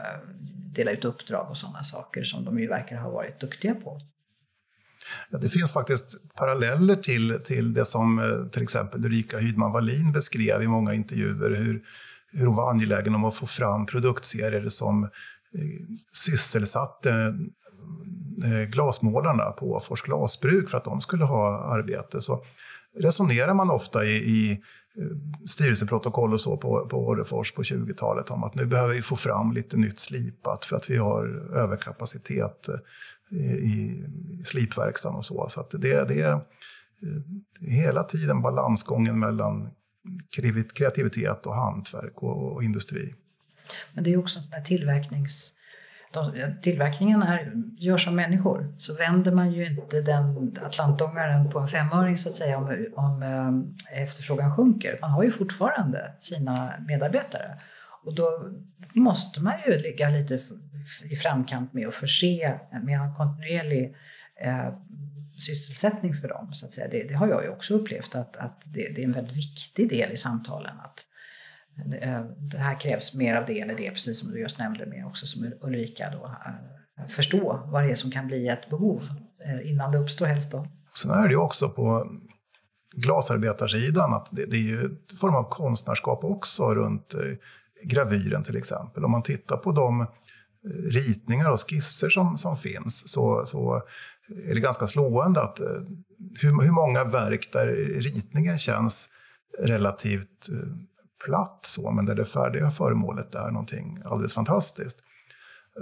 dela 0.75 0.91
ut 0.91 1.05
uppdrag 1.05 1.51
och 1.51 1.57
sådana 1.57 1.83
saker 1.83 2.25
som 2.25 2.45
de 2.45 2.59
ju 2.59 2.69
verkar 2.69 2.97
ha 2.97 3.11
varit 3.11 3.41
duktiga 3.41 3.75
på. 3.75 4.01
Ja, 5.31 5.39
det 5.39 5.49
finns 5.49 5.73
faktiskt 5.73 6.35
paralleller 6.35 6.95
till, 6.95 7.41
till 7.45 7.75
det 7.75 7.85
som 7.85 8.49
till 8.53 8.63
exempel 8.63 9.05
Ulrika 9.05 9.39
Hydman 9.39 9.73
Wallin 9.73 10.13
beskrev 10.13 10.63
i 10.63 10.67
många 10.67 10.95
intervjuer, 10.95 11.55
hur, 11.55 11.83
hur 12.33 12.47
hon 12.47 12.57
var 12.57 12.71
angelägen 12.71 13.15
om 13.15 13.25
att 13.25 13.35
få 13.35 13.47
fram 13.47 13.87
produktserier 13.87 14.69
som 14.69 15.11
sysselsatte 16.13 17.35
Eh, 18.45 18.69
glasmålarna 18.69 19.45
på 19.45 19.73
Åfors 19.73 20.03
glasbruk 20.03 20.71
för 20.71 20.79
att 20.79 20.85
de 20.85 21.01
skulle 21.01 21.25
ha 21.25 21.59
arbete. 21.59 22.21
Så 22.21 22.45
resonerar 22.99 23.55
man 23.55 23.71
ofta 23.71 24.05
i, 24.05 24.17
i 24.17 24.51
eh, 24.53 25.47
styrelseprotokoll 25.47 26.33
och 26.33 26.41
så 26.41 26.57
på, 26.57 26.87
på 26.87 27.07
Orrefors 27.07 27.53
på 27.53 27.63
20-talet 27.63 28.31
om 28.31 28.45
att 28.45 28.55
nu 28.55 28.67
behöver 28.67 28.95
vi 28.95 29.03
få 29.03 29.17
fram 29.17 29.53
lite 29.53 29.77
nytt 29.77 30.01
slipat 30.01 30.65
för 30.65 30.77
att 30.77 30.91
vi 30.91 30.97
har 30.97 31.27
överkapacitet 31.55 32.69
eh, 32.69 33.55
i, 33.55 34.05
i 34.41 34.45
slipverkstan 34.45 35.15
och 35.15 35.25
så. 35.25 35.47
Så 35.49 35.67
det, 35.71 36.09
det 36.09 36.21
är 36.21 36.41
hela 37.61 38.03
tiden 38.03 38.43
balansgången 38.43 39.19
mellan 39.19 39.71
kreativitet 40.75 41.47
och 41.47 41.55
hantverk 41.55 42.23
och, 42.23 42.53
och 42.53 42.65
industri. 42.65 43.15
Men 43.93 44.05
det 44.05 44.13
är 44.13 44.17
också 44.17 44.41
den 44.51 44.65
tillverknings 44.65 45.56
de, 46.17 46.33
tillverkningen 46.63 47.23
är, 47.23 47.53
görs 47.79 48.09
av 48.09 48.15
människor 48.15 48.75
så 48.79 48.95
vänder 48.95 49.33
man 49.33 49.53
ju 49.53 49.67
inte 49.67 50.01
den 50.01 50.57
atlantångaren 50.63 51.51
på 51.51 51.59
en 51.59 51.69
femöring 51.69 52.19
så 52.19 52.29
att 52.29 52.35
säga 52.35 52.59
om, 52.59 52.87
om 52.95 53.23
eh, 53.23 54.03
efterfrågan 54.03 54.57
sjunker. 54.57 54.99
Man 55.01 55.11
har 55.11 55.23
ju 55.23 55.31
fortfarande 55.31 56.13
sina 56.21 56.73
medarbetare 56.89 57.59
och 58.05 58.15
då 58.15 58.51
måste 58.95 59.43
man 59.43 59.55
ju 59.67 59.79
ligga 59.79 60.09
lite 60.09 60.41
i 61.11 61.17
framkant 61.17 61.73
med 61.73 61.89
att 61.89 61.95
förse 61.95 62.59
med 62.83 63.01
en 63.01 63.15
kontinuerlig 63.15 63.97
eh, 64.41 64.75
sysselsättning 65.39 66.15
för 66.15 66.29
dem. 66.29 66.55
Så 66.55 66.67
att 66.67 66.73
säga. 66.73 66.89
Det, 66.89 67.09
det, 67.09 67.15
har 67.15 67.29
jag 67.29 67.45
ju 67.45 67.49
också 67.49 67.75
upplevt 67.75 68.15
att, 68.15 68.37
att 68.37 68.63
det, 68.65 68.95
det, 68.95 69.01
är 69.01 69.05
en 69.05 69.13
väldigt 69.13 69.37
viktig 69.37 69.89
del 69.89 70.13
i 70.13 70.17
samtalen. 70.17 70.81
Att, 70.85 71.07
Eh, 71.09 71.16
det 72.39 72.59
här 72.59 72.81
krävs 72.81 73.15
mer 73.15 73.37
av 73.37 73.47
det 73.47 73.61
eller 73.61 73.75
det, 73.75 73.91
precis 73.91 74.21
som 74.21 74.31
du 74.31 74.41
just 74.41 74.59
nämnde 74.59 74.87
med 74.87 75.07
också 75.07 75.27
som 75.27 75.53
Ulrika 75.61 76.11
då, 76.11 76.25
eh, 76.25 77.07
förstå 77.09 77.61
vad 77.67 77.85
det 77.85 77.91
är 77.91 77.95
som 77.95 78.11
kan 78.11 78.27
bli 78.27 78.49
ett 78.49 78.71
behov 78.71 79.03
eh, 79.45 79.71
innan 79.71 79.93
det 79.93 79.99
uppstår 79.99 80.27
helst 80.27 80.53
då. 80.53 80.67
Sen 80.95 81.11
är 81.11 81.23
det 81.23 81.31
ju 81.31 81.37
också 81.37 81.71
på 81.71 82.07
glasarbetarsidan 82.97 84.15
att 84.15 84.29
det, 84.33 84.47
det 84.47 84.57
är 84.57 84.61
ju 84.61 84.85
en 84.85 85.17
form 85.21 85.35
av 85.35 85.49
konstnärskap 85.51 86.25
också 86.25 86.75
runt 86.75 87.15
eh, 87.15 87.21
gravyren 87.85 88.43
till 88.43 88.57
exempel. 88.57 89.05
Om 89.05 89.11
man 89.11 89.23
tittar 89.23 89.57
på 89.57 89.73
de 89.73 90.07
ritningar 90.91 91.51
och 91.51 91.71
skisser 91.71 92.11
som, 92.11 92.37
som 92.37 92.57
finns 92.57 93.13
så, 93.13 93.47
så 93.47 93.83
är 94.49 94.55
det 94.55 94.61
ganska 94.61 94.87
slående 94.87 95.43
att 95.43 95.61
hur, 96.41 96.63
hur 96.63 96.71
många 96.71 97.05
verk 97.05 97.49
där 97.53 97.67
ritningen 98.01 98.59
känns 98.59 99.09
relativt 99.59 100.49
platt 101.27 101.59
så, 101.63 101.91
men 101.91 102.07
där 102.07 102.15
det 102.15 102.25
färdiga 102.25 102.71
föremålet 102.71 103.35
är 103.35 103.51
någonting 103.51 104.03
alldeles 104.05 104.35
fantastiskt. 104.35 104.99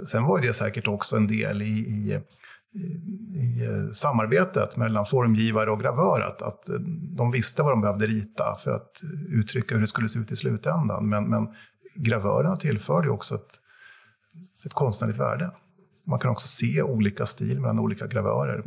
Sen 0.07 0.23
var 0.23 0.39
det 0.39 0.53
säkert 0.53 0.87
också 0.87 1.15
en 1.15 1.27
del 1.27 1.61
i, 1.61 1.65
i, 1.65 2.21
i 3.35 3.69
samarbetet 3.93 4.77
mellan 4.77 5.05
formgivare 5.05 5.71
och 5.71 5.79
gravör, 5.79 6.21
att, 6.21 6.41
att 6.41 6.69
de 7.17 7.31
visste 7.31 7.63
vad 7.63 7.71
de 7.71 7.81
behövde 7.81 8.07
rita 8.07 8.55
för 8.63 8.71
att 8.71 9.01
uttrycka 9.29 9.75
hur 9.75 9.81
det 9.81 9.87
skulle 9.87 10.09
se 10.09 10.19
ut 10.19 10.31
i 10.31 10.35
slutändan. 10.35 11.09
Men, 11.09 11.29
men 11.29 11.47
gravörerna 11.95 12.55
tillförde 12.55 13.09
också 13.09 13.35
ett, 13.35 13.59
ett 14.65 14.73
konstnärligt 14.73 15.19
värde. 15.19 15.51
Man 16.03 16.19
kan 16.19 16.31
också 16.31 16.47
se 16.47 16.81
olika 16.81 17.25
stil 17.25 17.61
mellan 17.61 17.79
olika 17.79 18.07
gravörer 18.07 18.63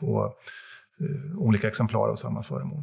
på 0.00 0.34
eh, 1.00 1.38
olika 1.38 1.68
exemplar 1.68 2.08
av 2.08 2.14
samma 2.14 2.42
föremål. 2.42 2.82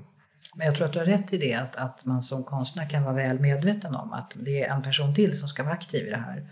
Men 0.56 0.68
jag 0.68 0.76
tror 0.76 0.88
att 0.88 0.94
du 0.94 1.00
har 1.00 1.06
rätt 1.06 1.34
i 1.34 1.38
det, 1.38 1.54
att, 1.54 1.76
att 1.76 2.06
man 2.06 2.22
som 2.22 2.44
konstnär 2.44 2.90
kan 2.90 3.04
vara 3.04 3.16
väl 3.16 3.40
medveten 3.40 3.96
om 3.96 4.14
att 4.14 4.34
det 4.36 4.64
är 4.64 4.74
en 4.74 4.82
person 4.82 5.16
till 5.16 5.40
som 5.40 5.50
ska 5.50 5.64
vara 5.64 5.74
aktiv 5.74 6.08
i 6.08 6.10
det 6.10 6.18
här. 6.18 6.50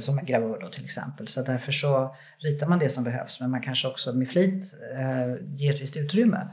Som 0.00 0.18
en 0.18 0.26
gravör 0.26 0.60
då 0.60 0.66
till 0.66 0.84
exempel. 0.84 1.28
Så 1.28 1.42
därför 1.42 1.72
så 1.72 2.16
ritar 2.38 2.66
man 2.66 2.78
det 2.78 2.88
som 2.88 3.04
behövs, 3.04 3.40
men 3.40 3.50
man 3.50 3.62
kanske 3.62 3.88
också 3.88 4.12
med 4.12 4.28
flit 4.28 4.74
eh, 4.92 5.46
ger 5.46 5.74
ett 5.74 5.80
visst 5.80 5.96
utrymme, 5.96 6.48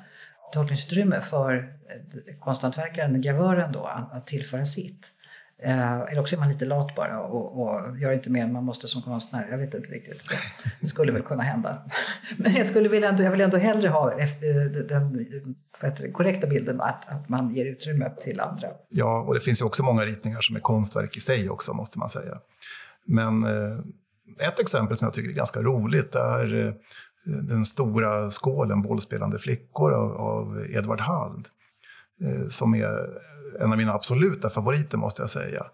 tolkningsutrymme 0.53 1.21
för 1.21 1.55
eh, 1.55 2.35
konsthantverkaren, 2.39 3.21
gravören 3.21 3.71
då, 3.71 3.83
att, 3.83 4.13
att 4.13 4.27
tillföra 4.27 4.65
sitt. 4.65 5.11
Eh, 5.61 5.99
eller 6.01 6.19
också 6.19 6.35
är 6.35 6.39
man 6.39 6.49
lite 6.49 6.65
lat 6.65 6.95
bara 6.95 7.21
och, 7.21 7.61
och 7.61 7.99
gör 7.99 8.13
inte 8.13 8.29
mer 8.29 8.43
än 8.43 8.53
man 8.53 8.63
måste 8.63 8.87
som 8.87 9.01
konstnär. 9.01 9.47
Jag 9.51 9.57
vet 9.57 9.73
inte 9.73 9.91
riktigt. 9.91 10.21
Det 10.81 10.87
skulle 10.87 11.11
väl 11.11 11.21
kunna 11.21 11.43
hända. 11.43 11.77
Men 12.37 12.55
jag, 12.55 12.67
skulle 12.67 12.89
vilja 12.89 13.09
ändå, 13.09 13.23
jag 13.23 13.31
vill 13.31 13.41
ändå 13.41 13.57
hellre 13.57 13.87
ha 13.87 14.19
efter 14.19 14.65
eh, 14.65 14.83
den 14.83 15.25
det, 15.81 16.11
korrekta 16.11 16.47
bilden 16.47 16.81
att, 16.81 17.09
att 17.09 17.29
man 17.29 17.55
ger 17.55 17.65
utrymme 17.65 18.09
till 18.09 18.39
andra. 18.39 18.67
Ja, 18.89 19.21
och 19.21 19.33
det 19.33 19.39
finns 19.39 19.61
ju 19.61 19.65
också 19.65 19.83
många 19.83 20.05
ritningar 20.05 20.41
som 20.41 20.55
är 20.55 20.59
konstverk 20.59 21.17
i 21.17 21.19
sig 21.19 21.49
också, 21.49 21.73
måste 21.73 21.99
man 21.99 22.09
säga. 22.09 22.37
Men 23.05 23.43
eh, 23.43 24.47
ett 24.47 24.59
exempel 24.59 24.97
som 24.97 25.05
jag 25.05 25.13
tycker 25.13 25.29
är 25.29 25.33
ganska 25.33 25.61
roligt 25.61 26.15
är 26.15 26.65
eh, 26.65 26.73
den 27.23 27.65
stora 27.65 28.31
skålen 28.31 28.81
Bollspelande 28.81 29.39
flickor 29.39 29.93
av, 29.93 30.11
av 30.11 30.65
Edvard 30.69 31.01
Hald. 31.01 31.47
Eh, 32.21 32.47
som 32.47 32.75
är 32.75 33.07
en 33.59 33.71
av 33.71 33.77
mina 33.77 33.93
absoluta 33.93 34.49
favoriter 34.49 34.97
måste 34.97 35.21
jag 35.21 35.29
säga. 35.29 35.65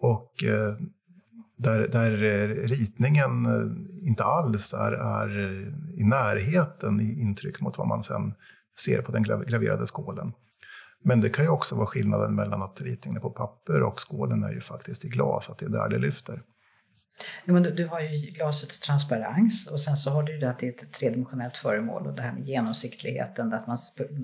Och 0.00 0.44
eh, 0.44 0.74
där, 1.56 1.88
där 1.88 2.22
eh, 2.22 2.48
ritningen 2.68 3.46
eh, 3.46 4.08
inte 4.08 4.24
alls 4.24 4.74
är, 4.74 4.92
är 4.92 5.38
i 5.96 6.04
närheten 6.04 7.00
i 7.00 7.20
intryck 7.20 7.60
mot 7.60 7.78
vad 7.78 7.88
man 7.88 8.02
sen 8.02 8.34
ser 8.78 9.02
på 9.02 9.12
den 9.12 9.22
graverade 9.22 9.86
skålen. 9.86 10.32
Men 11.04 11.20
det 11.20 11.30
kan 11.30 11.44
ju 11.44 11.50
också 11.50 11.76
vara 11.76 11.86
skillnaden 11.86 12.34
mellan 12.34 12.62
att 12.62 12.80
ritningen 12.80 13.16
är 13.16 13.20
på 13.20 13.30
papper 13.30 13.82
och 13.82 14.00
skålen 14.00 14.42
är 14.42 14.52
ju 14.52 14.60
faktiskt 14.60 15.04
i 15.04 15.08
glas, 15.08 15.50
att 15.50 15.58
det 15.58 15.66
är 15.66 15.70
där 15.70 15.88
det 15.88 15.98
lyfter. 15.98 16.42
Ja, 17.44 17.52
men 17.52 17.62
du, 17.62 17.70
du, 17.70 17.86
har 17.86 18.00
ju 18.00 18.08
glasets 18.08 18.80
transparens 18.80 19.66
och 19.66 19.80
sen 19.80 19.96
så 19.96 20.10
har 20.10 20.22
du 20.22 20.32
ju 20.32 20.38
det 20.38 20.50
att 20.50 20.58
det 20.58 20.66
är 20.66 20.70
ett 20.70 20.92
tredimensionellt 20.92 21.56
föremål 21.56 22.06
och 22.06 22.14
det 22.14 22.22
här 22.22 22.32
med 22.32 22.44
genomsiktligheten. 22.44 23.52
Att 23.52 23.66
man, 23.66 23.76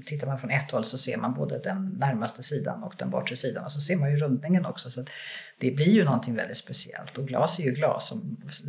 tittar 0.07 0.26
man 0.26 0.38
från 0.38 0.51
ett 0.51 0.70
håll 0.70 0.84
så 0.84 0.99
ser 0.99 1.16
man 1.16 1.34
både 1.34 1.59
den 1.59 1.88
närmaste 1.88 2.42
sidan 2.42 2.82
och 2.82 2.94
den 2.99 3.11
bortre 3.11 3.36
sidan 3.36 3.64
och 3.64 3.72
så 3.72 3.80
ser 3.80 3.97
man 3.97 4.11
ju 4.11 4.16
rundningen 4.16 4.66
också. 4.66 4.90
Så 4.90 5.05
det 5.61 5.70
blir 5.70 5.90
ju 5.90 6.05
någonting 6.05 6.36
väldigt 6.36 6.57
speciellt 6.57 7.18
och 7.18 7.28
glas 7.28 7.59
är 7.59 7.64
ju 7.64 7.70
glas. 7.70 8.12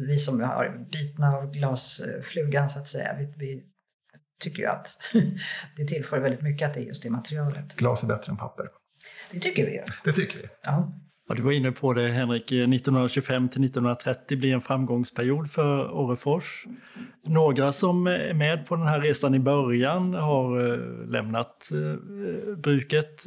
Vi 0.08 0.18
som 0.18 0.42
har 0.42 0.86
bitna 0.92 1.38
av 1.38 1.52
glasflugan 1.52 2.70
så 2.70 2.80
att 2.80 2.88
säga, 2.88 3.16
vi, 3.18 3.34
vi 3.38 3.64
tycker 4.40 4.60
ju 4.60 4.68
att 4.68 4.88
det 5.78 5.86
tillför 5.86 6.20
väldigt 6.20 6.42
mycket 6.42 6.68
att 6.68 6.74
det 6.74 6.80
är 6.80 6.86
just 6.86 7.04
det 7.04 7.10
materialet. 7.10 7.76
Glas 7.76 8.04
är 8.04 8.08
bättre 8.08 8.32
än 8.32 8.38
papper. 8.38 8.66
Det 9.32 9.40
tycker 9.40 9.66
vi 9.66 9.72
ju. 9.72 9.84
Det 10.04 10.12
tycker 10.12 10.38
vi. 10.38 10.48
Ja. 10.64 10.92
Ja, 11.30 11.36
du 11.36 11.42
var 11.42 11.52
inne 11.52 11.72
på 11.72 11.94
det 11.94 12.10
Henrik, 12.10 12.52
eh, 12.52 12.68
1925 12.68 13.50
till 13.50 13.62
1930 13.62 14.38
blir 14.38 14.54
en 14.54 14.62
framgångsperiod 14.62 15.52
för 15.52 15.92
Orrefors. 15.92 16.66
Några 17.28 17.72
som 17.72 18.08
är 18.08 18.34
med 18.34 18.68
på 18.68 18.76
den 18.76 18.88
här 18.88 19.02
resan 19.02 19.36
i 19.36 19.40
början 19.40 20.14
har 20.14 20.74
eh, 20.74 21.10
lämnat 21.10 21.70
eh, 21.72 22.56
bruket 22.58 23.24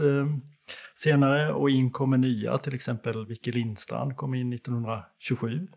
senare 0.94 1.52
och 1.52 1.70
in 1.70 1.90
kommer 1.90 2.18
nya, 2.18 2.58
till 2.58 2.74
exempel 2.74 3.26
Vicky 3.26 3.52
Lindstrand 3.52 4.16
kom 4.16 4.34
in 4.34 4.52
1927. 4.52 5.68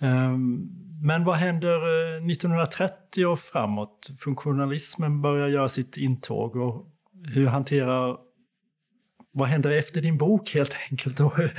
Ehm, 0.00 0.68
men 1.02 1.24
vad 1.24 1.36
händer 1.36 1.78
1930 2.30 3.26
och 3.26 3.38
framåt? 3.38 4.10
Funktionalismen 4.20 5.22
börjar 5.22 5.48
göra 5.48 5.68
sitt 5.68 5.96
intåg 5.96 6.56
och 6.56 6.86
hur 7.34 7.46
hanterar 7.46 8.16
vad 9.32 9.48
händer 9.48 9.70
efter 9.70 10.00
din 10.00 10.18
bok 10.18 10.54
helt 10.54 10.76
enkelt? 10.90 11.20
Och 11.20 11.36
hur, 11.36 11.52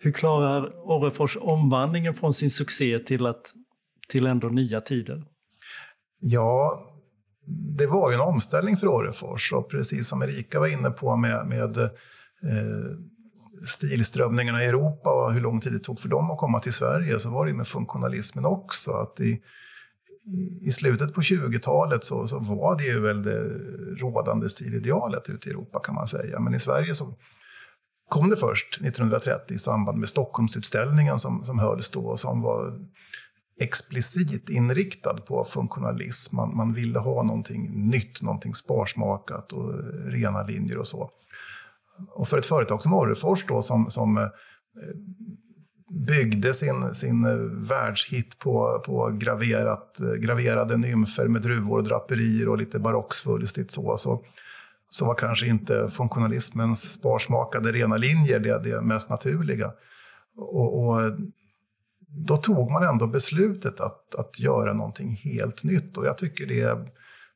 hur, 0.00 0.12
klarar 0.12 0.88
Orrefors 0.90 1.36
omvandlingen 1.40 2.14
från 2.14 2.34
sin 2.34 2.50
succé 2.50 2.98
till, 2.98 3.26
att, 3.26 3.52
till 4.08 4.26
ändå 4.26 4.48
nya 4.48 4.80
tider? 4.80 5.24
Ja, 6.18 6.86
det 7.78 7.86
var 7.86 8.10
ju 8.10 8.14
en 8.14 8.20
omställning 8.20 8.76
för 8.76 8.86
Orrefors 8.86 9.52
och 9.52 9.70
precis 9.70 10.08
som 10.08 10.22
Erika 10.22 10.60
var 10.60 10.66
inne 10.66 10.90
på 10.90 11.16
med, 11.16 11.46
med 11.46 11.76
eh, 11.76 11.90
stilströmningarna 13.66 14.64
i 14.64 14.66
Europa 14.66 15.10
och 15.10 15.32
hur 15.32 15.40
lång 15.40 15.60
tid 15.60 15.72
det 15.72 15.78
tog 15.78 16.00
för 16.00 16.08
dem 16.08 16.30
att 16.30 16.38
komma 16.38 16.58
till 16.58 16.72
Sverige 16.72 17.18
så 17.18 17.30
var 17.30 17.46
det 17.46 17.52
med 17.52 17.66
funktionalismen 17.66 18.46
också. 18.46 18.90
Att 18.90 19.20
i, 19.20 19.42
i 20.60 20.72
slutet 20.72 21.14
på 21.14 21.20
20-talet 21.20 22.04
så, 22.04 22.28
så, 22.28 22.38
var 22.38 22.78
det 22.78 22.84
ju 22.84 23.00
väl 23.00 23.22
det 23.22 23.40
rådande 24.00 24.48
stilidealet 24.48 25.28
ute 25.28 25.48
i 25.48 25.52
Europa 25.52 25.80
kan 25.80 25.94
man 25.94 26.06
säga. 26.06 26.40
Men 26.40 26.54
i 26.54 26.58
Sverige 26.58 26.94
så 26.94 27.14
kom 28.08 28.30
det 28.30 28.36
först 28.36 28.74
1930 28.74 29.54
i 29.54 29.58
samband 29.58 29.98
med 29.98 30.08
Stockholmsutställningen 30.08 31.18
som, 31.18 31.44
som 31.44 31.58
hölls 31.58 31.90
då 31.90 32.00
och 32.00 32.20
som 32.20 32.42
var 32.42 32.74
explicit 33.60 34.48
inriktad 34.48 35.14
på 35.14 35.44
funktionalism. 35.44 36.36
Man, 36.36 36.56
man 36.56 36.72
ville 36.72 36.98
ha 36.98 37.22
någonting 37.22 37.88
nytt, 37.88 38.22
någonting 38.22 38.54
sparsmakat 38.54 39.52
och 39.52 39.72
rena 40.06 40.42
linjer 40.42 40.78
och 40.78 40.86
så. 40.86 41.10
Och 42.14 42.28
för 42.28 42.38
ett 42.38 42.46
företag 42.46 42.82
som 42.82 42.94
Orrefors 42.94 43.46
då 43.46 43.62
som, 43.62 43.90
som 43.90 44.18
eh, 44.18 44.28
byggde 45.92 46.54
sin, 46.54 46.94
sin 46.94 47.24
eh, 47.24 47.36
världshit 47.68 48.38
på, 48.38 48.82
på 48.86 49.10
graverat, 49.10 50.00
eh, 50.00 50.12
graverade 50.12 50.76
nymfer 50.76 51.28
med 51.28 51.42
druvor 51.42 51.78
och 51.78 51.84
draperier 51.84 52.48
och 52.48 52.58
lite 52.58 52.78
barocksvulstigt 52.78 53.72
så, 53.72 53.96
så, 53.96 54.24
så 54.88 55.06
var 55.06 55.14
kanske 55.14 55.46
inte 55.46 55.88
funktionalismens 55.88 56.92
sparsmakade 56.92 57.72
rena 57.72 57.96
linjer 57.96 58.40
det, 58.40 58.58
det 58.58 58.82
mest 58.82 59.10
naturliga. 59.10 59.72
Och, 60.36 60.84
och, 60.84 61.02
eh, 61.02 61.12
då 62.08 62.36
tog 62.36 62.70
man 62.70 62.82
ändå 62.82 63.06
beslutet 63.06 63.80
att, 63.80 64.14
att 64.14 64.40
göra 64.40 64.72
någonting 64.72 65.20
helt 65.24 65.64
nytt 65.64 65.96
och 65.96 66.06
jag 66.06 66.18
tycker 66.18 66.46
det 66.46 66.60
är 66.60 66.88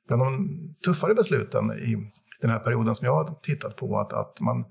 bland 0.06 0.22
de 0.22 0.48
tuffare 0.84 1.14
besluten 1.14 1.72
i 1.72 2.12
den 2.40 2.50
här 2.50 2.58
perioden 2.58 2.94
som 2.94 3.06
jag 3.06 3.14
har 3.14 3.34
tittat 3.42 3.76
på, 3.76 3.98
att, 3.98 4.12
att 4.12 4.40
man, 4.40 4.64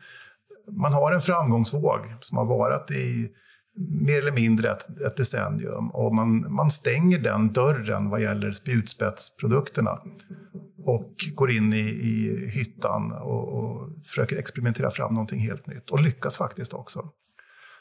man 0.71 0.93
har 0.93 1.11
en 1.11 1.21
framgångsvåg 1.21 1.99
som 2.21 2.37
har 2.37 2.45
varit 2.45 2.91
i 2.91 3.31
mer 3.77 4.19
eller 4.19 4.31
mindre 4.31 4.71
ett, 4.71 5.01
ett 5.01 5.17
decennium 5.17 5.89
och 5.91 6.15
man, 6.15 6.53
man 6.53 6.71
stänger 6.71 7.19
den 7.19 7.53
dörren 7.53 8.09
vad 8.09 8.21
gäller 8.21 8.51
spjutspetsprodukterna 8.51 9.99
och 10.85 11.15
går 11.35 11.51
in 11.51 11.73
i, 11.73 11.89
i 11.89 12.47
hyttan 12.49 13.11
och, 13.11 13.47
och 13.47 13.89
försöker 14.05 14.37
experimentera 14.37 14.91
fram 14.91 15.13
någonting 15.13 15.39
helt 15.39 15.67
nytt 15.67 15.89
och 15.89 15.99
lyckas 15.99 16.37
faktiskt 16.37 16.73
också. 16.73 17.09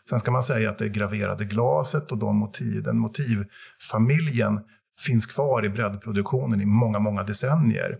Sen 0.09 0.20
ska 0.20 0.30
man 0.30 0.42
säga 0.42 0.70
att 0.70 0.78
det 0.78 0.88
graverade 0.88 1.45
glaset 1.45 2.12
och 2.12 2.18
de 2.18 2.36
motiv, 2.36 2.82
den 2.82 2.99
motivfamiljen 2.99 4.61
finns 5.07 5.26
kvar 5.26 5.64
i 5.64 5.68
breddproduktionen 5.68 6.61
i 6.61 6.66
många, 6.66 6.99
många 6.99 7.22
decennier 7.22 7.99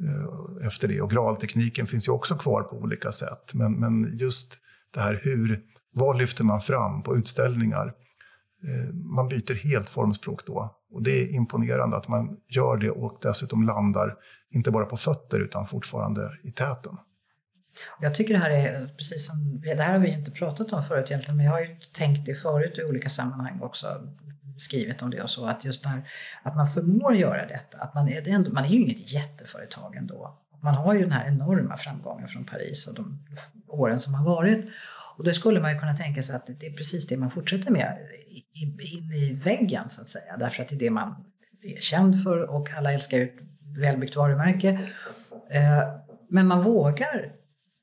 eh, 0.00 0.66
efter 0.66 0.88
det. 0.88 1.00
Och 1.00 1.10
graltekniken 1.10 1.86
finns 1.86 2.08
ju 2.08 2.12
också 2.12 2.34
kvar 2.34 2.62
på 2.62 2.76
olika 2.76 3.12
sätt. 3.12 3.54
Men, 3.54 3.72
men 3.72 4.18
just 4.18 4.58
det 4.94 5.00
här 5.00 5.20
hur 5.22 5.60
vad 5.92 6.18
lyfter 6.18 6.44
man 6.44 6.60
fram 6.60 7.02
på 7.02 7.16
utställningar? 7.16 7.94
Eh, 8.64 8.94
man 8.94 9.28
byter 9.28 9.54
helt 9.54 9.88
formspråk 9.88 10.46
då. 10.46 10.76
Och 10.92 11.02
det 11.02 11.22
är 11.22 11.34
imponerande 11.34 11.96
att 11.96 12.08
man 12.08 12.36
gör 12.48 12.76
det 12.76 12.90
och 12.90 13.18
dessutom 13.22 13.62
landar, 13.62 14.16
inte 14.50 14.70
bara 14.70 14.86
på 14.86 14.96
fötter, 14.96 15.40
utan 15.40 15.66
fortfarande 15.66 16.38
i 16.42 16.50
täten. 16.50 16.96
Jag 18.00 18.14
tycker 18.14 18.34
det 18.34 18.40
här 18.40 18.50
är, 18.50 18.86
precis 18.86 19.26
som, 19.26 19.60
det 19.60 19.82
här 19.82 19.92
har 19.92 19.98
vi 19.98 20.12
inte 20.12 20.30
pratat 20.30 20.72
om 20.72 20.82
förut 20.82 21.06
egentligen, 21.10 21.36
men 21.36 21.46
jag 21.46 21.52
har 21.52 21.60
ju 21.60 21.76
tänkt 21.92 22.26
det 22.26 22.34
förut 22.34 22.78
i 22.78 22.84
olika 22.84 23.08
sammanhang 23.08 23.60
också, 23.60 23.86
skrivit 24.58 25.02
om 25.02 25.10
det 25.10 25.22
och 25.22 25.30
så, 25.30 25.46
att 25.46 25.64
just 25.64 25.84
när, 25.84 26.08
att 26.42 26.56
man 26.56 26.66
förmår 26.66 27.14
göra 27.14 27.46
detta, 27.46 27.78
att 27.78 27.94
man 27.94 28.08
är, 28.08 28.28
ändå, 28.28 28.50
man 28.50 28.64
är 28.64 28.68
ju 28.68 28.82
inget 28.82 29.12
jätteföretag 29.12 29.96
ändå. 29.96 30.38
Man 30.62 30.74
har 30.74 30.94
ju 30.94 31.00
den 31.00 31.12
här 31.12 31.28
enorma 31.28 31.76
framgången 31.76 32.28
från 32.28 32.44
Paris 32.44 32.86
och 32.86 32.94
de 32.94 33.18
åren 33.68 34.00
som 34.00 34.14
har 34.14 34.24
varit. 34.24 34.64
Och 35.18 35.24
då 35.24 35.30
skulle 35.30 35.60
man 35.60 35.72
ju 35.72 35.78
kunna 35.78 35.96
tänka 35.96 36.22
sig 36.22 36.36
att 36.36 36.46
det 36.46 36.66
är 36.66 36.72
precis 36.72 37.06
det 37.06 37.16
man 37.16 37.30
fortsätter 37.30 37.70
med 37.70 37.98
in 38.64 39.12
i 39.12 39.32
väggen 39.44 39.88
så 39.88 40.02
att 40.02 40.08
säga. 40.08 40.36
Därför 40.36 40.62
att 40.62 40.68
det 40.68 40.74
är 40.74 40.78
det 40.78 40.90
man 40.90 41.24
är 41.62 41.80
känd 41.80 42.22
för 42.22 42.50
och 42.50 42.72
alla 42.72 42.92
älskar 42.92 43.18
ju 43.18 43.24
ett 43.24 43.40
välbyggt 43.78 44.16
varumärke. 44.16 44.68
Eh, 45.50 45.82
men 46.30 46.46
man 46.46 46.62
vågar 46.62 47.32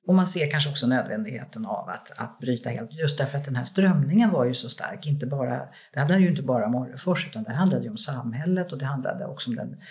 och 0.07 0.15
man 0.15 0.27
ser 0.27 0.51
kanske 0.51 0.69
också 0.69 0.87
nödvändigheten 0.87 1.65
av 1.65 1.89
att, 1.89 2.19
att 2.19 2.39
bryta 2.39 2.69
helt, 2.69 2.93
just 2.93 3.17
därför 3.17 3.37
att 3.37 3.45
den 3.45 3.55
här 3.55 3.63
strömningen 3.63 4.31
var 4.31 4.45
ju 4.45 4.53
så 4.53 4.69
stark. 4.69 5.07
Inte 5.07 5.25
bara, 5.25 5.67
det 5.93 5.99
handlade 5.99 6.21
ju 6.21 6.29
inte 6.29 6.43
bara 6.43 6.65
om 6.65 6.75
Orrefors 6.75 7.27
utan 7.27 7.43
det 7.43 7.53
handlade 7.53 7.83
ju 7.83 7.89
om 7.89 7.97
samhället 7.97 8.71
och 8.71 8.77
det 8.77 8.85
handlade 8.85 9.25
också 9.25 9.49
om 9.49 9.55
den 9.55 9.81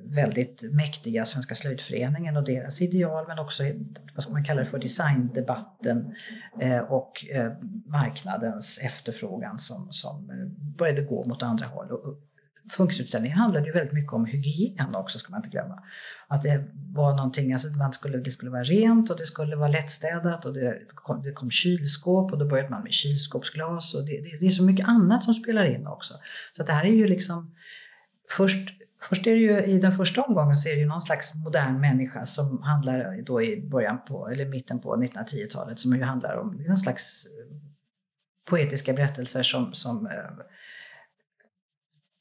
väldigt 0.00 0.64
mäktiga 0.72 1.24
Svenska 1.24 1.54
slöjdföreningen 1.54 2.36
och 2.36 2.44
deras 2.44 2.82
ideal 2.82 3.24
men 3.28 3.38
också 3.38 3.62
vad 4.14 4.22
ska 4.22 4.32
man 4.32 4.44
kalla 4.44 4.60
det 4.60 4.66
för 4.66 4.78
designdebatten 4.78 6.14
eh, 6.60 6.78
och 6.78 7.24
eh, 7.30 7.52
marknadens 7.86 8.80
efterfrågan 8.82 9.58
som, 9.58 9.88
som 9.90 10.30
eh, 10.30 10.76
började 10.76 11.02
gå 11.02 11.24
mot 11.24 11.42
andra 11.42 11.66
håll. 11.66 11.90
Och 11.90 12.20
Funkisutställningen 12.70 13.38
handlade 13.38 13.66
ju 13.66 13.72
väldigt 13.72 13.92
mycket 13.92 14.12
om 14.12 14.24
hygien 14.24 14.94
också 14.94 15.18
ska 15.18 15.30
man 15.30 15.38
inte 15.38 15.48
glömma. 15.48 15.82
Att 16.28 16.42
det 16.42 16.64
var 16.92 17.16
någonting, 17.16 17.52
alltså 17.52 17.68
man 17.68 17.92
skulle, 17.92 18.18
det 18.18 18.30
skulle 18.30 18.50
vara 18.50 18.64
rent 18.64 19.10
och 19.10 19.16
det 19.16 19.26
skulle 19.26 19.56
vara 19.56 19.68
lättstädat 19.68 20.44
och 20.44 20.54
det 20.54 20.78
kom, 20.94 21.22
det 21.22 21.32
kom 21.32 21.50
kylskåp 21.50 22.32
och 22.32 22.38
då 22.38 22.46
började 22.46 22.70
man 22.70 22.82
med 22.82 22.92
kylskåpsglas 22.92 23.94
och 23.94 24.04
det, 24.04 24.12
det, 24.12 24.40
det 24.40 24.46
är 24.46 24.50
så 24.50 24.62
mycket 24.62 24.88
annat 24.88 25.24
som 25.24 25.34
spelar 25.34 25.64
in 25.64 25.86
också. 25.86 26.14
Så 26.56 26.62
det 26.62 26.72
här 26.72 26.84
är 26.84 26.94
ju 26.94 27.06
liksom 27.06 27.54
först 28.36 28.68
Först 29.08 29.26
är 29.26 29.30
det 29.30 29.40
ju, 29.40 29.62
i 29.62 29.78
den 29.78 29.92
första 29.92 30.22
omgången 30.22 30.56
så 30.56 30.68
är 30.68 30.72
det 30.72 30.80
ju 30.80 30.86
någon 30.86 31.00
slags 31.00 31.44
modern 31.44 31.80
människa 31.80 32.26
som 32.26 32.62
handlar 32.62 33.22
då 33.22 33.42
i 33.42 33.68
början 33.70 33.98
på, 34.08 34.28
eller 34.28 34.46
mitten 34.46 34.80
på 34.80 34.96
1910-talet 34.96 35.80
som 35.80 35.96
ju 35.96 36.02
handlar 36.02 36.36
om 36.36 36.64
någon 36.68 36.76
slags 36.76 37.26
eh, 37.26 37.56
poetiska 38.44 38.92
berättelser 38.92 39.42
som, 39.42 39.74
som 39.74 40.06
eh, 40.06 40.12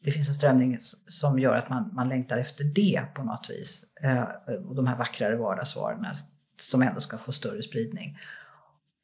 det 0.03 0.11
finns 0.11 0.27
en 0.27 0.33
strömning 0.33 0.77
som 1.07 1.39
gör 1.39 1.55
att 1.55 1.69
man, 1.69 1.89
man 1.93 2.09
längtar 2.09 2.37
efter 2.37 2.63
det 2.63 3.03
på 3.15 3.23
något 3.23 3.49
vis. 3.49 3.95
Eh, 4.01 4.23
och 4.67 4.75
de 4.75 4.87
här 4.87 4.95
vackrare 4.95 5.35
vardagsvarorna 5.35 6.13
som 6.59 6.81
ändå 6.81 6.99
ska 6.99 7.17
få 7.17 7.31
större 7.31 7.61
spridning. 7.61 8.17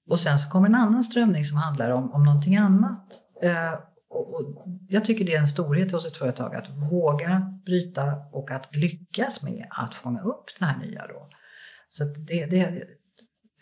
Och 0.09 0.19
sen 0.19 0.39
så 0.39 0.49
kommer 0.49 0.67
en 0.67 0.75
annan 0.75 1.03
strömning 1.03 1.45
som 1.45 1.57
handlar 1.57 1.89
om, 1.89 2.13
om 2.13 2.23
någonting 2.23 2.57
annat. 2.57 3.13
Och, 4.09 4.33
och 4.33 4.67
jag 4.87 5.05
tycker 5.05 5.25
det 5.25 5.33
är 5.33 5.39
en 5.39 5.47
storhet 5.47 5.91
hos 5.91 6.07
ett 6.07 6.17
företag 6.17 6.55
att 6.55 6.91
våga 6.91 7.59
bryta 7.65 8.13
och 8.31 8.51
att 8.51 8.75
lyckas 8.75 9.43
med 9.43 9.67
att 9.69 9.95
fånga 9.95 10.21
upp 10.21 10.45
det 10.59 10.65
här 10.65 10.77
nya. 10.77 11.07
Då. 11.07 11.29
Så 11.89 12.03
det, 12.03 12.45
det, 12.45 12.83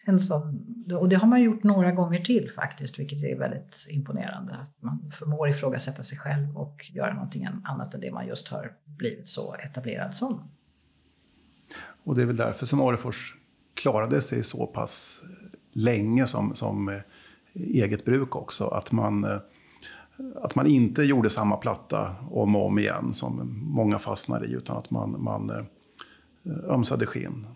en 0.06 0.20
sån, 0.20 0.66
och 1.00 1.10
det 1.10 1.16
har 1.16 1.28
man 1.28 1.42
gjort 1.42 1.64
några 1.64 1.92
gånger 1.92 2.20
till 2.20 2.50
faktiskt, 2.50 3.00
vilket 3.00 3.24
är 3.24 3.40
väldigt 3.40 3.88
imponerande. 3.90 4.54
Att 4.54 4.82
man 4.82 5.12
förmår 5.12 5.50
ifrågasätta 5.50 6.04
sig 6.04 6.18
själv 6.18 6.58
och 6.58 6.86
göra 6.94 7.14
någonting 7.14 7.48
annat 7.64 7.94
än 7.94 8.02
det 8.02 8.12
man 8.12 8.28
just 8.28 8.48
har 8.48 8.72
blivit 8.86 9.30
så 9.30 9.56
etablerad 9.56 10.16
som. 10.16 10.52
Och 12.04 12.16
det 12.16 12.22
är 12.22 12.26
väl 12.26 12.38
därför 12.38 12.66
som 12.66 12.82
Orrefors 12.82 13.36
klarade 13.74 14.22
sig 14.22 14.44
så 14.44 14.68
pass 14.68 15.22
länge 15.74 16.28
som, 16.28 16.56
som 16.56 16.90
eh, 16.90 17.02
eget 17.54 18.06
bruk 18.06 18.36
också. 18.36 18.68
Att 18.68 18.92
man, 18.92 19.24
eh, 19.24 19.38
att 20.36 20.56
man 20.56 20.68
inte 20.68 21.04
gjorde 21.04 21.30
samma 21.30 21.58
platta 21.58 22.16
om 22.32 22.56
och 22.56 22.66
om 22.66 22.80
igen 22.80 23.14
som 23.14 23.60
många 23.64 24.00
fastnar 24.00 24.46
i, 24.46 24.52
utan 24.52 24.78
att 24.78 24.92
man, 24.92 25.24
man 25.24 25.50
eh, 25.50 25.64
ömsade 26.70 27.06
skinn. 27.06 27.48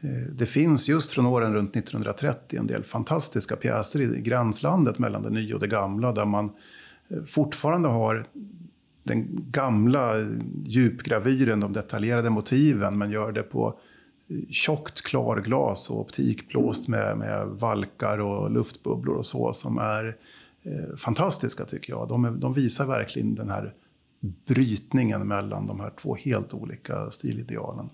Eh, 0.00 0.32
det 0.32 0.46
finns 0.46 0.88
just 0.88 1.12
från 1.12 1.26
åren 1.26 1.54
runt 1.54 1.76
1930 1.76 2.58
en 2.58 2.66
del 2.66 2.84
fantastiska 2.84 3.56
pjäser 3.56 4.00
i 4.00 4.20
gränslandet 4.20 4.98
mellan 4.98 5.22
det 5.22 5.30
nya 5.30 5.54
och 5.54 5.60
det 5.60 5.66
gamla 5.66 6.12
där 6.12 6.24
man 6.24 6.50
eh, 7.08 7.22
fortfarande 7.22 7.88
har 7.88 8.26
den 9.02 9.26
gamla 9.50 10.14
djupgravyren, 10.64 11.60
de 11.60 11.72
detaljerade 11.72 12.30
motiven, 12.30 12.98
men 12.98 13.10
gör 13.10 13.32
det 13.32 13.42
på 13.42 13.78
tjockt 14.50 15.02
klarglas 15.02 15.90
och 15.90 16.00
optikplåst 16.00 16.88
med, 16.88 17.18
med 17.18 17.46
valkar 17.46 18.18
och 18.18 18.50
luftbubblor 18.50 19.14
och 19.14 19.26
så 19.26 19.52
som 19.52 19.78
är 19.78 20.06
eh, 20.06 20.14
Eh, 20.68 20.96
fantastiska 20.96 21.64
tycker 21.64 21.92
jag. 21.92 22.08
De, 22.08 22.24
är, 22.24 22.30
de, 22.30 22.52
visar 22.52 22.86
verkligen 22.86 23.34
den 23.34 23.50
här 23.50 23.74
brytningen 24.46 25.28
mellan 25.28 25.66
de 25.66 25.80
här 25.80 25.92
två 26.02 26.16
helt 26.16 26.54
olika 26.54 27.10
stilidealen. 27.10 27.90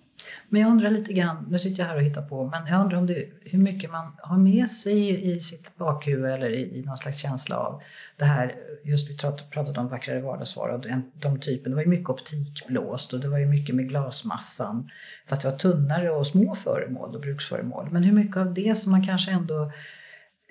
Men 0.49 0.61
jag 0.61 0.71
undrar 0.71 0.91
lite 0.91 1.13
grann, 1.13 1.47
nu 1.51 1.59
sitter 1.59 1.83
jag 1.83 1.89
här 1.89 1.97
och 1.97 2.03
hittar 2.03 2.23
på, 2.23 2.45
men 2.45 2.67
jag 2.67 2.81
undrar 2.81 2.99
om 2.99 3.07
det, 3.07 3.25
hur 3.41 3.59
mycket 3.59 3.91
man 3.91 4.13
har 4.19 4.39
med 4.39 4.71
sig 4.71 5.31
i 5.35 5.41
sitt 5.41 5.77
bakhuvud 5.77 6.31
eller 6.31 6.51
i, 6.51 6.79
i 6.79 6.83
någon 6.83 6.97
slags 6.97 7.19
känsla 7.19 7.57
av 7.57 7.83
det 8.17 8.25
här, 8.25 8.53
just 8.85 9.11
vi 9.11 9.17
pratade 9.51 9.81
om 9.81 9.89
vackrare 9.89 10.21
vardagsvaror, 10.21 10.79
den, 10.79 11.03
de 11.15 11.41
typen, 11.41 11.71
det 11.71 11.77
var 11.77 11.83
ju 11.83 11.89
mycket 11.89 12.09
optikblåst 12.09 13.13
och 13.13 13.21
det 13.21 13.29
var 13.29 13.39
ju 13.39 13.47
mycket 13.47 13.75
med 13.75 13.89
glasmassan, 13.89 14.91
fast 15.27 15.43
det 15.43 15.51
var 15.51 15.59
tunnare 15.59 16.11
och 16.11 16.27
små 16.27 16.55
föremål 16.55 17.15
och 17.15 17.21
bruksföremål. 17.21 17.89
Men 17.91 18.03
hur 18.03 18.13
mycket 18.13 18.37
av 18.37 18.55
det 18.55 18.79
som 18.79 18.93
man 18.93 19.07
kanske 19.07 19.31
ändå 19.31 19.73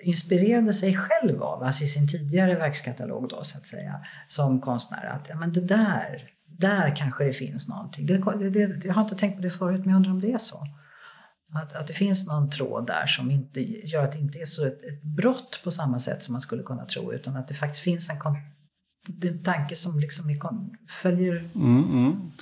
inspirerade 0.04 0.72
sig 0.72 0.96
själv 0.96 1.42
av, 1.42 1.62
alltså 1.62 1.84
i 1.84 1.86
sin 1.86 2.08
tidigare 2.08 2.54
verkskatalog 2.54 3.28
då 3.28 3.44
så 3.44 3.58
att 3.58 3.66
säga, 3.66 4.00
som 4.28 4.60
konstnär, 4.60 5.04
att 5.04 5.28
ja, 5.28 5.36
men 5.36 5.52
det 5.52 5.60
där 5.60 6.30
där 6.58 6.96
kanske 6.96 7.24
det 7.24 7.32
finns 7.32 7.68
någonting. 7.68 8.06
Det, 8.06 8.50
det, 8.50 8.84
jag 8.84 8.94
har 8.94 9.02
inte 9.02 9.16
tänkt 9.16 9.36
på 9.36 9.42
det 9.42 9.50
förut, 9.50 9.80
men 9.80 9.88
jag 9.88 9.96
undrar 9.96 10.12
om 10.12 10.20
det 10.20 10.32
är 10.32 10.38
så. 10.38 10.66
Att, 11.54 11.76
att 11.76 11.86
det 11.86 11.92
finns 11.92 12.26
någon 12.26 12.50
tråd 12.50 12.86
där 12.86 13.06
som 13.06 13.30
inte 13.30 13.60
gör 13.88 14.04
att 14.04 14.12
det 14.12 14.18
inte 14.18 14.38
är 14.38 14.44
så 14.44 14.66
ett, 14.66 14.82
ett 14.82 15.02
brott 15.02 15.60
på 15.64 15.70
samma 15.70 15.98
sätt 15.98 16.22
som 16.22 16.32
man 16.32 16.40
skulle 16.40 16.62
kunna 16.62 16.84
tro, 16.84 17.12
utan 17.12 17.36
att 17.36 17.48
det 17.48 17.54
faktiskt 17.54 17.84
finns 17.84 18.10
en, 18.10 18.16
en 19.30 19.42
tanke 19.42 19.74
som 19.74 19.98
liksom 19.98 20.30
är, 20.30 20.38
följer... 20.88 21.50
Mm, 21.54 21.84
mm. 21.84 22.32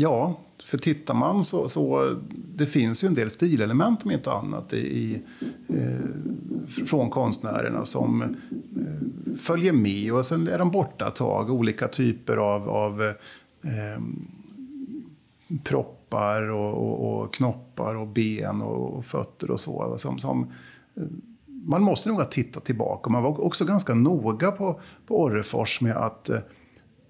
Ja, 0.00 0.36
för 0.64 0.78
tittar 0.78 1.14
man 1.14 1.44
så, 1.44 1.68
så 1.68 2.14
det 2.54 2.66
finns 2.66 3.04
ju 3.04 3.08
en 3.08 3.14
del 3.14 3.30
stilelement 3.30 4.04
om 4.04 4.10
inte 4.10 4.32
annat 4.32 4.72
i, 4.72 5.22
eh, 5.68 6.84
från 6.86 7.10
konstnärerna 7.10 7.84
som 7.84 8.22
eh, 8.22 9.36
följer 9.36 9.72
med 9.72 10.12
och 10.12 10.26
sen 10.26 10.48
är 10.48 10.58
de 10.58 10.70
borta 10.70 11.08
ett 11.08 11.14
tag. 11.14 11.50
Olika 11.50 11.88
typer 11.88 12.36
av, 12.36 12.68
av 12.68 13.02
eh, 13.02 14.02
proppar 15.64 16.42
och, 16.42 16.74
och, 16.74 17.22
och, 17.22 17.34
knoppar 17.34 17.94
och 17.94 18.06
ben 18.06 18.62
och, 18.62 18.96
och 18.96 19.04
fötter 19.04 19.50
och 19.50 19.60
så. 19.60 19.98
Som, 19.98 20.18
som, 20.18 20.52
eh, 20.96 21.02
man 21.46 21.82
måste 21.82 22.08
nog 22.08 22.18
ha 22.18 22.24
tittat 22.24 22.64
tillbaka. 22.64 23.10
Man 23.10 23.22
var 23.22 23.40
också 23.40 23.64
ganska 23.64 23.94
noga 23.94 24.50
på, 24.50 24.80
på 25.06 25.22
Orrefors 25.22 25.80
med 25.80 25.96
att 25.96 26.28
eh, 26.28 26.38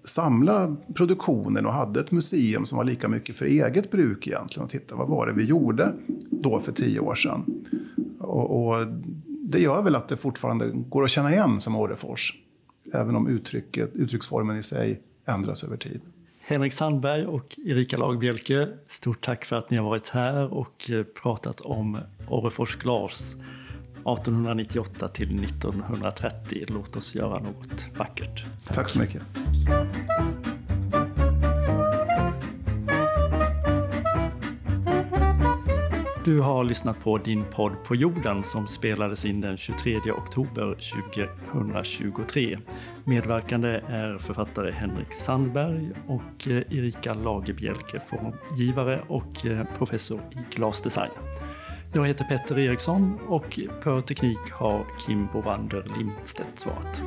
samla 0.03 0.75
produktionen 0.93 1.65
och 1.65 1.73
hade 1.73 1.99
ett 1.99 2.11
museum 2.11 2.65
som 2.65 2.77
var 2.77 2.85
lika 2.85 3.07
mycket 3.07 3.35
för 3.35 3.45
eget 3.45 3.91
bruk 3.91 4.27
egentligen. 4.27 4.63
Och 4.63 4.69
titta, 4.69 4.95
vad 4.95 5.07
var 5.07 5.27
det 5.27 5.33
vi 5.33 5.45
gjorde 5.45 5.93
då 6.29 6.59
för 6.59 6.71
tio 6.71 6.99
år 6.99 7.15
sedan? 7.15 7.63
Och, 8.19 8.67
och 8.67 8.87
det 9.27 9.59
gör 9.59 9.81
väl 9.81 9.95
att 9.95 10.07
det 10.07 10.17
fortfarande 10.17 10.71
går 10.73 11.03
att 11.03 11.09
känna 11.09 11.31
igen 11.31 11.61
som 11.61 11.75
Orrefors. 11.75 12.33
Även 12.93 13.15
om 13.15 13.27
uttrycket, 13.27 13.95
uttrycksformen 13.95 14.57
i 14.57 14.63
sig 14.63 15.01
ändras 15.25 15.63
över 15.63 15.77
tid. 15.77 16.01
Henrik 16.41 16.73
Sandberg 16.73 17.25
och 17.25 17.59
Erika 17.65 17.97
Lagbjelke, 17.97 18.67
stort 18.87 19.21
tack 19.21 19.45
för 19.45 19.55
att 19.55 19.69
ni 19.69 19.77
har 19.77 19.83
varit 19.83 20.09
här 20.09 20.53
och 20.53 20.89
eh, 20.89 21.03
pratat 21.03 21.61
om 21.61 21.97
Orrefors 22.29 22.75
glas 22.75 23.37
1898 24.05 25.07
till 25.07 25.43
1930. 25.43 26.65
Låt 26.67 26.95
oss 26.95 27.15
göra 27.15 27.39
något 27.39 27.85
vackert. 27.97 28.45
Tack, 28.63 28.75
tack 28.75 28.89
så 28.89 28.99
mycket. 28.99 29.21
Du 36.25 36.39
har 36.39 36.63
lyssnat 36.63 36.99
på 36.99 37.17
din 37.17 37.43
podd 37.43 37.83
På 37.83 37.95
jorden 37.95 38.43
som 38.43 38.67
spelades 38.67 39.25
in 39.25 39.41
den 39.41 39.57
23 39.57 39.97
oktober 40.11 40.75
2023. 41.51 42.57
Medverkande 43.03 43.69
är 43.87 44.17
författare 44.17 44.71
Henrik 44.71 45.13
Sandberg 45.13 45.89
och 46.07 46.47
eh, 46.47 46.77
Erika 46.77 47.13
Lagerbjälke, 47.13 47.99
formgivare 47.99 49.01
och 49.07 49.45
eh, 49.45 49.65
professor 49.77 50.19
i 50.31 50.55
glasdesign. 50.55 51.11
Jag 51.93 52.07
heter 52.07 52.25
Petter 52.25 52.59
Eriksson 52.59 53.19
och 53.27 53.59
för 53.81 54.01
teknik 54.01 54.51
har 54.51 54.85
Kim 55.05 55.27
Bovander 55.33 55.83
Lindstedt 55.97 56.59
svarat. 56.59 57.01